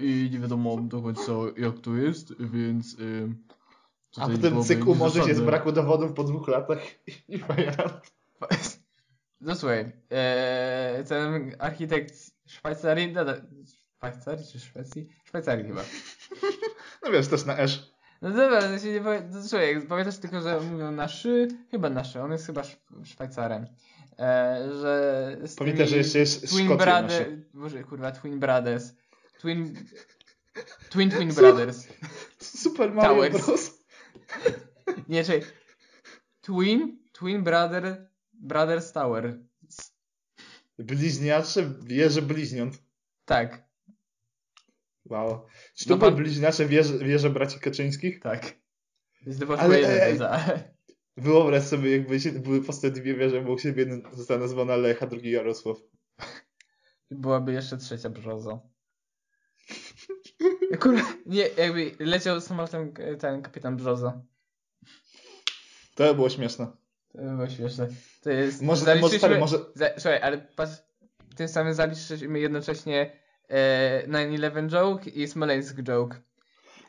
i 0.00 0.28
nie 0.32 0.38
wiadomo 0.38 0.76
do 0.76 1.02
końca 1.02 1.32
jak 1.56 1.78
to 1.78 1.94
jest, 1.96 2.42
więc 2.42 2.94
e, 2.94 3.32
A 4.16 4.20
tutaj 4.20 4.36
potem 4.36 4.50
byłoby 4.50 4.68
cyk 4.68 4.86
umorzyć 4.86 5.16
jest 5.16 5.28
niezasadne. 5.28 5.50
braku 5.50 5.72
dowodów 5.72 6.12
po 6.12 6.24
dwóch 6.24 6.48
latach 6.48 6.78
i 7.28 7.38
fajnie. 7.48 7.72
No 9.40 9.54
słuchaj, 9.54 9.92
e, 10.10 11.04
ten 11.08 11.56
architekt 11.58 12.14
z 12.14 12.32
Szwajcarii, 12.46 13.12
no, 13.12 13.24
no, 13.24 13.32
Szwajcarii 13.96 14.46
czy 14.52 14.60
Szwecji? 14.60 15.08
Szwajcarii 15.24 15.64
chyba. 15.66 15.80
No 17.04 17.10
wiesz, 17.10 17.28
też 17.28 17.44
na 17.44 17.58
Esz. 17.58 17.92
No 18.22 18.30
dobra, 18.30 18.60
to 18.62 18.78
się 18.78 18.92
nie 18.92 19.00
powie... 19.00 19.22
no, 19.32 19.42
słuchaj, 19.42 19.82
pamiętasz 19.88 20.18
tylko, 20.18 20.40
że 20.40 20.60
mówią 20.60 20.92
naszy, 20.92 21.48
chyba 21.70 21.90
naszy, 21.90 22.20
on 22.22 22.32
jest 22.32 22.46
chyba 22.46 22.62
Szw- 22.62 23.04
Szwajcarem. 23.04 23.66
E, 24.18 24.68
że 24.80 25.36
z 25.44 25.54
Pamiętaj, 25.54 25.88
że 25.88 25.96
jeszcze 25.96 26.18
jest 26.18 26.48
Twin 26.50 26.76
Brothers, 26.76 27.24
boże 27.54 27.84
kurwa, 27.84 28.12
Twin 28.12 28.40
Brothers. 28.40 28.92
Twin... 29.40 29.74
Twin 30.90 31.10
Twin? 31.10 31.34
Brothers. 31.34 31.88
Super 32.38 32.92
Mario 32.94 33.14
Towers. 33.14 33.46
Bros. 33.46 33.84
Nie, 35.08 35.24
czekaj. 35.24 35.50
Twin, 36.40 36.98
Twin 37.12 37.44
Brother, 37.44 38.10
Brothers 38.32 38.92
Tower. 38.92 39.38
Bliźniacze 40.78 41.74
wieże 41.82 42.22
bliźniąt. 42.22 42.82
Tak. 43.24 43.64
Wow. 45.04 45.46
Czy 45.74 45.88
No 45.90 45.94
to 45.96 46.00
bo- 46.00 46.10
były 46.10 46.22
bliźniacze 46.22 46.66
wieże, 46.66 46.98
wieże 46.98 47.30
braci 47.30 47.60
Kaczyńskich? 47.60 48.20
Tak. 48.20 48.56
Ale, 49.58 50.04
ej. 50.06 50.18
Wyobraź 51.16 51.62
sobie, 51.64 51.90
jakby 51.90 52.20
się, 52.20 52.32
były 52.32 52.60
dwie 52.90 53.14
wieże, 53.14 53.40
bo 53.40 53.52
u 53.52 53.58
siebie 53.58 53.82
jeden 53.82 54.02
została 54.12 54.40
nazwana 54.40 54.76
Lech, 54.76 55.02
a 55.02 55.06
drugi 55.06 55.30
Jarosław. 55.30 55.76
Byłaby 57.10 57.52
jeszcze 57.52 57.76
trzecia 57.76 58.10
brzoza. 58.10 58.60
Kurwa, 60.78 61.02
nie, 61.26 61.48
jakby 61.56 61.92
leciał 61.98 62.40
samolotem 62.40 62.92
e, 62.98 63.16
ten 63.16 63.42
kapitan 63.42 63.76
Brzoza. 63.76 64.20
To 65.94 66.04
by 66.04 66.14
było 66.14 66.30
śmieszne. 66.30 66.66
To 67.12 67.18
by 67.18 67.30
było 67.30 67.48
śmieszne. 67.48 67.88
To 68.22 68.30
jest... 68.30 68.62
Może, 68.62 68.96
może, 68.96 69.18
stary, 69.18 69.38
może, 69.38 69.58
słuchaj, 69.94 70.20
ale 70.22 70.38
patrz, 70.56 70.72
tym 71.36 71.48
samym 71.48 71.74
zaliczyliśmy 71.74 72.40
jednocześnie 72.40 73.12
e, 73.48 74.08
9-11 74.08 74.68
joke 74.68 75.10
i 75.10 75.28
Smoleńsk 75.28 75.76
joke. 75.82 76.20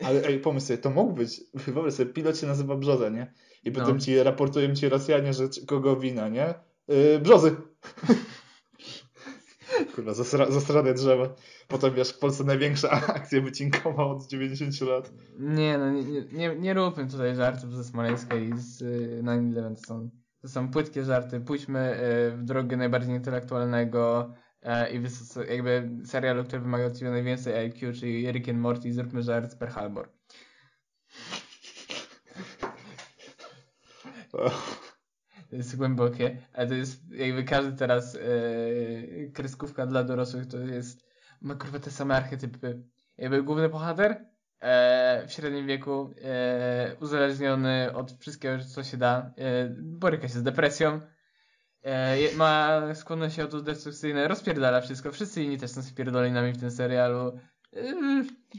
ale 0.05 0.23
ej, 0.25 0.39
pomyśl 0.39 0.65
sobie, 0.65 0.77
to 0.77 0.89
mógł 0.89 1.13
być, 1.13 1.41
wyobraź 1.53 1.93
sobie, 1.93 2.13
pilot 2.13 2.37
się 2.39 2.47
nazywa 2.47 2.75
Brzoza, 2.75 3.09
nie? 3.09 3.33
I 3.63 3.71
No. 3.71 3.79
potem 3.79 3.99
ci 3.99 4.23
raportują 4.23 4.75
ci 4.75 4.89
Rosjanie, 4.89 5.33
że 5.33 5.43
kogo 5.67 5.95
wina, 5.95 6.29
nie? 6.29 6.53
Yy, 6.87 7.19
brzozy! 7.19 7.55
Kurwa, 9.95 10.13
zasra, 10.13 10.51
zasrane 10.51 10.93
drzewa. 10.93 11.29
Potem 11.71 11.93
wiesz, 11.93 12.09
w 12.09 12.19
Polsce 12.19 12.43
największa 12.43 12.89
akcja 13.15 13.41
wycinkowa 13.41 14.05
od 14.05 14.27
90 14.27 14.81
lat. 14.81 15.11
Nie 15.39 15.77
no, 15.77 15.91
nie, 15.91 16.03
nie, 16.31 16.55
nie, 16.55 16.73
róbmy 16.73 17.07
tutaj 17.07 17.35
żartów 17.35 17.75
ze 17.75 17.83
Smoleńska 17.83 18.35
i 18.35 18.51
z 18.55 18.81
y, 18.81 19.21
9-11. 19.23 19.75
To 19.75 19.87
są, 19.87 20.09
to 20.41 20.47
są 20.47 20.71
płytkie 20.71 21.03
żarty. 21.03 21.39
Pójdźmy 21.39 21.99
y, 22.33 22.37
w 22.37 22.43
drogę 22.43 22.77
najbardziej 22.77 23.15
intelektualnego 23.15 24.33
e, 24.61 24.91
i 24.93 25.01
jakby 25.49 25.89
serialu, 26.05 26.43
który 26.43 26.61
wymaga 26.61 26.85
od 26.85 26.97
ciebie 26.97 27.11
najwięcej 27.11 27.53
IQ, 27.53 27.93
czyli 27.93 28.31
Rick 28.31 28.49
and 28.49 28.59
Morty 28.59 28.87
i 28.87 28.91
zróbmy 28.91 29.23
żart 29.23 29.51
z 29.51 29.55
Pearl 29.55 29.73
Harbor. 29.73 30.09
To 34.31 35.55
jest 35.55 35.77
głębokie, 35.77 36.37
ale 36.53 36.67
to 36.67 36.73
jest 36.73 37.11
jakby 37.11 37.43
każdy 37.43 37.73
teraz 37.73 38.15
e, 38.15 38.19
kreskówka 39.33 39.85
dla 39.85 40.03
dorosłych 40.03 40.47
to 40.47 40.57
jest, 40.57 41.10
ma 41.41 41.55
kurwa 41.55 41.79
te 41.79 41.91
same 41.91 42.15
archetypy. 42.15 42.83
Jakby 43.17 43.43
główny 43.43 43.69
bohater 43.69 44.25
e, 44.59 45.27
w 45.27 45.31
średnim 45.31 45.67
wieku, 45.67 46.13
e, 46.23 46.95
uzależniony 46.99 47.93
od 47.93 48.11
wszystkiego, 48.11 48.63
co 48.63 48.83
się 48.83 48.97
da, 48.97 49.33
e, 49.37 49.69
boryka 49.79 50.27
się 50.27 50.39
z 50.39 50.43
depresją, 50.43 51.01
e, 51.83 52.35
ma 52.35 52.81
skłonności 52.93 53.41
autodestrukcyjne, 53.41 54.27
rozpierdala 54.27 54.81
wszystko, 54.81 55.11
wszyscy 55.11 55.43
inni 55.43 55.57
też 55.57 55.71
są 55.71 55.81
spierdolinami 55.81 56.53
w 56.53 56.59
tym 56.59 56.71
serialu. 56.71 57.39
E, 57.73 57.81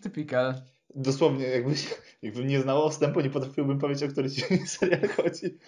typical. 0.03 0.63
Dosłownie, 0.95 1.47
jakbyś, 1.47 1.95
jakbym 2.23 2.47
nie 2.47 2.61
znał 2.61 2.91
wstępu, 2.91 3.21
nie 3.21 3.31
potrafiłbym 3.31 3.79
powiedzieć, 3.79 4.11
o 4.11 4.13
który 4.13 4.31
ci 4.31 4.43
serial 4.67 5.09
chodzi. 5.09 5.59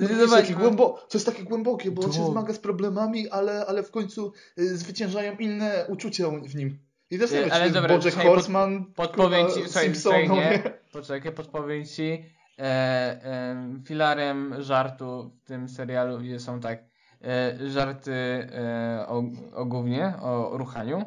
No, 0.00 0.08
to, 0.08 0.14
jest 0.14 0.32
takie 0.34 0.54
bo- 0.54 0.60
głębo... 0.60 0.88
to 1.08 1.18
jest 1.18 1.26
takie 1.26 1.42
głębokie, 1.42 1.90
bo 1.90 2.02
on 2.02 2.12
się 2.12 2.26
zmaga 2.26 2.52
z 2.52 2.58
problemami, 2.58 3.28
ale, 3.28 3.66
ale 3.66 3.82
w 3.82 3.90
końcu 3.90 4.32
y, 4.58 4.76
zwyciężają 4.76 5.36
inne 5.36 5.86
uczucia 5.88 6.28
w 6.30 6.54
nim. 6.54 6.78
I 7.10 7.18
też 7.18 7.30
nie 7.32 7.40
wiem, 7.40 7.50
czy 7.50 7.70
dobra, 7.70 7.88
Bojack 7.88 8.04
czekaj, 8.04 8.26
pod- 8.26 8.34
Horseman, 8.34 8.84
Podpowiem 8.84 9.46
ci, 9.46 9.62
słuchaj, 9.64 9.84
Simpson, 9.84 10.12
słuchaj, 10.12 10.28
no 10.28 10.34
nie, 10.34 10.40
nie? 10.40 10.62
poczekaj, 10.92 11.32
podpowiem 11.32 11.84
ci, 11.84 12.24
e, 12.58 12.62
e, 12.62 13.80
filarem 13.86 14.54
żartu 14.62 15.30
w 15.42 15.46
tym 15.46 15.68
serialu 15.68 16.18
są 16.38 16.60
tak, 16.60 16.84
e, 17.24 17.58
żarty 17.70 18.12
e, 18.12 19.04
o, 19.08 19.24
o 19.54 19.64
gównie, 19.64 20.12
o 20.22 20.58
ruchaniu, 20.58 21.04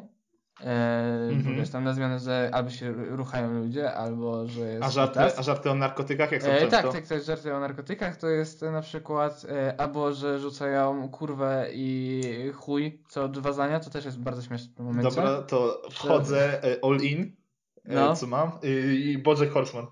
e, 0.60 1.28
Mhm. 1.30 1.56
wiesz, 1.56 1.70
tam 1.70 1.84
na 1.84 1.92
zmianę, 1.94 2.18
że 2.18 2.50
albo 2.52 2.70
się 2.70 2.92
ruchają 2.92 3.52
ludzie, 3.54 3.92
albo 3.94 4.46
że 4.46 4.60
jest 4.60 4.82
A 4.84 4.90
żarty, 4.90 5.20
a 5.20 5.42
żarty 5.42 5.70
o 5.70 5.74
narkotykach, 5.74 6.32
jak 6.32 6.42
są 6.42 6.48
E, 6.48 6.60
często? 6.60 6.82
tak, 6.82 6.92
tak, 6.92 7.10
jest 7.10 7.26
żarty 7.26 7.54
o 7.54 7.60
narkotykach, 7.60 8.16
to 8.16 8.28
jest 8.28 8.62
e, 8.62 8.70
na 8.70 8.82
przykład 8.82 9.46
e, 9.48 9.80
albo, 9.80 10.12
że 10.12 10.38
rzucają 10.38 11.08
kurwę 11.08 11.66
i 11.72 12.22
chuj 12.54 13.02
co 13.08 13.24
odwazania, 13.24 13.80
to 13.80 13.90
też 13.90 14.04
jest 14.04 14.18
bardzo 14.18 14.42
śmieszne 14.42 14.72
w 14.76 14.80
momencie. 14.80 15.10
Dobra, 15.16 15.42
to 15.42 15.82
wchodzę 15.90 16.64
e, 16.64 16.76
all 16.84 16.96
in, 16.96 17.36
e, 17.84 17.94
No. 17.94 18.16
co 18.16 18.26
mam, 18.26 18.50
i 18.62 19.18
Bojack 19.24 19.52
Horseman. 19.52 19.86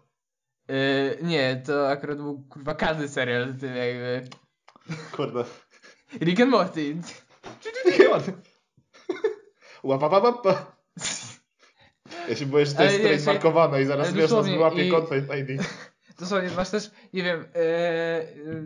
Yy, 0.68 1.18
nie, 1.22 1.62
to 1.66 1.88
akurat 1.88 2.16
był 2.18 2.42
kurwa 2.48 2.74
każdy 2.74 3.08
serial 3.08 3.52
z 3.56 3.60
tym 3.60 3.76
jakby. 3.76 4.22
Kurde. 5.16 5.44
Rick 6.24 6.40
and 6.40 6.50
Morty. 6.50 6.96
Łapapapapa. 9.84 10.66
Ja 12.28 12.36
się 12.36 12.46
boję, 12.46 12.66
że 12.66 12.72
to 12.72 12.78
Ale 12.78 12.86
jest 12.86 12.98
nie, 12.98 13.04
któreś 13.04 13.26
markowane 13.26 13.82
i 13.82 13.86
zaraz 13.86 14.08
ale 14.08 14.16
wiesz, 14.16 14.30
nas 14.30 14.46
wyłapie 14.48 14.88
i- 14.88 14.90
Content 14.90 15.28
ID. 15.34 15.62
Dosłownie, 16.20 16.50
masz 16.56 16.70
też, 16.70 16.90
nie 17.12 17.22
wiem, 17.22 17.44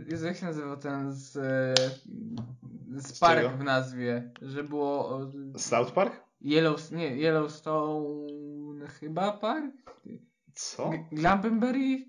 yy, 0.08 0.26
jak 0.26 0.36
się 0.36 0.46
nazywał 0.46 0.76
ten 0.76 1.12
z, 1.12 1.34
yy, 1.34 3.00
z 3.02 3.18
park 3.18 3.42
czego? 3.42 3.56
w 3.56 3.64
nazwie, 3.64 4.30
że 4.42 4.64
było 4.64 5.20
South 5.56 5.92
Park? 5.92 6.12
Yellow, 6.40 6.90
nie, 6.92 7.16
Yellowstone 7.16 8.86
chyba 9.00 9.32
park? 9.32 9.74
Co? 10.54 10.90
G- 10.90 11.04
Glampenberry? 11.12 12.04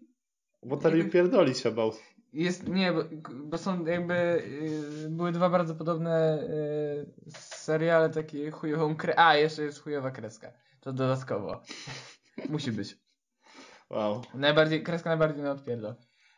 What 0.66 0.86
are 0.86 0.98
you 0.98 1.10
pierdolić 1.10 1.66
about? 1.66 2.00
Jest, 2.34 2.68
nie, 2.68 2.94
bo, 2.94 3.04
bo 3.44 3.58
są 3.58 3.86
jakby, 3.86 4.44
yy, 5.04 5.10
były 5.10 5.32
dwa 5.32 5.50
bardzo 5.50 5.76
podobne 5.76 6.40
yy, 6.50 7.32
seriale, 7.38 8.10
takie 8.10 8.52
chujową 8.52 8.96
kre... 8.96 9.14
A, 9.20 9.36
jeszcze 9.36 9.64
jest 9.64 9.84
chujowa 9.84 10.12
kreska. 10.12 10.52
To 10.80 10.94
dodatkowo. 10.94 11.62
Musi 12.50 12.72
być. 12.72 12.98
Wow. 13.90 14.22
Najbardziej, 14.34 14.84
kreska 14.84 15.10
najbardziej 15.10 15.44
na 15.44 15.52
odpierdol. 15.52 15.96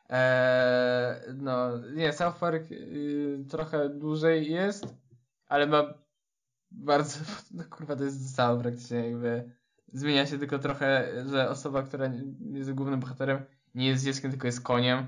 Eee, 0.09 1.21
no, 1.33 1.77
nie, 1.93 2.13
South 2.13 2.37
Park 2.37 2.71
y, 2.71 3.45
trochę 3.49 3.89
dłużej 3.89 4.51
jest, 4.51 4.85
ale 5.47 5.67
ma 5.67 5.93
bardzo, 6.71 7.19
no 7.53 7.63
kurwa, 7.69 7.95
to 7.95 8.03
jest 8.03 8.35
samo 8.35 8.61
praktycznie 8.61 9.09
jakby, 9.09 9.51
zmienia 9.93 10.25
się 10.25 10.39
tylko 10.39 10.59
trochę, 10.59 11.11
że 11.29 11.49
osoba, 11.49 11.83
która 11.83 12.07
nie- 12.07 12.57
jest 12.57 12.73
głównym 12.73 12.99
bohaterem, 12.99 13.45
nie 13.75 13.87
jest 13.87 14.05
dzieckiem, 14.05 14.31
tylko 14.31 14.47
jest 14.47 14.61
koniem, 14.61 15.07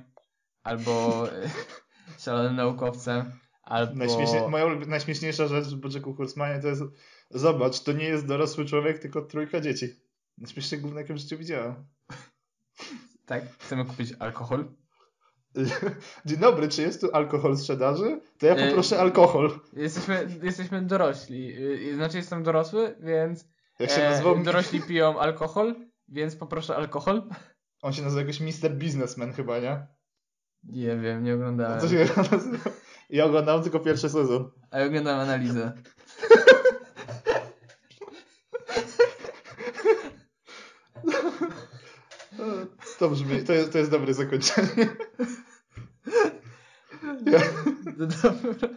albo 0.63 1.25
y, 1.27 1.49
szalonym 2.23 2.55
naukowcem, 2.55 3.31
albo... 3.63 3.93
Najśmiesznie, 3.95 4.47
moja 4.47 4.75
najśmieszniejsza 4.75 5.47
rzecz 5.47 5.65
w 5.65 5.75
Bojacku 5.75 6.13
Horsemanie 6.13 6.61
to 6.61 6.67
jest 6.67 6.81
zobacz, 7.29 7.79
to 7.79 7.91
nie 7.91 8.05
jest 8.05 8.25
dorosły 8.25 8.65
człowiek, 8.65 8.99
tylko 8.99 9.21
trójka 9.21 9.61
dzieci. 9.61 9.87
Najśmieszniejsze 10.37 10.83
gówno, 10.83 10.99
jakie 10.99 11.13
w 11.13 11.17
życiu 11.17 11.37
widziałem. 11.37 11.75
Tak, 13.25 13.43
chcemy 13.59 13.85
kupić 13.85 14.13
alkohol. 14.19 14.65
Dzień 16.25 16.37
dobry, 16.37 16.69
czy 16.69 16.81
jest 16.81 17.01
tu 17.01 17.09
alkohol 17.13 17.57
sprzedaży? 17.57 18.21
To 18.37 18.45
ja 18.45 18.55
E, 18.55 18.67
poproszę 18.67 18.99
alkohol. 18.99 19.59
Jesteśmy, 19.73 20.27
jesteśmy 20.43 20.81
dorośli, 20.81 21.57
y, 21.89 21.95
znaczy 21.95 22.17
jestem 22.17 22.43
dorosły, 22.43 22.95
więc 22.99 23.47
Jak 23.79 23.89
się 23.89 24.01
E? 24.01 24.43
Dorośli 24.43 24.81
piją 24.81 25.19
alkohol, 25.19 25.75
więc 26.07 26.35
poproszę 26.35 26.75
alkohol. 26.75 27.29
On 27.81 27.93
się 27.93 28.01
nazywa 28.01 28.21
jakoś 28.21 28.39
Mr. 28.39 28.75
Businessman 28.75 29.33
chyba, 29.33 29.59
nie? 29.59 29.87
Nie 30.63 30.97
wiem, 30.97 31.23
nie 31.23 31.33
oglądałem. 31.33 31.79
Co 31.81 31.87
się 31.87 31.97
nazywa? 32.31 32.69
Ja 33.09 33.25
oglądałem 33.25 33.63
tylko 33.63 33.79
pierwszy 33.79 34.09
sezon. 34.09 34.51
Ale 34.71 34.85
oglądałem 34.85 35.19
analizę. 35.19 35.71
To 42.99 43.09
brzmi, 43.09 43.43
to 43.43 43.53
jest, 43.53 43.71
to 43.71 43.77
jest 43.77 43.91
dobre 43.91 44.13
zakończenie. 44.13 44.67
Ja, 47.25 47.39
No 47.97 48.05
dobra. 48.05 48.67